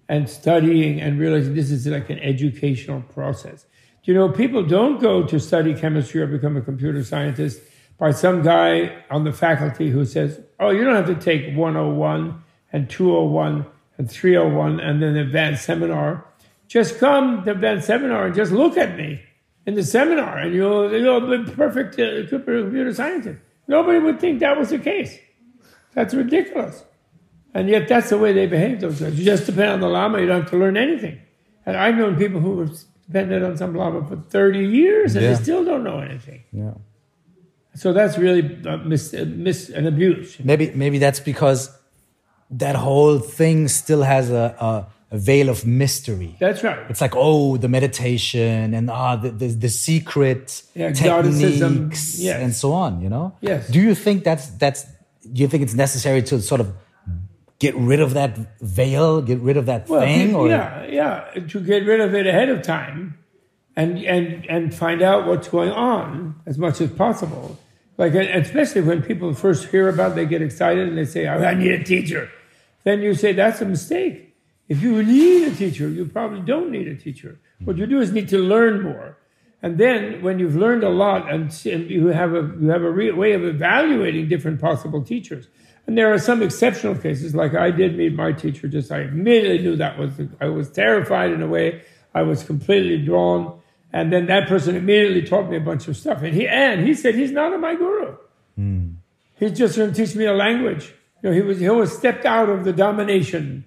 and 0.09 0.29
studying 0.29 1.01
and 1.01 1.19
realizing 1.19 1.55
this 1.55 1.71
is 1.71 1.87
like 1.87 2.11
an 2.11 2.19
educational 2.19 3.03
process. 3.15 3.67
You 4.05 4.15
know, 4.15 4.29
people 4.29 4.65
don't 4.65 5.01
go 5.01 5.23
to 5.25 5.39
study 5.39 5.75
chemistry 5.75 6.21
or 6.21 6.27
become 6.27 6.57
a 6.57 6.61
computer 6.61 7.05
scientist 7.05 7.61
by 7.99 8.13
some 8.13 8.43
guy 8.43 9.05
on 9.11 9.25
the 9.25 9.33
faculty 9.33 9.91
who 9.91 10.05
says, 10.05 10.41
oh, 10.59 10.71
you 10.71 10.83
don't 10.83 10.97
have 10.97 11.07
to 11.07 11.15
take 11.15 11.55
101 11.57 12.43
and 12.73 12.91
201 12.91 13.67
and 13.99 14.11
301 14.11 14.81
and 14.81 15.03
then 15.03 15.17
advanced 15.17 15.65
seminar. 15.65 16.25
Just 16.67 16.99
come 16.99 17.45
to 17.45 17.51
advanced 17.53 17.87
seminar 17.87 18.27
and 18.27 18.35
just 18.35 18.53
look 18.53 18.77
at 18.77 18.97
me 18.97 19.23
in 19.67 19.75
the 19.75 19.83
seminar 19.83 20.39
and 20.39 20.55
you'll, 20.55 20.93
you'll 20.93 21.45
be 21.45 21.51
perfect 21.53 21.99
uh, 21.99 22.27
computer 22.29 22.93
scientist. 22.95 23.41
Nobody 23.69 23.99
would 23.99 24.21
think 24.21 24.41
that 24.41 24.59
was 24.59 24.71
the 24.71 24.79
case. 24.79 25.19
That's 25.95 26.15
ridiculous. 26.15 26.85
And 27.53 27.69
yet 27.69 27.89
that's 27.89 28.11
the 28.11 28.19
way 28.19 28.33
they 28.33 28.47
behave 28.47 28.81
those 28.81 29.01
guys. 29.01 29.19
You 29.19 29.25
just 29.25 29.47
depend 29.47 29.71
on 29.71 29.81
the 29.81 29.89
Lama, 29.89 30.21
you 30.21 30.27
don't 30.27 30.43
have 30.43 30.51
to 30.51 30.57
learn 30.57 30.77
anything. 30.77 31.21
And 31.67 31.77
I've 31.77 31.97
known 31.97 32.17
people 32.17 32.41
who 32.41 32.61
have 32.61 32.77
depended 33.07 33.43
on 33.43 33.57
some 33.57 33.75
Lama 33.75 34.07
for 34.07 34.17
30 34.17 34.67
years 34.67 35.17
and 35.17 35.25
yeah. 35.25 35.35
they 35.35 35.43
still 35.43 35.65
don't 35.65 35.85
know 35.85 36.01
anything. 36.01 36.45
Yeah. 36.53 36.75
So 37.75 37.93
that's 37.93 38.19
really 38.19 38.61
a 38.65 38.79
mis, 38.79 39.13
a 39.15 39.25
mis 39.25 39.69
an 39.69 39.87
abuse. 39.87 40.39
Maybe 40.41 40.73
maybe 40.73 40.99
that's 40.99 41.21
because 41.21 41.71
that 42.51 42.75
whole 42.75 43.19
thing 43.19 43.69
still 43.69 44.03
has 44.03 44.31
a, 44.31 44.57
a, 44.59 44.87
a, 45.11 45.19
veil 45.19 45.49
of 45.49 45.67
mystery. 45.67 46.37
That's 46.39 46.63
right. 46.63 46.79
It's 46.89 47.01
like 47.01 47.15
oh, 47.17 47.57
the 47.57 47.69
meditation 47.69 48.75
and 48.75 48.91
ah, 48.91 49.17
the, 49.17 49.31
the, 49.31 49.49
the 49.49 49.69
secret 49.69 50.63
yeah, 50.75 50.93
techniques 50.93 52.19
yes. 52.19 52.41
and 52.41 52.55
so 52.55 52.73
on. 52.73 53.01
You 53.01 53.09
know. 53.09 53.37
Yes. 53.41 53.69
Do 53.69 53.81
you 53.81 53.95
think 53.95 54.25
that's 54.25 54.47
that's? 54.49 54.85
Do 55.33 55.43
you 55.43 55.49
think 55.49 55.63
it's 55.63 55.75
necessary 55.75 56.23
to 56.25 56.41
sort 56.41 56.61
of 56.61 56.73
get 57.59 57.77
rid 57.77 58.01
of 58.01 58.15
that 58.15 58.61
veil, 58.61 59.21
get 59.21 59.39
rid 59.41 59.57
of 59.57 59.67
that 59.67 59.89
well, 59.89 60.01
thing? 60.01 60.35
Or? 60.35 60.49
Yeah, 60.49 60.87
yeah, 60.87 61.43
to 61.49 61.61
get 61.61 61.85
rid 61.87 62.01
of 62.01 62.15
it 62.15 62.27
ahead 62.27 62.49
of 62.49 62.63
time 62.63 63.19
and 63.77 63.99
and 63.99 64.45
and 64.47 64.75
find 64.75 65.03
out 65.03 65.27
what's 65.27 65.49
going 65.49 65.71
on 65.71 66.41
as 66.47 66.59
much 66.59 66.81
as 66.81 66.91
possible. 66.91 67.59
Like 67.97 68.15
especially 68.15 68.81
when 68.81 69.03
people 69.03 69.35
first 69.35 69.69
hear 69.69 69.89
about, 69.89 70.13
it, 70.13 70.15
they 70.17 70.27
get 70.27 70.43
excited 70.43 70.89
and 70.89 70.97
they 70.97 71.05
say, 71.05 71.27
oh, 71.27 71.43
"I 71.43 71.55
need 71.55 71.73
a 71.73 71.85
teacher." 71.85 72.31
Then 72.85 73.03
you 73.03 73.15
say 73.15 73.33
that's 73.33 73.61
a 73.61 73.67
mistake. 73.67 74.30
If 74.71 74.81
you 74.83 75.03
need 75.03 75.49
a 75.49 75.55
teacher, 75.55 75.89
you 75.89 76.07
probably 76.07 76.43
don't 76.43 76.71
need 76.71 76.87
a 76.87 76.95
teacher. 76.95 77.41
What 77.65 77.77
you 77.77 77.87
do 77.87 78.01
is 78.01 78.13
need 78.13 78.29
to 78.29 78.39
learn 78.39 78.83
more. 78.83 79.19
And 79.63 79.79
then 79.79 80.23
when 80.23 80.39
you've 80.39 80.55
learned 80.55 80.85
a 80.85 80.89
lot 80.89 81.29
and, 81.29 81.51
and 81.67 81.91
you 81.91 82.07
have 82.07 82.33
a, 82.35 82.55
you 82.61 82.69
have 82.69 82.85
a 82.85 82.91
re- 82.91 83.11
way 83.11 83.33
of 83.33 83.45
evaluating 83.45 84.29
different 84.29 84.61
possible 84.61 85.03
teachers. 85.03 85.49
And 85.89 85.99
there 85.99 86.15
are 86.15 86.19
some 86.19 86.41
exceptional 86.41 86.95
cases, 86.95 87.35
like 87.35 87.53
I 87.53 87.73
did 87.73 87.97
meet 87.97 88.15
my 88.15 88.31
teacher, 88.31 88.69
just 88.69 88.93
I 88.93 89.01
immediately 89.03 89.59
knew 89.59 89.75
that 89.75 89.99
was, 89.99 90.13
I 90.41 90.47
was 90.47 90.71
terrified 90.71 91.33
in 91.33 91.43
a 91.43 91.49
way. 91.49 91.83
I 92.15 92.23
was 92.23 92.45
completely 92.45 93.05
drawn. 93.05 93.61
And 93.93 94.13
then 94.13 94.27
that 94.27 94.47
person 94.47 94.77
immediately 94.77 95.23
taught 95.23 95.51
me 95.51 95.57
a 95.57 95.61
bunch 95.61 95.89
of 95.89 95.97
stuff. 95.97 96.23
And 96.23 96.33
he 96.33 96.47
and 96.47 96.87
he 96.87 96.95
said 96.95 97.17
he's 97.17 97.33
not 97.33 97.59
my 97.59 97.75
guru. 97.75 98.17
Mm. 98.57 98.95
He's 99.35 99.59
just 99.59 99.77
going 99.77 99.93
to 99.93 99.97
teach 99.97 100.15
me 100.15 100.27
a 100.27 100.33
language. 100.33 100.95
You 101.23 101.31
know, 101.31 101.35
he 101.35 101.43
was 101.43 101.59
he 101.59 101.69
always 101.69 101.91
stepped 101.91 102.25
out 102.25 102.49
of 102.49 102.65
the 102.65 102.73
domination 102.73 103.65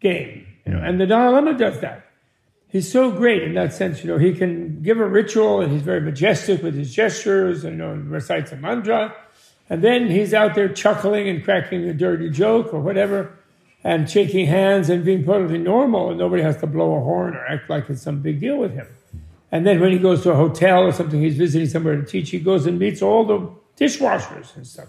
game. 0.00 0.46
You 0.64 0.72
know, 0.72 0.82
and 0.82 1.00
the 1.00 1.06
Dalai 1.06 1.32
Lama 1.32 1.56
does 1.56 1.80
that. 1.80 2.06
He's 2.68 2.90
so 2.90 3.10
great 3.10 3.42
in 3.42 3.54
that 3.54 3.72
sense. 3.72 4.02
You 4.02 4.10
know, 4.10 4.18
he 4.18 4.34
can 4.34 4.82
give 4.82 4.98
a 4.98 5.06
ritual, 5.06 5.60
and 5.60 5.72
he's 5.72 5.82
very 5.82 6.00
majestic 6.00 6.62
with 6.62 6.74
his 6.74 6.94
gestures, 6.94 7.64
and 7.64 7.78
you 7.78 7.84
know, 7.84 7.94
recites 7.94 8.52
a 8.52 8.56
mantra, 8.56 9.14
and 9.70 9.82
then 9.82 10.10
he's 10.10 10.34
out 10.34 10.54
there 10.54 10.68
chuckling 10.68 11.28
and 11.28 11.44
cracking 11.44 11.84
a 11.84 11.94
dirty 11.94 12.28
joke 12.30 12.74
or 12.74 12.80
whatever, 12.80 13.38
and 13.84 14.10
shaking 14.10 14.46
hands 14.46 14.90
and 14.90 15.04
being 15.04 15.24
perfectly 15.24 15.58
normal, 15.58 16.10
and 16.10 16.18
nobody 16.18 16.42
has 16.42 16.58
to 16.58 16.66
blow 16.66 16.96
a 16.96 17.00
horn 17.00 17.34
or 17.34 17.46
act 17.46 17.70
like 17.70 17.88
it's 17.88 18.02
some 18.02 18.20
big 18.20 18.40
deal 18.40 18.58
with 18.58 18.74
him. 18.74 18.88
And 19.52 19.64
then 19.64 19.80
when 19.80 19.92
he 19.92 19.98
goes 19.98 20.22
to 20.24 20.32
a 20.32 20.34
hotel 20.34 20.82
or 20.82 20.92
something, 20.92 21.20
he's 21.20 21.36
visiting 21.36 21.68
somewhere 21.68 21.96
to 21.96 22.02
teach, 22.02 22.30
he 22.30 22.40
goes 22.40 22.66
and 22.66 22.78
meets 22.78 23.00
all 23.00 23.24
the 23.24 23.48
dishwashers 23.78 24.56
and 24.56 24.66
stuff. 24.66 24.88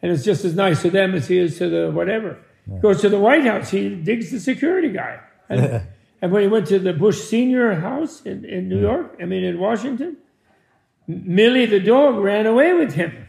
And 0.00 0.10
it's 0.10 0.24
just 0.24 0.44
as 0.44 0.54
nice 0.54 0.82
to 0.82 0.90
them 0.90 1.14
as 1.14 1.28
he 1.28 1.38
is 1.38 1.58
to 1.58 1.68
the 1.68 1.90
whatever. 1.90 2.38
Yeah. 2.66 2.78
Goes 2.78 3.00
to 3.02 3.08
the 3.08 3.18
White 3.18 3.44
House, 3.44 3.70
he 3.70 3.94
digs 3.94 4.30
the 4.30 4.40
security 4.40 4.90
guy. 4.90 5.20
And, 5.48 5.86
and 6.22 6.32
when 6.32 6.42
he 6.42 6.48
went 6.48 6.66
to 6.68 6.78
the 6.78 6.92
Bush 6.92 7.20
Senior 7.20 7.74
house 7.74 8.22
in, 8.22 8.44
in 8.44 8.68
New 8.68 8.80
York, 8.80 9.16
I 9.20 9.26
mean 9.26 9.44
in 9.44 9.58
Washington, 9.58 10.16
Millie 11.06 11.66
the 11.66 11.80
dog 11.80 12.16
ran 12.16 12.46
away 12.46 12.72
with 12.72 12.94
him 12.94 13.28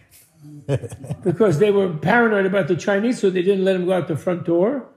because 1.24 1.60
they 1.60 1.72
were 1.72 1.94
paranoid 1.94 2.46
about 2.46 2.68
the 2.68 2.76
Chinese, 2.76 3.20
so 3.20 3.30
they 3.30 3.42
didn't 3.42 3.66
let 3.66 3.76
him 3.76 3.86
go 3.86 3.94
out 3.94 4.08
the 4.08 4.16
front 4.16 4.46
door. 4.46 4.88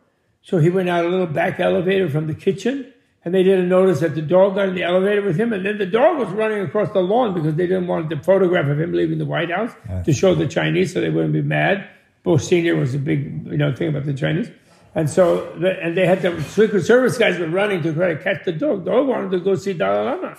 So 0.42 0.58
he 0.58 0.70
went 0.70 0.88
out 0.88 1.04
a 1.04 1.08
little 1.08 1.26
back 1.26 1.58
elevator 1.58 2.08
from 2.08 2.26
the 2.26 2.34
kitchen 2.34 2.92
and 3.24 3.34
they 3.34 3.42
didn't 3.42 3.68
notice 3.68 4.00
that 4.00 4.14
the 4.14 4.22
dog 4.22 4.54
got 4.54 4.68
in 4.68 4.74
the 4.74 4.84
elevator 4.84 5.20
with 5.20 5.36
him, 5.36 5.52
and 5.52 5.66
then 5.66 5.76
the 5.76 5.86
dog 5.86 6.18
was 6.18 6.28
running 6.28 6.60
across 6.60 6.90
the 6.92 7.00
lawn 7.00 7.34
because 7.34 7.54
they 7.56 7.66
didn't 7.66 7.86
want 7.86 8.08
the 8.08 8.16
photograph 8.16 8.66
of 8.66 8.80
him 8.80 8.92
leaving 8.92 9.18
the 9.18 9.26
White 9.26 9.50
House 9.50 9.72
yeah. 9.86 10.02
to 10.02 10.12
show 10.12 10.34
the 10.34 10.46
Chinese 10.46 10.94
so 10.94 11.00
they 11.00 11.10
wouldn't 11.10 11.32
be 11.32 11.42
mad. 11.42 11.86
Bush 12.22 12.44
Senior 12.44 12.76
was 12.76 12.94
a 12.94 12.98
big 12.98 13.46
you 13.46 13.56
know 13.56 13.74
thing 13.74 13.88
about 13.88 14.06
the 14.06 14.14
Chinese, 14.14 14.50
and 14.94 15.08
so 15.08 15.52
the, 15.58 15.80
and 15.82 15.96
they 15.96 16.06
had 16.06 16.22
the 16.22 16.42
Secret 16.44 16.84
Service 16.84 17.18
guys 17.18 17.38
were 17.38 17.48
running 17.48 17.82
to 17.82 17.92
try 17.92 18.14
to 18.14 18.22
catch 18.22 18.44
the 18.44 18.52
dog. 18.52 18.84
The 18.84 18.90
dog 18.90 19.06
wanted 19.08 19.30
to 19.32 19.40
go 19.40 19.54
see 19.54 19.72
Dalai 19.72 20.04
Lama. 20.04 20.36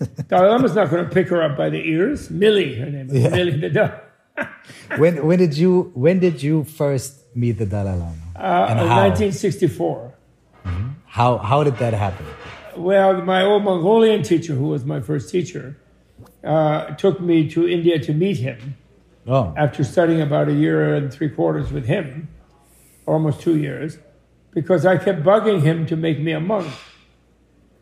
Dalai 0.28 0.48
Lama's 0.48 0.74
not 0.74 0.90
going 0.90 1.04
to 1.04 1.10
pick 1.10 1.28
her 1.28 1.42
up 1.42 1.56
by 1.56 1.70
the 1.70 1.78
ears. 1.78 2.30
Millie, 2.30 2.74
her 2.76 2.90
name 2.90 3.10
is 3.10 3.22
yeah. 3.22 3.28
Millie 3.30 3.56
the 3.56 3.70
dog. 3.70 3.92
when 4.96 5.26
when 5.26 5.38
did 5.38 5.56
you 5.56 5.92
when 5.94 6.18
did 6.18 6.42
you 6.42 6.64
first 6.64 7.20
meet 7.34 7.52
the 7.52 7.66
Dalai 7.66 7.96
Lama? 7.96 8.16
Uh, 8.34 8.66
in 8.70 8.88
1964. 8.88 10.14
Mm-hmm. 10.64 10.88
How, 11.06 11.38
how 11.38 11.62
did 11.62 11.76
that 11.76 11.92
happen? 11.92 12.24
Well, 12.76 13.20
my 13.22 13.42
old 13.42 13.64
Mongolian 13.64 14.22
teacher, 14.22 14.54
who 14.54 14.68
was 14.68 14.84
my 14.84 15.00
first 15.00 15.30
teacher, 15.30 15.76
uh, 16.42 16.94
took 16.94 17.20
me 17.20 17.48
to 17.50 17.68
India 17.68 17.98
to 17.98 18.14
meet 18.14 18.38
him. 18.38 18.76
Oh. 19.26 19.54
After 19.56 19.84
studying 19.84 20.20
about 20.20 20.48
a 20.48 20.52
year 20.52 20.94
and 20.94 21.12
three 21.12 21.28
quarters 21.28 21.72
with 21.72 21.86
him, 21.86 22.28
almost 23.06 23.40
two 23.40 23.56
years, 23.56 23.98
because 24.50 24.84
I 24.84 24.96
kept 24.96 25.22
bugging 25.22 25.62
him 25.62 25.86
to 25.86 25.96
make 25.96 26.18
me 26.18 26.32
a 26.32 26.40
monk. 26.40 26.72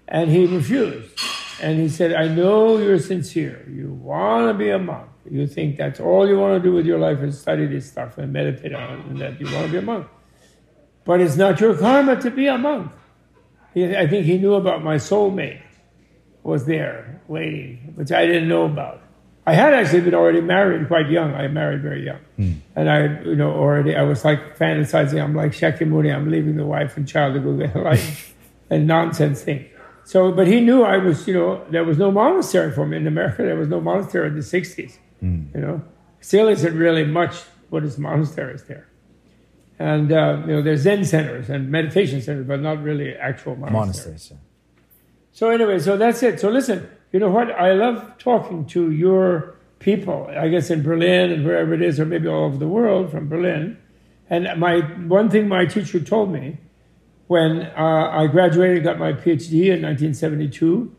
And 0.07 0.31
he 0.31 0.47
refused. 0.47 1.19
And 1.63 1.79
he 1.79 1.89
said, 1.89 2.13
I 2.15 2.29
know 2.29 2.79
you're 2.79 2.99
sincere. 2.99 3.67
You 3.71 3.93
want 3.93 4.49
to 4.49 4.55
be 4.55 4.71
a 4.71 4.79
monk. 4.79 5.09
You 5.31 5.47
think 5.47 5.77
that's 5.77 6.01
all 6.01 6.29
you 6.29 6.39
want 6.39 6.63
to 6.63 6.69
do 6.69 6.75
with 6.75 6.87
your 6.87 6.99
life 6.99 7.21
is 7.21 7.41
study 7.41 7.67
this 7.67 7.89
stuff 7.89 8.19
and 8.19 8.33
meditate 8.33 8.75
on 8.75 8.99
it, 8.99 9.07
and 9.07 9.21
that 9.21 9.41
you 9.41 9.47
want 9.53 9.67
to 9.67 9.73
be 9.73 9.79
a 9.79 9.83
monk. 9.83 10.07
But 11.05 11.21
it's 11.21 11.37
not 11.37 11.61
your 11.61 11.77
karma 11.77 12.21
to 12.21 12.31
be 12.31 12.47
a 12.47 12.59
monk. 12.59 12.91
He, 13.75 13.97
I 13.97 14.07
think 14.07 14.27
he 14.27 14.39
knew 14.39 14.55
about 14.55 14.83
my 14.83 14.97
soulmate 14.97 15.63
was 16.43 16.65
there 16.67 17.21
waiting, 17.29 17.93
which 17.95 18.11
I 18.11 18.27
didn't 18.27 18.49
know 18.49 18.65
about. 18.65 19.03
I 19.47 19.55
had 19.55 19.73
actually 19.73 20.03
been 20.03 20.15
already 20.15 20.41
married 20.41 20.87
quite 20.87 21.11
young. 21.11 21.35
I 21.35 21.49
married 21.49 21.81
very 21.83 22.05
young, 22.05 22.21
mm. 22.39 22.57
and 22.77 22.91
I, 22.91 23.23
you 23.23 23.35
know, 23.35 23.51
already 23.53 23.97
I 23.97 24.03
was 24.03 24.25
like 24.25 24.59
fantasizing. 24.59 25.23
I'm 25.23 25.35
like 25.35 25.53
Shakyamuni. 25.53 26.15
I'm 26.15 26.31
leaving 26.31 26.57
the 26.57 26.67
wife 26.67 26.97
and 26.97 27.09
child 27.09 27.35
to 27.35 27.41
go 27.41 27.57
get 27.57 27.75
a 27.81 27.81
life, 27.81 28.35
and 28.69 28.87
nonsense 28.87 29.43
thing. 29.43 29.67
So, 30.05 30.31
but 30.33 30.47
he 30.47 30.61
knew 30.61 30.83
I 30.83 30.99
was, 30.99 31.27
you 31.27 31.35
know, 31.35 31.65
there 31.71 31.85
was 31.85 31.97
no 31.97 32.11
monastery 32.11 32.73
for 32.73 32.87
me 32.87 32.97
in 32.97 33.07
America. 33.07 33.43
There 33.43 33.57
was 33.57 33.69
no 33.69 33.81
monastery 33.81 34.29
in 34.29 34.35
the 34.35 34.41
'60s. 34.41 34.99
Mm. 35.23 35.55
You 35.55 35.61
know, 35.61 35.83
still 36.21 36.49
isn't 36.49 36.77
really 36.77 37.05
much. 37.05 37.37
What 37.71 37.85
is 37.85 37.99
monasteries 37.99 38.65
there? 38.65 38.89
And 39.79 40.13
uh, 40.13 40.43
you 40.47 40.53
know, 40.53 40.63
there's 40.63 40.83
Zen 40.83 41.05
centers 41.07 41.49
and 41.49 41.71
meditation 41.71 42.21
centers, 42.21 42.47
but 42.47 42.61
not 42.61 42.83
really 42.83 43.15
actual 43.15 43.57
monasteries. 43.57 44.07
monasteries. 44.07 44.33
So 45.33 45.49
anyway, 45.49 45.79
so 45.79 45.97
that's 45.97 46.23
it. 46.23 46.41
So 46.41 46.51
listen, 46.51 46.91
you 47.13 47.21
know 47.21 47.31
what? 47.31 47.51
I 47.51 47.73
love 47.73 48.19
talking 48.19 48.67
to 48.67 48.91
your 48.91 49.57
people. 49.79 50.31
I 50.37 50.49
guess 50.49 50.71
in 50.71 50.83
Berlin 50.83 51.33
and 51.33 51.45
wherever 51.45 51.75
it 51.75 51.83
is, 51.83 51.99
or 51.99 52.07
maybe 52.07 52.29
all 52.29 52.45
over 52.45 52.57
the 52.57 52.69
world 52.69 53.11
from 53.11 53.29
Berlin. 53.29 53.79
And 54.29 54.61
my 54.61 54.81
one 54.81 55.29
thing 55.29 55.49
my 55.49 55.67
teacher 55.67 55.99
told 56.01 56.33
me 56.33 56.59
when 57.27 57.63
uh, 57.63 58.11
I 58.13 58.27
graduated, 58.27 58.85
got 58.85 58.99
my 58.99 59.13
PhD 59.13 59.67
in 59.67 59.83
1972. 59.83 60.95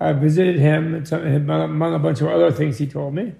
I 0.00 0.12
visited 0.12 0.58
him, 0.58 0.94
and 0.94 1.50
among 1.50 1.94
a 1.94 1.98
bunch 1.98 2.20
of 2.20 2.28
other 2.28 2.52
things 2.52 2.78
he 2.78 2.86
told 2.86 3.14
me, 3.14 3.32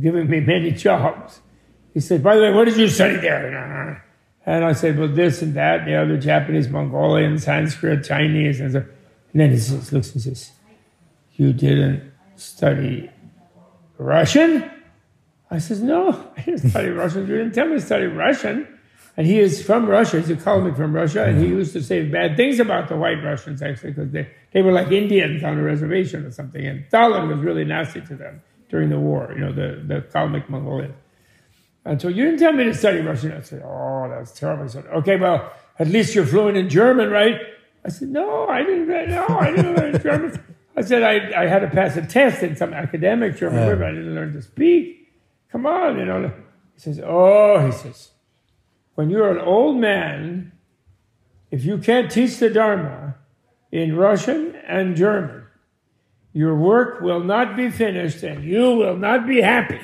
giving 0.00 0.28
me 0.28 0.40
many 0.40 0.70
jobs. 0.86 1.40
He 1.94 2.00
said, 2.00 2.22
"By 2.22 2.36
the 2.36 2.42
way, 2.42 2.52
what 2.52 2.64
did 2.64 2.76
you 2.76 2.88
study 2.88 3.16
there?" 3.16 4.02
And 4.46 4.64
I 4.64 4.72
said, 4.72 4.96
well, 4.96 5.08
this 5.08 5.42
and 5.42 5.54
that, 5.54 5.80
and 5.80 5.88
the 5.88 5.96
other 5.96 6.16
Japanese, 6.16 6.68
Mongolian, 6.68 7.36
Sanskrit, 7.36 8.04
Chinese. 8.04 8.60
And, 8.60 8.72
so, 8.72 8.78
and 9.32 9.40
then 9.40 9.50
he 9.50 9.56
looks 9.92 10.12
and 10.12 10.22
says, 10.22 10.52
you 11.38 11.52
didn't 11.52 12.12
study 12.36 13.10
Russian? 13.98 14.70
I 15.50 15.58
says, 15.58 15.80
no, 15.80 16.30
I 16.36 16.42
didn't 16.42 16.70
study 16.70 16.88
Russian. 16.88 17.28
You 17.28 17.38
didn't 17.38 17.54
tell 17.54 17.66
me 17.66 17.74
to 17.74 17.80
study 17.80 18.06
Russian. 18.06 18.66
And 19.16 19.26
he 19.26 19.38
is 19.38 19.62
from 19.62 19.86
Russia. 19.86 20.20
He's 20.20 20.30
a 20.30 20.36
colleague 20.36 20.76
from 20.76 20.92
Russia. 20.92 21.24
And 21.24 21.40
he 21.40 21.46
used 21.46 21.72
to 21.72 21.82
say 21.82 22.04
bad 22.04 22.36
things 22.36 22.60
about 22.60 22.88
the 22.88 22.96
white 22.96 23.22
Russians, 23.22 23.62
actually, 23.62 23.92
because 23.92 24.10
they, 24.10 24.28
they 24.52 24.60
were 24.60 24.72
like 24.72 24.90
Indians 24.90 25.42
on 25.42 25.58
a 25.58 25.62
reservation 25.62 26.26
or 26.26 26.32
something. 26.32 26.66
And 26.66 26.84
Stalin 26.88 27.28
was 27.28 27.38
really 27.38 27.64
nasty 27.64 28.02
to 28.02 28.14
them 28.14 28.42
during 28.68 28.90
the 28.90 28.98
war, 28.98 29.32
you 29.34 29.40
know, 29.40 29.52
the, 29.52 29.82
the 29.86 30.00
Kalmyk 30.12 30.48
Mongolians. 30.48 30.96
And 31.84 32.02
so 32.02 32.08
you 32.08 32.24
didn't 32.24 32.40
tell 32.40 32.52
me 32.52 32.64
to 32.64 32.74
study 32.74 33.00
Russian. 33.00 33.32
I 33.32 33.40
said, 33.40 33.62
oh, 33.64 34.08
that's 34.10 34.32
terrible. 34.32 34.64
I 34.64 34.66
said, 34.66 34.86
okay, 34.86 35.16
well, 35.16 35.52
at 35.78 35.88
least 35.88 36.14
you're 36.14 36.26
fluent 36.26 36.56
in 36.56 36.68
German, 36.68 37.10
right? 37.10 37.40
I 37.84 37.88
said, 37.88 38.08
no, 38.08 38.48
I 38.48 38.64
didn't, 38.64 38.88
no, 38.88 39.26
I 39.28 39.50
didn't 39.52 39.76
learn 39.76 40.02
German. 40.02 40.55
I 40.76 40.82
said, 40.82 41.02
I, 41.02 41.44
I 41.44 41.46
had 41.46 41.60
to 41.60 41.68
pass 41.68 41.96
a 41.96 42.06
test 42.06 42.42
in 42.42 42.54
some 42.54 42.74
academic 42.74 43.36
German, 43.36 43.60
yeah. 43.60 43.74
but 43.74 43.82
I 43.82 43.90
didn't 43.92 44.14
learn 44.14 44.34
to 44.34 44.42
speak. 44.42 45.08
Come 45.50 45.64
on, 45.64 45.98
you 45.98 46.04
know. 46.04 46.30
He 46.74 46.80
says, 46.80 47.00
oh, 47.02 47.64
he 47.64 47.72
says, 47.72 48.10
when 48.94 49.08
you're 49.08 49.30
an 49.30 49.38
old 49.38 49.78
man, 49.78 50.52
if 51.50 51.64
you 51.64 51.78
can't 51.78 52.10
teach 52.10 52.36
the 52.38 52.50
Dharma 52.50 53.14
in 53.72 53.96
Russian 53.96 54.54
and 54.66 54.96
German, 54.96 55.44
your 56.34 56.54
work 56.54 57.00
will 57.00 57.20
not 57.20 57.56
be 57.56 57.70
finished 57.70 58.22
and 58.22 58.44
you 58.44 58.72
will 58.72 58.96
not 58.96 59.26
be 59.26 59.40
happy. 59.40 59.80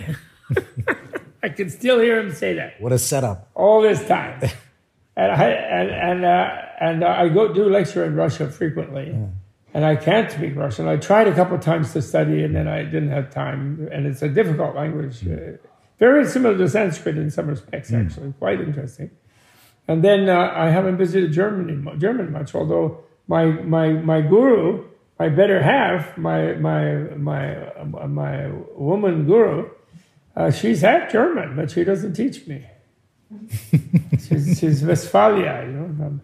I 1.42 1.48
can 1.48 1.70
still 1.70 1.98
hear 1.98 2.20
him 2.20 2.32
say 2.32 2.54
that. 2.54 2.80
What 2.80 2.92
a 2.92 2.98
setup! 2.98 3.50
All 3.54 3.80
this 3.80 4.06
time, 4.06 4.40
and 5.16 5.32
I 5.32 5.48
and 5.48 5.90
and 5.90 6.24
uh, 6.24 6.56
and 6.80 7.04
uh, 7.04 7.08
I 7.08 7.28
go 7.30 7.52
do 7.52 7.68
lecture 7.68 8.04
in 8.04 8.14
Russia 8.14 8.48
frequently, 8.50 9.10
yeah. 9.10 9.26
And 9.74 9.84
I 9.84 9.96
can't 9.96 10.30
speak 10.30 10.56
Russian. 10.56 10.88
I 10.88 10.96
tried 10.96 11.28
a 11.28 11.34
couple 11.34 11.56
of 11.56 11.62
times 11.62 11.92
to 11.92 12.02
study, 12.02 12.42
and 12.44 12.54
then 12.54 12.68
I 12.68 12.82
didn't 12.84 13.10
have 13.10 13.30
time. 13.30 13.88
And 13.92 14.06
it's 14.06 14.22
a 14.22 14.28
difficult 14.28 14.74
language, 14.76 15.20
mm. 15.20 15.54
uh, 15.54 15.58
very 15.98 16.26
similar 16.26 16.56
to 16.58 16.68
Sanskrit 16.68 17.16
in 17.16 17.30
some 17.30 17.46
respects, 17.46 17.90
mm. 17.90 18.04
actually, 18.04 18.32
quite 18.38 18.60
interesting. 18.60 19.10
And 19.88 20.04
then 20.04 20.28
uh, 20.28 20.52
I 20.54 20.70
haven't 20.70 20.96
visited 20.96 21.32
Germany 21.32 21.98
German 21.98 22.32
much, 22.32 22.54
although 22.54 23.04
my 23.26 23.46
my 23.46 23.92
my 23.92 24.20
guru, 24.20 24.84
my 25.18 25.28
better 25.28 25.62
half, 25.62 26.16
my 26.16 26.52
my 26.52 26.94
my 27.16 27.66
uh, 27.76 28.06
my 28.06 28.48
woman 28.76 29.26
guru 29.26 29.68
uh, 30.36 30.50
she's 30.50 30.80
half 30.80 31.12
German, 31.12 31.56
but 31.56 31.70
she 31.70 31.84
doesn't 31.84 32.14
teach 32.14 32.46
me. 32.46 32.64
she's, 34.28 34.58
she's 34.58 34.82
Westphalia, 34.82 35.64
you 35.66 35.72
know, 35.72 36.20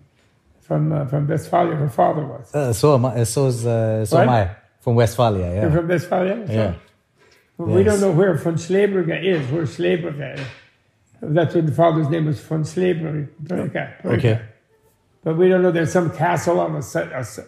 from 0.69 0.91
from, 0.91 0.93
uh, 0.93 1.07
from 1.07 1.27
Westphalia. 1.27 1.75
Her 1.75 1.89
father 1.89 2.25
was. 2.25 2.55
Uh, 2.55 2.73
so 2.73 2.95
am 2.95 3.07
I. 3.07 3.25
So 3.25 3.47
is 3.47 3.67
uh, 3.67 4.05
so 4.05 4.21
am 4.21 4.29
I 4.29 4.51
from 4.81 4.95
Westphalia. 4.95 5.55
Yeah. 5.55 5.63
You're 5.63 5.71
from 5.73 5.89
Westphalia. 5.89 6.47
So, 6.47 6.53
yeah. 6.53 6.75
We 7.57 7.83
yes. 7.83 7.87
don't 7.87 8.01
know 8.01 8.17
where 8.17 8.35
von 8.35 8.55
Schlebrügge 8.55 9.25
is. 9.25 9.51
Where 9.51 9.65
Schlebrügge 9.65 10.39
is. 10.39 10.47
That's 11.21 11.55
what 11.55 11.67
the 11.67 11.73
father's 11.73 12.09
name 12.09 12.27
was, 12.27 12.39
von 12.41 12.63
Schlebrügge. 12.63 14.05
Okay. 14.05 14.41
But 15.25 15.37
we 15.37 15.49
don't 15.49 15.63
know. 15.63 15.73
There's 15.73 15.93
some 15.93 16.15
castle 16.15 16.61
on 16.61 16.77
a, 16.77 16.83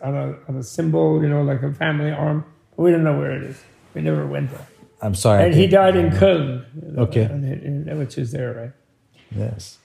on 0.03 0.15
a 0.15 0.39
on 0.49 0.57
a 0.57 0.63
symbol, 0.63 1.23
you 1.23 1.29
know, 1.29 1.43
like 1.43 1.63
a 1.63 1.73
family 1.73 2.11
arm. 2.11 2.45
But 2.77 2.83
we 2.83 2.91
don't 2.91 3.05
know 3.05 3.17
where 3.17 3.33
it 3.33 3.45
is. 3.45 3.63
We 3.95 4.01
never 4.01 4.27
went 4.27 4.51
there. 4.51 4.67
I'm 5.03 5.15
sorry. 5.15 5.45
And 5.45 5.55
he 5.55 5.67
died 5.67 5.97
in 5.97 6.11
Köln. 6.11 6.65
Okay. 6.99 7.27
which 7.95 8.19
is 8.19 8.33
there, 8.33 8.53
right? 8.55 8.73
Yes. 9.31 9.79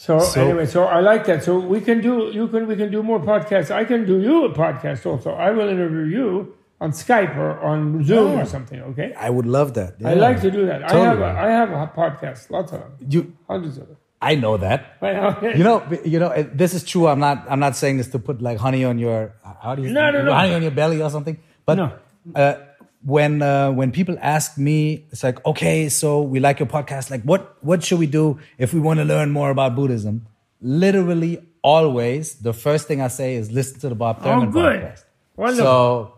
So, 0.00 0.18
so, 0.18 0.42
anyway, 0.42 0.64
so 0.64 0.84
I 0.84 1.00
like 1.00 1.26
that. 1.26 1.44
So 1.44 1.58
we 1.58 1.78
can 1.82 2.00
do 2.00 2.30
you 2.32 2.48
can 2.48 2.66
we 2.66 2.74
can 2.74 2.90
do 2.90 3.02
more 3.02 3.20
podcasts. 3.20 3.70
I 3.70 3.84
can 3.84 4.06
do 4.06 4.18
you 4.18 4.46
a 4.46 4.52
podcast 4.54 5.04
also. 5.04 5.32
I 5.32 5.50
will 5.50 5.68
interview 5.68 6.04
you 6.16 6.56
on 6.80 6.92
Skype 6.92 7.36
or 7.36 7.60
on 7.60 8.02
Zoom 8.02 8.38
or 8.40 8.46
something. 8.46 8.80
Okay. 8.92 9.12
I 9.12 9.28
would 9.28 9.44
love 9.44 9.74
that. 9.74 9.96
I 10.02 10.14
like 10.14 10.40
to 10.40 10.50
do 10.50 10.64
that. 10.64 10.90
I 10.90 10.96
have 11.08 11.20
a, 11.20 11.26
I 11.26 11.48
have 11.50 11.70
a 11.70 11.86
podcast, 11.94 12.48
lots 12.48 12.72
of 12.72 12.80
them, 12.80 12.92
You, 13.14 13.36
hundreds 13.46 13.76
of 13.76 13.88
them. 13.88 13.98
I 14.22 14.36
know 14.36 14.56
that. 14.56 14.80
You 15.58 15.64
know, 15.68 15.76
you 16.02 16.18
know. 16.18 16.30
This 16.62 16.72
is 16.72 16.82
true. 16.82 17.06
I'm 17.06 17.20
not. 17.20 17.44
I'm 17.50 17.60
not 17.60 17.76
saying 17.76 17.98
this 17.98 18.08
to 18.16 18.18
put 18.18 18.40
like 18.40 18.56
honey 18.56 18.84
on 18.86 18.98
your. 18.98 19.34
How 19.62 19.74
do 19.74 19.82
you? 19.82 19.90
No, 19.90 20.10
no, 20.10 20.22
no. 20.22 20.32
Honey 20.32 20.54
on 20.54 20.62
your 20.62 20.70
belly 20.80 21.02
or 21.02 21.10
something. 21.10 21.36
But 21.66 21.74
No. 21.76 21.92
uh, 22.34 22.54
when 23.02 23.42
uh, 23.42 23.70
when 23.72 23.92
people 23.92 24.16
ask 24.20 24.58
me, 24.58 25.06
it's 25.10 25.22
like, 25.22 25.44
okay, 25.46 25.88
so 25.88 26.22
we 26.22 26.40
like 26.40 26.58
your 26.58 26.68
podcast. 26.68 27.10
Like, 27.10 27.22
what 27.22 27.56
what 27.64 27.82
should 27.82 27.98
we 27.98 28.06
do 28.06 28.38
if 28.58 28.74
we 28.74 28.80
want 28.80 28.98
to 28.98 29.04
learn 29.04 29.30
more 29.30 29.50
about 29.50 29.74
Buddhism? 29.74 30.26
Literally, 30.60 31.40
always, 31.62 32.34
the 32.34 32.52
first 32.52 32.86
thing 32.86 33.00
I 33.00 33.08
say 33.08 33.34
is 33.34 33.50
listen 33.50 33.80
to 33.80 33.88
the 33.88 33.94
Bob 33.94 34.22
Thurman 34.22 34.48
Oh, 34.48 34.50
good. 34.52 34.80
podcast. 34.82 35.04
Wonderful. 35.36 35.64
So 35.64 36.14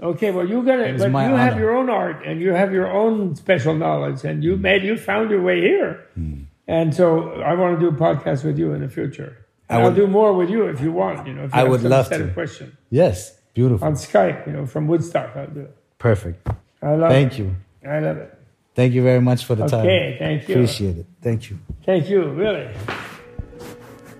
Okay, 0.00 0.30
well, 0.30 0.48
you 0.48 0.62
got 0.62 0.78
it, 0.78 0.96
but 0.98 1.08
you 1.08 1.34
have 1.34 1.58
your 1.58 1.76
own 1.76 1.90
art 1.90 2.24
and 2.24 2.40
you 2.40 2.52
have 2.52 2.72
your 2.72 2.86
own 2.86 3.34
special 3.34 3.74
knowledge, 3.74 4.22
and 4.24 4.44
you 4.44 4.56
made 4.56 4.84
you 4.84 4.96
found 4.96 5.30
your 5.30 5.42
way 5.42 5.60
here. 5.60 6.06
Hmm. 6.14 6.42
And 6.68 6.94
so, 6.94 7.32
I 7.40 7.54
want 7.54 7.80
to 7.80 7.90
do 7.90 7.96
a 7.96 7.98
podcast 7.98 8.44
with 8.44 8.58
you 8.58 8.72
in 8.74 8.82
the 8.82 8.88
future. 8.88 9.46
I 9.68 9.76
And 9.76 9.84
I'll 9.84 9.94
do 9.94 10.06
more 10.06 10.34
with 10.34 10.50
you 10.50 10.66
if 10.68 10.80
you 10.80 10.92
want. 10.92 11.26
You 11.26 11.34
know, 11.34 11.44
if 11.44 11.54
you 11.54 11.60
I 11.60 11.64
would 11.64 11.82
love 11.82 12.10
to. 12.10 12.22
of 12.22 12.34
questions 12.34 12.74
yes, 12.90 13.36
beautiful, 13.54 13.86
on 13.86 13.94
Skype. 13.94 14.46
You 14.46 14.52
know, 14.52 14.66
from 14.66 14.86
Woodstock, 14.86 15.34
I'll 15.34 15.46
do 15.48 15.60
it. 15.62 15.76
Perfect. 15.98 16.46
I 16.82 16.94
love 16.94 17.10
Thank 17.10 17.32
it. 17.32 17.38
you. 17.38 17.56
I 17.84 18.00
love 18.00 18.16
it. 18.18 18.34
Thank 18.74 18.94
you 18.94 19.02
very 19.02 19.20
much 19.20 19.44
for 19.44 19.56
the 19.56 19.66
time. 19.66 19.80
Okay, 19.80 20.16
thank 20.18 20.48
you. 20.48 20.54
Appreciate 20.54 20.98
it. 20.98 21.06
Thank 21.20 21.50
you. 21.50 21.58
Thank 21.84 22.08
you, 22.08 22.30
really, 22.30 22.68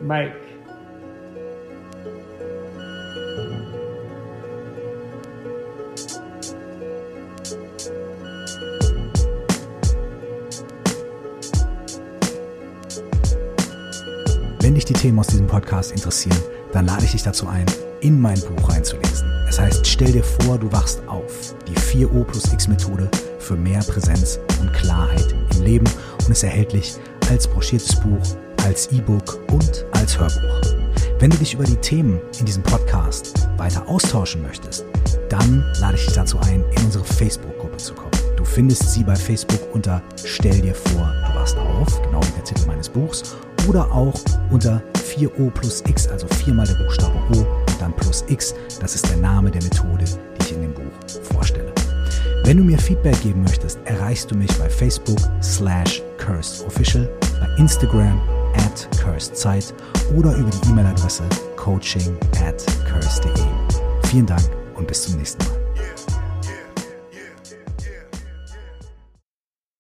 Mike. 0.00 0.34
Wenn 14.60 14.74
dich 14.74 14.84
die 14.84 14.92
Themen 14.92 15.18
aus 15.18 15.28
diesem 15.28 15.46
Podcast 15.46 15.92
interessieren, 15.92 16.36
dann 16.72 16.86
lade 16.86 17.04
ich 17.04 17.12
dich 17.12 17.22
dazu 17.22 17.46
ein, 17.46 17.64
in 18.00 18.20
mein 18.20 18.38
Buch 18.40 18.68
reinzulesen. 18.68 19.37
Es 19.58 19.64
heißt, 19.64 19.86
stell 19.88 20.12
dir 20.12 20.22
vor, 20.22 20.56
du 20.56 20.70
wachst 20.70 21.02
auf. 21.08 21.56
Die 21.66 21.74
4O 21.74 22.22
plus 22.22 22.52
X 22.52 22.68
Methode 22.68 23.10
für 23.40 23.56
mehr 23.56 23.80
Präsenz 23.80 24.38
und 24.60 24.72
Klarheit 24.72 25.34
im 25.52 25.62
Leben 25.62 25.90
und 26.24 26.30
ist 26.30 26.44
erhältlich 26.44 26.94
als 27.28 27.48
broschiertes 27.48 27.96
Buch, 27.96 28.22
als 28.64 28.92
E-Book 28.92 29.40
und 29.50 29.84
als 29.94 30.16
Hörbuch. 30.16 30.60
Wenn 31.18 31.30
du 31.30 31.36
dich 31.38 31.54
über 31.54 31.64
die 31.64 31.74
Themen 31.74 32.20
in 32.38 32.46
diesem 32.46 32.62
Podcast 32.62 33.48
weiter 33.56 33.82
austauschen 33.88 34.42
möchtest, 34.42 34.84
dann 35.28 35.64
lade 35.80 35.96
ich 35.96 36.04
dich 36.04 36.14
dazu 36.14 36.38
ein, 36.38 36.64
in 36.76 36.84
unsere 36.84 37.04
Facebook-Gruppe 37.04 37.78
zu 37.78 37.94
kommen. 37.94 38.12
Du 38.36 38.44
findest 38.44 38.92
sie 38.92 39.02
bei 39.02 39.16
Facebook 39.16 39.74
unter 39.74 40.00
Stell 40.24 40.60
dir 40.60 40.76
vor, 40.76 41.12
du 41.26 41.34
wachst 41.34 41.56
auf, 41.56 42.00
genau 42.02 42.20
wie 42.22 42.32
der 42.36 42.44
Titel 42.44 42.64
meines 42.68 42.88
Buchs, 42.88 43.36
oder 43.68 43.92
auch 43.92 44.14
unter 44.50 44.82
4O 44.94 45.50
plus 45.50 45.82
X, 45.86 46.08
also 46.08 46.26
viermal 46.28 46.66
der 46.66 46.74
Buchstabe 46.74 47.14
O 47.34 47.38
und 47.38 47.80
dann 47.80 47.94
plus 47.94 48.24
X. 48.28 48.54
Das 48.80 48.94
ist 48.94 49.08
der 49.08 49.18
Name 49.18 49.50
der 49.50 49.62
Methode, 49.62 50.04
die 50.04 50.44
ich 50.44 50.52
in 50.52 50.62
dem 50.62 50.74
Buch 50.74 50.82
vorstelle. 51.32 51.72
Wenn 52.44 52.56
du 52.56 52.64
mir 52.64 52.78
Feedback 52.78 53.20
geben 53.22 53.42
möchtest, 53.42 53.78
erreichst 53.84 54.30
du 54.30 54.34
mich 54.34 54.50
bei 54.58 54.70
Facebook 54.70 55.18
slash 55.42 56.02
cursedofficial, 56.18 57.08
bei 57.40 57.46
Instagram 57.58 58.20
at 58.54 58.88
cursedzeit 58.98 59.74
oder 60.16 60.34
über 60.34 60.50
die 60.50 60.70
E-Mail-Adresse 60.70 61.24
coaching 61.56 62.16
at 62.42 62.64
curse.de. 62.90 63.30
Vielen 64.08 64.26
Dank 64.26 64.42
und 64.76 64.86
bis 64.86 65.02
zum 65.02 65.16
nächsten 65.16 65.44
Mal. 65.44 65.57